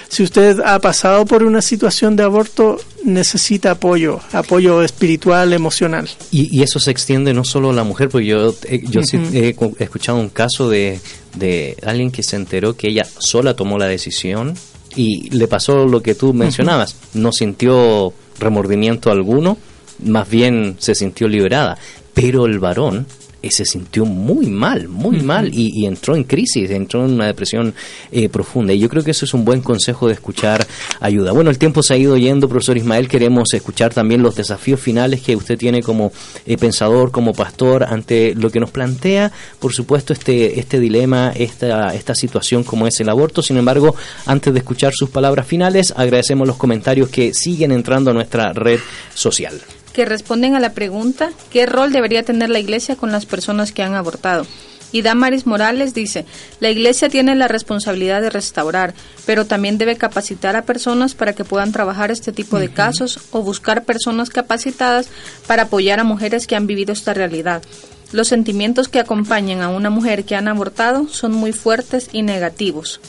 si 0.08 0.22
usted 0.22 0.58
ha 0.64 0.78
pasado 0.78 1.26
por 1.26 1.42
una 1.42 1.60
situación 1.60 2.16
de 2.16 2.22
aborto, 2.22 2.78
necesita 3.04 3.72
apoyo, 3.72 4.20
apoyo 4.32 4.82
espiritual, 4.82 5.52
emocional. 5.52 6.08
Y, 6.30 6.56
y 6.56 6.62
eso 6.62 6.78
se 6.78 6.90
extiende 6.90 7.34
no 7.34 7.44
solo 7.44 7.68
a 7.68 7.72
la 7.74 7.84
mujer, 7.84 8.08
porque 8.08 8.28
yo, 8.28 8.54
eh, 8.64 8.82
yo 8.88 9.02
he 9.34 9.54
escuchado 9.80 10.16
un 10.16 10.30
caso 10.30 10.70
de, 10.70 10.98
de 11.36 11.76
alguien 11.84 12.10
que 12.10 12.22
se 12.22 12.36
enteró 12.36 12.74
que 12.74 12.88
ella 12.88 13.06
sola 13.18 13.54
tomó 13.54 13.76
la 13.76 13.86
decisión 13.86 14.54
y 14.96 15.28
le 15.28 15.46
pasó 15.46 15.84
lo 15.84 16.02
que 16.02 16.14
tú 16.14 16.32
mencionabas. 16.32 16.96
No 17.12 17.32
sintió 17.32 18.14
remordimiento 18.38 19.10
alguno, 19.10 19.58
más 20.02 20.30
bien 20.30 20.76
se 20.78 20.94
sintió 20.94 21.28
liberada. 21.28 21.76
Pero 22.14 22.46
el 22.46 22.58
varón 22.60 23.06
eh, 23.42 23.50
se 23.50 23.64
sintió 23.64 24.04
muy 24.04 24.46
mal, 24.46 24.88
muy 24.88 25.20
mal 25.20 25.50
y, 25.52 25.72
y 25.74 25.86
entró 25.86 26.14
en 26.16 26.24
crisis, 26.24 26.70
entró 26.70 27.04
en 27.04 27.12
una 27.12 27.26
depresión 27.26 27.74
eh, 28.12 28.28
profunda. 28.28 28.72
Y 28.72 28.78
yo 28.78 28.88
creo 28.88 29.02
que 29.02 29.12
eso 29.12 29.24
es 29.24 29.34
un 29.34 29.44
buen 29.44 29.60
consejo 29.60 30.06
de 30.06 30.14
escuchar 30.14 30.66
ayuda. 31.00 31.32
Bueno, 31.32 31.50
el 31.50 31.58
tiempo 31.58 31.82
se 31.82 31.94
ha 31.94 31.96
ido 31.96 32.16
yendo, 32.16 32.48
profesor 32.48 32.76
Ismael, 32.76 33.08
queremos 33.08 33.52
escuchar 33.54 33.94
también 33.94 34.22
los 34.22 34.36
desafíos 34.36 34.80
finales 34.80 35.22
que 35.22 35.36
usted 35.36 35.58
tiene 35.58 35.82
como 35.82 36.12
eh, 36.46 36.56
pensador, 36.56 37.10
como 37.10 37.32
pastor, 37.32 37.84
ante 37.84 38.34
lo 38.34 38.50
que 38.50 38.60
nos 38.60 38.70
plantea, 38.70 39.32
por 39.58 39.72
supuesto, 39.72 40.12
este, 40.12 40.58
este 40.60 40.78
dilema, 40.78 41.32
esta, 41.34 41.94
esta 41.94 42.14
situación 42.14 42.64
como 42.64 42.86
es 42.86 43.00
el 43.00 43.08
aborto. 43.08 43.42
Sin 43.42 43.56
embargo, 43.56 43.94
antes 44.26 44.52
de 44.52 44.58
escuchar 44.58 44.92
sus 44.94 45.10
palabras 45.10 45.46
finales, 45.46 45.92
agradecemos 45.96 46.46
los 46.46 46.56
comentarios 46.56 47.08
que 47.08 47.32
siguen 47.34 47.72
entrando 47.72 48.10
a 48.10 48.14
nuestra 48.14 48.52
red 48.52 48.80
social. 49.14 49.60
Que 50.00 50.06
responden 50.06 50.54
a 50.54 50.60
la 50.60 50.72
pregunta 50.72 51.28
¿qué 51.50 51.66
rol 51.66 51.92
debería 51.92 52.22
tener 52.22 52.48
la 52.48 52.58
Iglesia 52.58 52.96
con 52.96 53.12
las 53.12 53.26
personas 53.26 53.70
que 53.70 53.82
han 53.82 53.92
abortado? 53.92 54.46
Y 54.92 55.02
Damaris 55.02 55.46
Morales 55.46 55.92
dice, 55.92 56.24
la 56.58 56.70
Iglesia 56.70 57.10
tiene 57.10 57.34
la 57.34 57.48
responsabilidad 57.48 58.22
de 58.22 58.30
restaurar, 58.30 58.94
pero 59.26 59.44
también 59.44 59.76
debe 59.76 59.96
capacitar 59.96 60.56
a 60.56 60.62
personas 60.62 61.14
para 61.14 61.34
que 61.34 61.44
puedan 61.44 61.70
trabajar 61.70 62.10
este 62.10 62.32
tipo 62.32 62.58
de 62.58 62.70
casos 62.70 63.20
o 63.30 63.42
buscar 63.42 63.84
personas 63.84 64.30
capacitadas 64.30 65.08
para 65.46 65.64
apoyar 65.64 66.00
a 66.00 66.04
mujeres 66.04 66.46
que 66.46 66.56
han 66.56 66.66
vivido 66.66 66.94
esta 66.94 67.12
realidad. 67.12 67.62
Los 68.10 68.28
sentimientos 68.28 68.88
que 68.88 69.00
acompañan 69.00 69.60
a 69.60 69.68
una 69.68 69.90
mujer 69.90 70.24
que 70.24 70.34
han 70.34 70.48
abortado 70.48 71.08
son 71.08 71.32
muy 71.32 71.52
fuertes 71.52 72.08
y 72.10 72.22
negativos. 72.22 73.02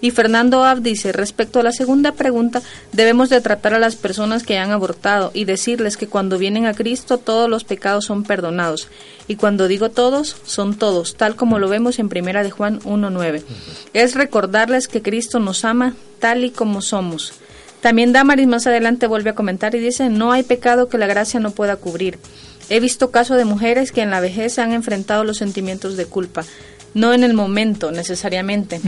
Y 0.00 0.12
Fernando 0.12 0.64
Ab 0.64 0.80
dice, 0.80 1.12
respecto 1.12 1.58
a 1.58 1.62
la 1.62 1.72
segunda 1.72 2.12
pregunta, 2.12 2.62
debemos 2.92 3.30
de 3.30 3.40
tratar 3.40 3.74
a 3.74 3.78
las 3.78 3.96
personas 3.96 4.44
que 4.44 4.58
han 4.58 4.70
abortado 4.70 5.30
y 5.34 5.44
decirles 5.44 5.96
que 5.96 6.06
cuando 6.06 6.38
vienen 6.38 6.66
a 6.66 6.74
Cristo 6.74 7.18
todos 7.18 7.50
los 7.50 7.64
pecados 7.64 8.04
son 8.04 8.22
perdonados. 8.22 8.88
Y 9.26 9.36
cuando 9.36 9.66
digo 9.66 9.90
todos, 9.90 10.36
son 10.44 10.76
todos, 10.76 11.16
tal 11.16 11.34
como 11.36 11.58
lo 11.58 11.68
vemos 11.68 11.98
en 11.98 12.08
Primera 12.08 12.42
de 12.42 12.50
Juan 12.50 12.80
1.9. 12.80 13.42
Es 13.92 14.14
recordarles 14.14 14.88
que 14.88 15.02
Cristo 15.02 15.40
nos 15.40 15.64
ama 15.64 15.94
tal 16.20 16.44
y 16.44 16.50
como 16.50 16.80
somos. 16.80 17.32
También 17.80 18.12
Damaris 18.12 18.46
más 18.46 18.66
adelante 18.66 19.06
vuelve 19.06 19.30
a 19.30 19.34
comentar 19.34 19.74
y 19.74 19.78
dice, 19.80 20.08
no 20.08 20.32
hay 20.32 20.42
pecado 20.42 20.88
que 20.88 20.98
la 20.98 21.06
gracia 21.06 21.40
no 21.40 21.50
pueda 21.52 21.76
cubrir. 21.76 22.18
He 22.70 22.80
visto 22.80 23.10
casos 23.10 23.36
de 23.36 23.44
mujeres 23.44 23.92
que 23.92 24.02
en 24.02 24.10
la 24.10 24.20
vejez 24.20 24.58
han 24.58 24.72
enfrentado 24.72 25.24
los 25.24 25.38
sentimientos 25.38 25.96
de 25.96 26.06
culpa, 26.06 26.44
no 26.94 27.14
en 27.14 27.24
el 27.24 27.34
momento 27.34 27.92
necesariamente. 27.92 28.80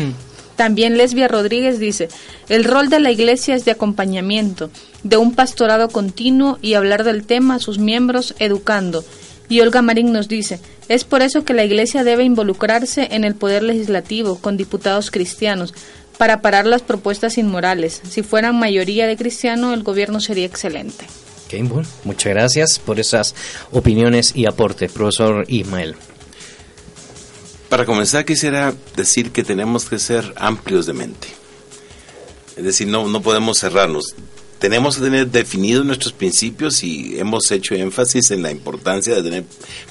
También 0.60 0.98
Lesbia 0.98 1.26
Rodríguez 1.26 1.78
dice, 1.78 2.10
el 2.50 2.64
rol 2.64 2.90
de 2.90 3.00
la 3.00 3.10
iglesia 3.10 3.54
es 3.54 3.64
de 3.64 3.70
acompañamiento, 3.70 4.68
de 5.02 5.16
un 5.16 5.34
pastorado 5.34 5.88
continuo 5.88 6.58
y 6.60 6.74
hablar 6.74 7.02
del 7.02 7.24
tema 7.24 7.54
a 7.54 7.58
sus 7.60 7.78
miembros 7.78 8.34
educando. 8.38 9.02
Y 9.48 9.62
Olga 9.62 9.80
Marín 9.80 10.12
nos 10.12 10.28
dice, 10.28 10.60
es 10.90 11.04
por 11.04 11.22
eso 11.22 11.46
que 11.46 11.54
la 11.54 11.64
iglesia 11.64 12.04
debe 12.04 12.24
involucrarse 12.24 13.08
en 13.12 13.24
el 13.24 13.36
poder 13.36 13.62
legislativo 13.62 14.36
con 14.38 14.58
diputados 14.58 15.10
cristianos 15.10 15.72
para 16.18 16.42
parar 16.42 16.66
las 16.66 16.82
propuestas 16.82 17.38
inmorales. 17.38 18.02
Si 18.06 18.22
fueran 18.22 18.58
mayoría 18.58 19.06
de 19.06 19.16
cristianos, 19.16 19.72
el 19.72 19.82
gobierno 19.82 20.20
sería 20.20 20.44
excelente. 20.44 21.06
Muchas 22.04 22.34
gracias 22.34 22.78
por 22.78 23.00
esas 23.00 23.34
opiniones 23.72 24.36
y 24.36 24.44
aportes, 24.44 24.92
profesor 24.92 25.46
Ismael. 25.48 25.96
Para 27.70 27.86
comenzar 27.86 28.24
quisiera 28.26 28.74
decir 28.96 29.30
que 29.30 29.44
tenemos 29.44 29.86
que 29.86 29.98
ser 29.98 30.34
amplios 30.36 30.84
de 30.84 30.92
mente. 30.92 31.28
Es 32.56 32.64
decir, 32.64 32.88
no, 32.88 33.08
no 33.08 33.22
podemos 33.22 33.58
cerrarnos. 33.58 34.14
Tenemos 34.58 34.96
que 34.96 35.04
tener 35.04 35.28
definidos 35.28 35.86
nuestros 35.86 36.12
principios 36.12 36.82
y 36.82 37.18
hemos 37.18 37.50
hecho 37.50 37.74
énfasis 37.74 38.32
en 38.32 38.42
la 38.42 38.50
importancia 38.50 39.14
de 39.14 39.22
tener 39.22 39.44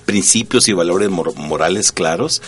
principios 0.06 0.68
y 0.68 0.73
valores 0.73 1.10
mor- 1.10 1.35
morales 1.35 1.91
claros. 1.91 2.41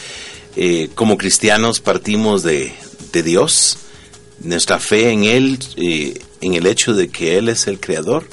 Eh, 0.55 0.89
como 0.93 1.17
cristianos 1.17 1.79
partimos 1.79 2.43
de, 2.43 2.73
de 3.13 3.23
Dios, 3.23 3.77
nuestra 4.41 4.79
fe 4.79 5.11
en 5.11 5.23
Él, 5.23 5.59
eh, 5.77 6.21
en 6.41 6.53
el 6.55 6.67
hecho 6.67 6.93
de 6.93 7.07
que 7.09 7.37
Él 7.37 7.47
es 7.49 7.65
el 7.67 7.79
creador. 7.79 8.27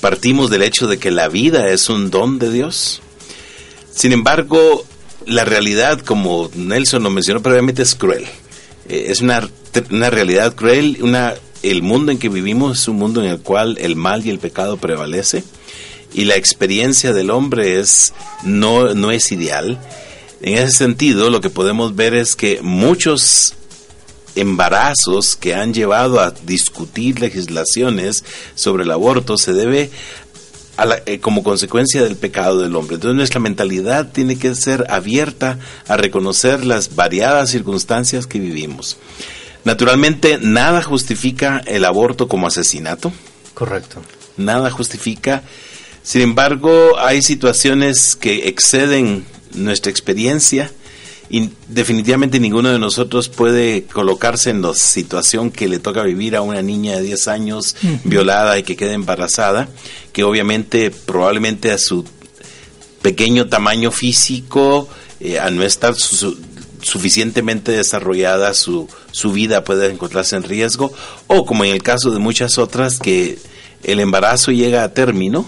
Partimos 0.00 0.48
del 0.50 0.62
hecho 0.62 0.88
de 0.88 0.98
que 0.98 1.10
la 1.10 1.28
vida 1.28 1.68
es 1.68 1.90
un 1.90 2.10
don 2.10 2.38
de 2.38 2.50
Dios. 2.50 3.02
Sin 3.94 4.12
embargo, 4.12 4.84
la 5.26 5.44
realidad, 5.44 6.00
como 6.00 6.50
Nelson 6.54 7.02
lo 7.02 7.10
mencionó 7.10 7.42
previamente, 7.42 7.82
es 7.82 7.94
cruel. 7.94 8.24
Eh, 8.88 9.06
es 9.08 9.20
una, 9.20 9.48
una 9.90 10.10
realidad 10.10 10.54
cruel. 10.54 10.98
Una, 11.02 11.34
el 11.62 11.82
mundo 11.82 12.12
en 12.12 12.18
que 12.18 12.28
vivimos 12.28 12.80
es 12.80 12.88
un 12.88 12.96
mundo 12.96 13.22
en 13.22 13.30
el 13.30 13.40
cual 13.40 13.76
el 13.80 13.96
mal 13.96 14.24
y 14.26 14.30
el 14.30 14.38
pecado 14.38 14.76
prevalece. 14.76 15.44
Y 16.12 16.24
la 16.24 16.36
experiencia 16.36 17.12
del 17.12 17.30
hombre 17.30 17.78
es, 17.78 18.12
no, 18.42 18.94
no 18.94 19.10
es 19.10 19.30
ideal. 19.30 19.78
En 20.42 20.54
ese 20.58 20.72
sentido, 20.72 21.30
lo 21.30 21.40
que 21.40 21.50
podemos 21.50 21.94
ver 21.94 22.14
es 22.14 22.34
que 22.34 22.60
muchos 22.62 23.54
embarazos 24.34 25.36
que 25.36 25.54
han 25.54 25.74
llevado 25.74 26.20
a 26.20 26.30
discutir 26.30 27.20
legislaciones 27.20 28.24
sobre 28.54 28.84
el 28.84 28.90
aborto 28.90 29.36
se 29.36 29.52
debe 29.52 29.90
a 30.80 30.86
la- 30.86 31.02
eh, 31.06 31.20
como 31.20 31.42
consecuencia 31.42 32.02
del 32.02 32.16
pecado 32.16 32.60
del 32.60 32.74
hombre. 32.74 32.94
Entonces 32.96 33.16
nuestra 33.16 33.40
mentalidad 33.40 34.10
tiene 34.12 34.38
que 34.38 34.54
ser 34.54 34.86
abierta 34.88 35.58
a 35.86 35.96
reconocer 35.96 36.64
las 36.64 36.94
variadas 36.94 37.50
circunstancias 37.50 38.26
que 38.26 38.38
vivimos. 38.40 38.96
Naturalmente, 39.64 40.38
nada 40.40 40.82
justifica 40.82 41.62
el 41.66 41.84
aborto 41.84 42.28
como 42.28 42.46
asesinato. 42.46 43.12
Correcto. 43.54 44.00
Nada 44.36 44.70
justifica. 44.70 45.42
Sin 46.02 46.22
embargo, 46.22 46.98
hay 46.98 47.20
situaciones 47.20 48.16
que 48.16 48.48
exceden 48.48 49.26
nuestra 49.54 49.90
experiencia 49.90 50.70
y 51.30 51.50
definitivamente 51.68 52.40
ninguno 52.40 52.70
de 52.70 52.78
nosotros 52.80 53.28
puede 53.28 53.84
colocarse 53.84 54.50
en 54.50 54.62
la 54.62 54.74
situación 54.74 55.50
que 55.52 55.68
le 55.68 55.78
toca 55.78 56.02
vivir 56.02 56.34
a 56.34 56.42
una 56.42 56.60
niña 56.60 56.96
de 56.96 57.02
10 57.02 57.28
años 57.28 57.76
violada 58.04 58.58
y 58.58 58.64
que 58.64 58.74
queda 58.76 58.94
embarazada, 58.94 59.68
que 60.12 60.24
obviamente 60.24 60.90
probablemente 60.90 61.70
a 61.70 61.78
su 61.78 62.04
pequeño 63.02 63.48
tamaño 63.48 63.90
físico, 63.90 64.88
eh, 65.20 65.38
a 65.38 65.50
no 65.50 65.62
estar 65.62 65.94
su- 65.94 66.36
suficientemente 66.82 67.72
desarrollada, 67.72 68.52
su, 68.54 68.88
su 69.12 69.32
vida 69.32 69.64
puede 69.64 69.90
encontrarse 69.90 70.36
en 70.36 70.42
riesgo, 70.42 70.92
o 71.28 71.46
como 71.46 71.64
en 71.64 71.72
el 71.72 71.82
caso 71.82 72.10
de 72.10 72.18
muchas 72.18 72.58
otras, 72.58 72.98
que 72.98 73.38
el 73.84 74.00
embarazo 74.00 74.50
llega 74.50 74.82
a 74.82 74.92
término 74.92 75.46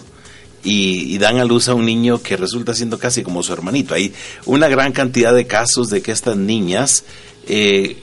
y, 0.64 1.14
y 1.14 1.18
dan 1.18 1.38
a 1.38 1.44
luz 1.44 1.68
a 1.68 1.74
un 1.74 1.86
niño 1.86 2.22
que 2.22 2.36
resulta 2.36 2.74
siendo 2.74 2.98
casi 2.98 3.22
como 3.22 3.42
su 3.42 3.52
hermanito. 3.52 3.94
Hay 3.94 4.12
una 4.46 4.68
gran 4.68 4.92
cantidad 4.92 5.34
de 5.34 5.46
casos 5.46 5.88
de 5.90 6.02
que 6.02 6.12
estas 6.12 6.36
niñas 6.36 7.04
eh, 7.46 7.96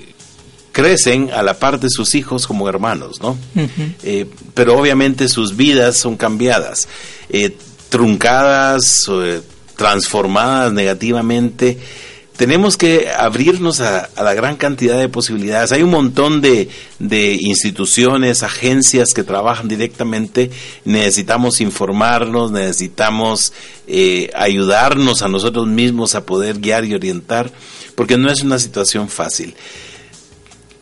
crecen 0.71 1.31
a 1.31 1.41
la 1.41 1.59
par 1.59 1.79
de 1.79 1.89
sus 1.89 2.15
hijos 2.15 2.47
como 2.47 2.69
hermanos, 2.69 3.21
¿no? 3.21 3.37
Eh, 4.03 4.27
pero 4.53 4.77
obviamente 4.77 5.27
sus 5.27 5.55
vidas 5.55 5.97
son 5.97 6.15
cambiadas, 6.15 6.87
eh, 7.29 7.55
truncadas, 7.89 9.09
transformadas 9.75 10.71
negativamente. 10.71 11.77
Tenemos 12.39 12.77
que 12.77 13.09
abrirnos 13.09 13.81
a, 13.81 14.05
a 14.15 14.23
la 14.23 14.33
gran 14.33 14.55
cantidad 14.55 14.97
de 14.97 15.09
posibilidades. 15.09 15.73
Hay 15.73 15.83
un 15.83 15.89
montón 15.89 16.39
de, 16.39 16.69
de 16.97 17.33
instituciones, 17.33 18.43
agencias 18.43 19.09
que 19.13 19.23
trabajan 19.23 19.67
directamente. 19.67 20.49
Necesitamos 20.85 21.59
informarnos, 21.59 22.49
necesitamos 22.53 23.51
eh, 23.87 24.31
ayudarnos 24.33 25.21
a 25.21 25.27
nosotros 25.27 25.67
mismos 25.67 26.15
a 26.15 26.25
poder 26.25 26.59
guiar 26.59 26.85
y 26.85 26.95
orientar, 26.95 27.51
porque 27.95 28.15
no 28.15 28.31
es 28.31 28.41
una 28.41 28.57
situación 28.57 29.09
fácil. 29.09 29.53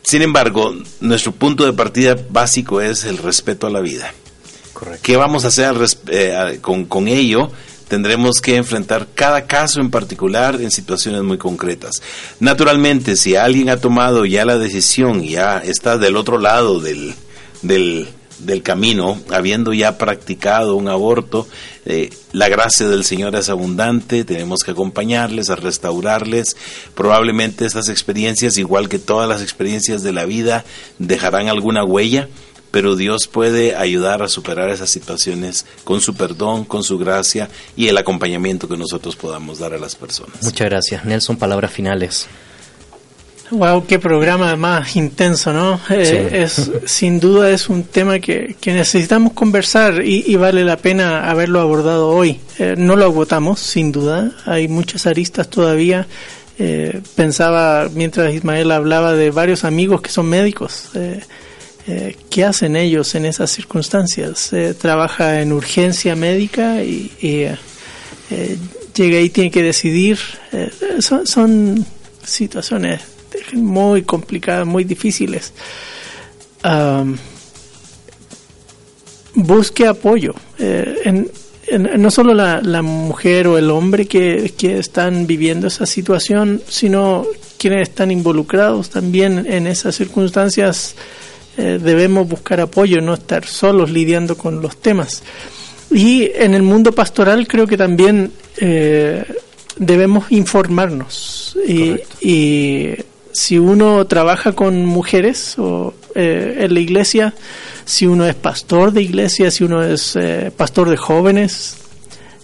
Sin 0.04 0.22
embargo, 0.22 0.76
nuestro 1.00 1.32
punto 1.32 1.64
de 1.64 1.72
partida 1.72 2.16
básico 2.30 2.80
es 2.80 3.02
el 3.02 3.18
respeto 3.18 3.66
a 3.66 3.70
la 3.70 3.80
vida. 3.80 4.14
Correcto. 4.74 5.00
¿Qué 5.02 5.16
vamos 5.16 5.44
a 5.44 5.48
hacer 5.48 5.74
eh, 6.06 6.60
con, 6.62 6.84
con 6.84 7.08
ello? 7.08 7.50
Tendremos 7.88 8.40
que 8.40 8.56
enfrentar 8.56 9.08
cada 9.14 9.46
caso 9.46 9.80
en 9.80 9.90
particular 9.90 10.60
en 10.60 10.70
situaciones 10.70 11.22
muy 11.22 11.38
concretas. 11.38 12.02
Naturalmente, 12.38 13.16
si 13.16 13.34
alguien 13.34 13.70
ha 13.70 13.78
tomado 13.78 14.26
ya 14.26 14.44
la 14.44 14.58
decisión 14.58 15.24
y 15.24 15.30
ya 15.30 15.58
está 15.58 15.96
del 15.96 16.16
otro 16.16 16.38
lado 16.38 16.80
del, 16.80 17.14
del, 17.62 18.08
del 18.40 18.62
camino, 18.62 19.18
habiendo 19.30 19.72
ya 19.72 19.96
practicado 19.98 20.76
un 20.76 20.88
aborto, 20.88 21.48
eh, 21.86 22.10
la 22.32 22.48
gracia 22.48 22.86
del 22.86 23.04
Señor 23.04 23.34
es 23.34 23.48
abundante, 23.48 24.24
tenemos 24.24 24.60
que 24.60 24.72
acompañarles, 24.72 25.48
a 25.48 25.56
restaurarles. 25.56 26.56
Probablemente 26.94 27.64
estas 27.64 27.88
experiencias, 27.88 28.58
igual 28.58 28.90
que 28.90 28.98
todas 28.98 29.26
las 29.26 29.40
experiencias 29.40 30.02
de 30.02 30.12
la 30.12 30.26
vida, 30.26 30.66
dejarán 30.98 31.48
alguna 31.48 31.84
huella, 31.84 32.28
pero 32.70 32.96
Dios 32.96 33.28
puede 33.30 33.76
ayudar 33.76 34.22
a 34.22 34.28
superar 34.28 34.70
esas 34.70 34.90
situaciones 34.90 35.66
con 35.84 36.00
su 36.00 36.14
perdón, 36.14 36.64
con 36.64 36.82
su 36.82 36.98
gracia 36.98 37.48
y 37.76 37.88
el 37.88 37.96
acompañamiento 37.96 38.68
que 38.68 38.76
nosotros 38.76 39.16
podamos 39.16 39.58
dar 39.58 39.74
a 39.74 39.78
las 39.78 39.94
personas. 39.94 40.42
Muchas 40.42 40.68
gracias. 40.68 41.04
Nelson, 41.04 41.36
palabras 41.36 41.72
finales. 41.72 42.28
Wow, 43.50 43.86
qué 43.86 43.98
programa 43.98 44.54
más 44.56 44.94
intenso, 44.96 45.54
¿no? 45.54 45.80
Eh, 45.88 46.42
es 46.44 46.70
sin 46.84 47.18
duda 47.18 47.50
es 47.50 47.70
un 47.70 47.84
tema 47.84 48.18
que, 48.18 48.56
que 48.60 48.74
necesitamos 48.74 49.32
conversar 49.32 50.04
y, 50.04 50.24
y 50.26 50.36
vale 50.36 50.64
la 50.64 50.76
pena 50.76 51.30
haberlo 51.30 51.60
abordado 51.60 52.10
hoy. 52.10 52.40
Eh, 52.58 52.74
no 52.76 52.94
lo 52.94 53.06
agotamos, 53.06 53.58
sin 53.60 53.90
duda. 53.90 54.32
Hay 54.44 54.68
muchas 54.68 55.06
aristas 55.06 55.48
todavía. 55.48 56.06
Eh, 56.58 57.00
pensaba 57.14 57.88
mientras 57.94 58.34
Ismael 58.34 58.70
hablaba 58.70 59.14
de 59.14 59.30
varios 59.30 59.64
amigos 59.64 60.02
que 60.02 60.10
son 60.10 60.26
médicos. 60.26 60.90
Eh, 61.90 62.16
¿Qué 62.28 62.44
hacen 62.44 62.76
ellos 62.76 63.14
en 63.14 63.24
esas 63.24 63.50
circunstancias? 63.50 64.52
Eh, 64.52 64.74
trabaja 64.74 65.40
en 65.40 65.52
urgencia 65.52 66.14
médica 66.14 66.82
y, 66.84 67.10
y, 67.18 67.28
eh, 67.44 67.56
eh, 68.30 68.58
llega 68.94 69.18
y 69.20 69.30
tiene 69.30 69.50
que 69.50 69.62
decidir. 69.62 70.18
Son, 71.00 71.86
situaciones 72.22 73.00
muy 73.54 74.02
complicadas, 74.02 74.66
muy 74.66 74.84
difíciles. 74.84 75.54
Busque 79.34 79.86
apoyo. 79.86 80.34
En- 80.58 81.30
no 81.70 82.10
solo 82.10 82.32
la, 82.34 82.60
la 82.62 82.80
mujer 82.82 83.46
o 83.46 83.58
el 83.58 83.70
hombre 83.70 84.06
que, 84.06 84.54
que 84.56 84.78
están 84.78 85.26
viviendo 85.26 85.66
esa 85.66 85.84
situación, 85.84 86.62
sino 86.66 87.26
quienes 87.58 87.88
están 87.90 88.10
involucrados 88.10 88.88
también 88.88 89.46
en 89.50 89.66
esas 89.66 89.94
circunstancias. 89.96 90.94
Eh, 91.58 91.78
debemos 91.82 92.26
buscar 92.26 92.60
apoyo, 92.60 93.00
no 93.00 93.14
estar 93.14 93.44
solos 93.44 93.90
lidiando 93.90 94.38
con 94.38 94.62
los 94.62 94.78
temas. 94.78 95.22
Y 95.90 96.30
en 96.34 96.54
el 96.54 96.62
mundo 96.62 96.92
pastoral 96.92 97.46
creo 97.46 97.66
que 97.66 97.76
también 97.76 98.32
eh, 98.58 99.24
debemos 99.76 100.30
informarnos. 100.30 101.56
Y, 101.66 101.96
y 102.20 102.94
si 103.32 103.58
uno 103.58 104.06
trabaja 104.06 104.52
con 104.52 104.84
mujeres 104.86 105.58
o 105.58 105.94
eh, 106.14 106.56
en 106.60 106.74
la 106.74 106.80
iglesia, 106.80 107.34
si 107.84 108.06
uno 108.06 108.26
es 108.26 108.34
pastor 108.34 108.92
de 108.92 109.02
iglesia, 109.02 109.50
si 109.50 109.64
uno 109.64 109.82
es 109.82 110.16
eh, 110.16 110.50
pastor 110.54 110.90
de 110.90 110.96
jóvenes, 110.96 111.76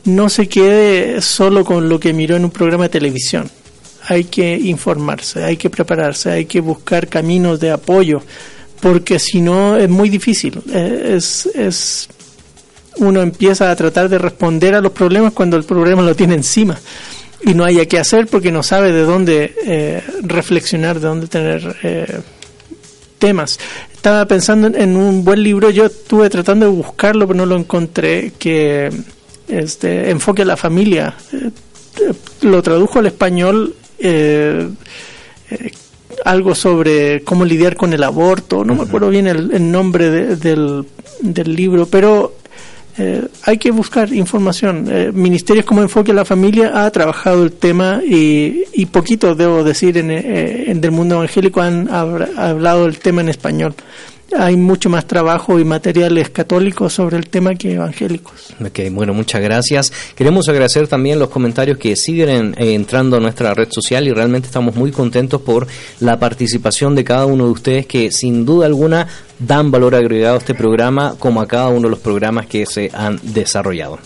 no 0.05 0.28
se 0.28 0.49
quede 0.49 1.20
solo 1.20 1.65
con 1.65 1.89
lo 1.89 1.99
que 1.99 2.12
miró 2.12 2.36
en 2.36 2.45
un 2.45 2.51
programa 2.51 2.85
de 2.85 2.91
televisión. 2.91 3.51
Hay 4.07 4.24
que 4.24 4.57
informarse, 4.57 5.43
hay 5.43 5.57
que 5.57 5.70
prepararse, 5.70 6.31
hay 6.31 6.45
que 6.45 6.61
buscar 6.61 7.09
caminos 7.09 7.59
de 7.59 7.70
apoyo, 7.70 8.23
porque 8.85 9.19
si 9.19 9.40
no 9.40 9.78
es 9.78 9.89
muy 9.89 10.11
difícil. 10.11 10.61
Eh, 10.70 11.15
es, 11.16 11.47
es 11.55 12.06
uno 12.98 13.23
empieza 13.23 13.70
a 13.70 13.77
tratar 13.77 14.11
de 14.11 14.19
responder 14.19 14.74
a 14.74 14.82
los 14.82 14.93
problemas 14.93 15.32
cuando 15.32 15.56
el 15.56 15.65
problema 15.65 16.02
lo 16.02 16.15
tiene 16.15 16.35
encima 16.35 16.78
y 17.40 17.55
no 17.55 17.65
haya 17.65 17.86
qué 17.86 17.98
hacer 17.98 18.27
porque 18.27 18.52
no 18.52 18.62
sabe 18.62 18.93
de 18.93 19.05
dónde 19.05 19.55
eh, 19.65 20.02
reflexionar, 20.20 21.01
de 21.01 21.09
dónde 21.09 21.28
tener 21.28 21.77
eh, 21.82 22.20
temas. 23.19 23.59
Estaba 23.94 24.27
pensando 24.27 24.66
en, 24.66 24.97
un 24.98 25.24
buen 25.24 25.43
libro, 25.43 25.70
yo 25.70 25.86
estuve 25.86 26.28
tratando 26.28 26.66
de 26.66 26.73
buscarlo, 26.73 27.27
pero 27.27 27.39
no 27.39 27.47
lo 27.47 27.56
encontré, 27.56 28.35
que 28.39 28.90
este, 29.48 30.11
enfoque 30.11 30.43
a 30.43 30.44
la 30.44 30.59
familia. 30.59 31.15
Eh, 31.32 32.12
lo 32.43 32.62
tradujo 32.62 32.98
al 32.98 33.06
español. 33.06 33.74
Algo 36.24 36.55
sobre 36.55 37.23
cómo 37.23 37.45
lidiar 37.45 37.77
con 37.77 37.93
el 37.93 38.03
aborto, 38.03 38.65
no 38.65 38.74
me 38.74 38.82
acuerdo 38.82 39.11
bien 39.11 39.27
el, 39.27 39.51
el 39.53 39.70
nombre 39.70 40.11
de- 40.11 40.36
del, 40.36 40.85
del 41.20 41.55
libro, 41.55 41.86
pero 41.86 42.35
eh, 42.99 43.23
hay 43.45 43.59
que 43.59 43.70
buscar 43.73 44.12
información. 44.12 44.86
Eh, 44.91 45.11
ministerios 45.12 45.65
como 45.66 45.82
Enfoque 45.82 46.12
a 46.12 46.15
la 46.15 46.24
Familia 46.24 46.85
ha 46.85 46.91
trabajado 46.91 47.43
el 47.43 47.53
tema 47.53 48.01
y, 48.07 48.62
y 48.73 48.86
poquito, 48.86 49.35
debo 49.35 49.65
decir, 49.65 49.99
en, 49.99 50.11
eh, 50.11 50.70
en 50.70 50.81
del 50.81 50.93
mundo 50.93 51.16
evangélico 51.16 51.61
han 51.61 51.89
hablado 51.91 52.85
del 52.85 52.99
tema 52.99 53.20
en 53.23 53.28
español. 53.31 53.74
Hay 54.36 54.56
mucho 54.56 54.89
más 54.90 55.06
trabajo 55.06 55.59
y 55.61 55.65
materiales 55.65 56.31
católicos 56.31 56.93
sobre 56.93 57.16
el 57.16 57.28
tema 57.28 57.55
que 57.55 57.74
evangélicos. 57.74 58.52
Ok, 58.61 58.81
bueno, 58.90 59.15
muchas 59.15 59.40
gracias. 59.40 59.93
Queremos 60.16 60.48
agradecer 60.48 60.89
también 60.89 61.19
los 61.19 61.28
comentarios 61.28 61.78
que 61.78 61.94
siguen 61.94 62.28
en- 62.28 62.55
eh, 62.59 62.74
entrando 62.74 63.16
a 63.16 63.20
nuestra 63.20 63.55
red 63.55 63.69
social 63.70 64.09
y 64.09 64.12
realmente 64.12 64.47
estamos 64.47 64.74
muy 64.74 64.90
contentos 64.90 65.40
por 65.40 65.66
la 66.01 66.19
participación 66.19 66.94
de 66.94 67.05
cada 67.05 67.27
uno 67.27 67.44
de 67.47 67.51
ustedes 67.52 67.86
que 67.86 68.11
sin 68.11 68.44
duda 68.44 68.66
alguna 68.66 69.06
dan 69.39 69.70
valor 69.70 69.94
agregado 69.94 70.35
a 70.36 70.39
este 70.39 70.55
programa 70.55 71.15
como 71.19 71.40
a 71.40 71.47
cada 71.47 71.69
uno 71.69 71.82
de 71.82 71.90
los 71.90 71.98
programas 72.01 72.47
que 72.47 72.66
se 72.66 72.90
han 72.93 73.20
desarrollado. 73.23 73.98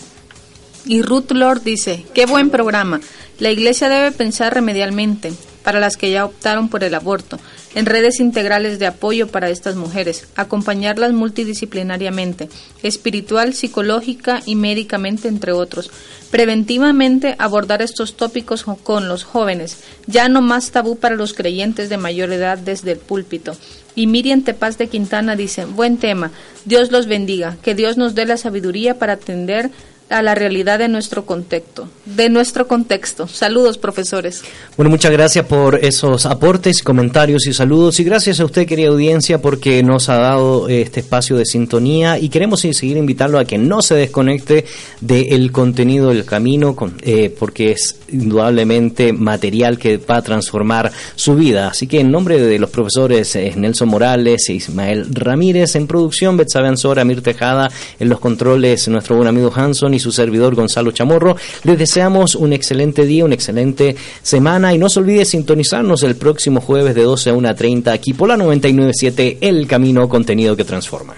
Y 0.85 1.03
Ruth 1.03 1.31
Lord 1.33 1.63
dice, 1.65 2.05
qué 2.15 2.27
buen 2.27 2.51
programa. 2.51 3.01
La 3.39 3.51
iglesia 3.51 3.89
debe 3.89 4.11
pensar 4.11 4.55
remedialmente 4.55 5.33
para 5.69 5.81
las 5.81 5.99
que 5.99 6.11
ya 6.11 6.25
optaron 6.25 6.71
por 6.71 6.83
el 6.83 6.95
aborto, 6.95 7.39
en 7.75 7.85
redes 7.85 8.21
integrales 8.21 8.79
de 8.79 8.87
apoyo 8.87 9.29
para 9.29 9.51
estas 9.51 9.77
mujeres, 9.77 10.27
acompañarlas 10.35 11.13
multidisciplinariamente, 11.13 12.49
espiritual, 12.83 13.53
psicológica 13.53 14.41
y 14.47 14.55
médicamente, 14.55 15.29
entre 15.29 15.53
otros. 15.53 15.91
Preventivamente 16.31 17.37
abordar 17.39 17.83
estos 17.83 18.17
tópicos 18.17 18.65
con 18.83 19.09
los 19.09 19.25
jóvenes, 19.25 19.81
ya 20.07 20.31
no 20.31 20.41
más 20.41 20.71
tabú 20.71 20.97
para 20.97 21.17
los 21.17 21.35
creyentes 21.35 21.91
de 21.91 21.99
mayor 21.99 22.33
edad 22.33 22.57
desde 22.57 22.93
el 22.93 22.99
púlpito. 22.99 23.55
Y 23.95 24.07
Miriam 24.07 24.45
Tepaz 24.45 24.79
de 24.79 24.89
Quintana 24.89 25.37
dice, 25.37 25.67
buen 25.67 25.99
tema, 25.99 26.31
Dios 26.65 26.91
los 26.91 27.07
bendiga, 27.07 27.59
que 27.61 27.75
Dios 27.75 27.99
nos 27.99 28.15
dé 28.15 28.25
la 28.25 28.39
sabiduría 28.39 28.99
para 28.99 29.13
atender 29.13 29.71
a 30.11 30.23
la 30.23 30.35
realidad 30.35 30.79
de 30.79 30.89
nuestro 30.89 31.27
contexto, 31.27 31.89
de 32.07 32.31
nuestro 32.31 32.67
contexto. 32.67 33.29
Saludos, 33.29 33.77
profesores. 33.77 34.43
Bueno, 34.77 34.91
muchas 34.91 35.13
gracias 35.13 35.45
por 35.45 35.85
esos 35.85 36.25
aportes, 36.25 36.83
comentarios 36.83 37.47
y 37.47 37.53
saludos. 37.53 38.01
Y 38.01 38.05
gracias 38.05 38.41
a 38.41 38.47
usted, 38.47 38.67
querida 38.67 38.89
audiencia, 38.89 39.41
porque 39.43 39.83
nos 39.83 40.09
ha 40.09 40.17
dado 40.17 40.69
este 40.69 41.01
espacio 41.01 41.37
de 41.37 41.45
sintonía. 41.45 42.19
Y 42.19 42.31
queremos 42.31 42.61
seguir 42.61 42.97
invitarlo 42.97 43.39
a 43.39 43.45
que 43.45 43.59
no 43.59 43.83
se 43.83 43.95
desconecte 43.95 44.65
del 45.01 45.53
contenido 45.53 46.09
del 46.09 46.25
camino, 46.25 46.75
eh, 47.03 47.35
porque 47.39 47.73
es 47.73 47.97
indudablemente 48.11 49.13
material 49.13 49.79
que 49.79 49.99
va 49.99 50.17
a 50.17 50.23
transformar 50.23 50.91
su 51.17 51.35
vida. 51.35 51.69
Así 51.69 51.87
que 51.87 52.01
en 52.01 52.11
nombre 52.11 52.41
de 52.41 52.59
los 52.59 52.71
profesores 52.71 53.37
eh, 53.37 53.53
Nelson 53.57 53.89
Morales 53.89 54.49
e 54.49 54.55
Ismael 54.55 55.07
Ramírez, 55.11 55.77
en 55.77 55.87
producción, 55.87 56.37
Betsabe 56.39 56.69
Ansora, 56.69 57.05
Mir 57.05 57.21
Tejada, 57.21 57.71
en 58.01 58.09
los 58.09 58.21
controles, 58.21 58.89
nuestro 58.89 59.17
buen 59.17 59.29
amigo 59.29 59.53
Hanson 59.55 59.98
y 59.99 60.01
su 60.01 60.13
servidor 60.13 60.55
Gonzalo 60.55 60.93
Chamorro, 60.93 61.37
les 61.65 61.79
deseamos 61.79 62.35
un 62.35 62.53
excelente 62.53 63.05
día, 63.05 63.25
una 63.25 63.35
excelente 63.35 63.97
semana 64.23 64.73
y 64.73 64.79
no 64.79 64.89
se 64.89 65.01
olvide 65.01 65.25
sintonizarnos 65.25 66.03
el 66.05 66.17
próximo 66.17 66.61
jueves 66.61 66.95
de 66.95 67.03
12 67.03 67.31
a 67.31 67.35
1.30 67.35 67.93
aquí 67.93 68.15
por 68.15 68.29
la 68.29 68.37
99.7 68.37 69.39
El 69.41 69.67
Camino, 69.67 70.09
contenido 70.09 70.57
que 70.57 70.65
transforma. 70.65 71.15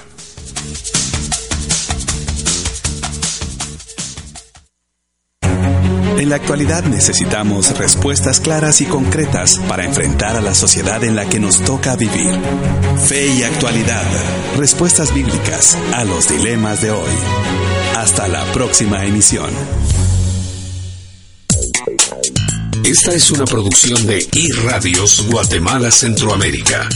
En 6.21 6.29
la 6.29 6.37
actualidad 6.37 6.85
necesitamos 6.85 7.79
respuestas 7.79 8.41
claras 8.41 8.83
y 8.83 8.85
concretas 8.85 9.59
para 9.67 9.87
enfrentar 9.87 10.37
a 10.37 10.43
la 10.43 10.55
sociedad 10.55 11.03
en 11.03 11.17
la 11.17 11.27
que 11.27 11.41
nos 11.41 11.61
toca 11.63 11.97
vivir. 11.97 12.39
Fe 13.09 13.27
y 13.27 13.43
actualidad. 13.43 14.05
Respuestas 14.59 15.15
bíblicas 15.15 15.79
a 15.95 16.05
los 16.05 16.29
dilemas 16.29 16.83
de 16.83 16.91
hoy. 16.91 17.80
Hasta 17.97 18.29
la 18.29 18.45
próxima 18.53 19.05
emisión. 19.05 19.51
Esta 22.85 23.15
es 23.15 23.31
una 23.31 23.45
producción 23.45 24.07
de 24.07 24.27
iRadios 24.33 25.27
Guatemala 25.29 25.91
Centroamérica. 25.91 26.89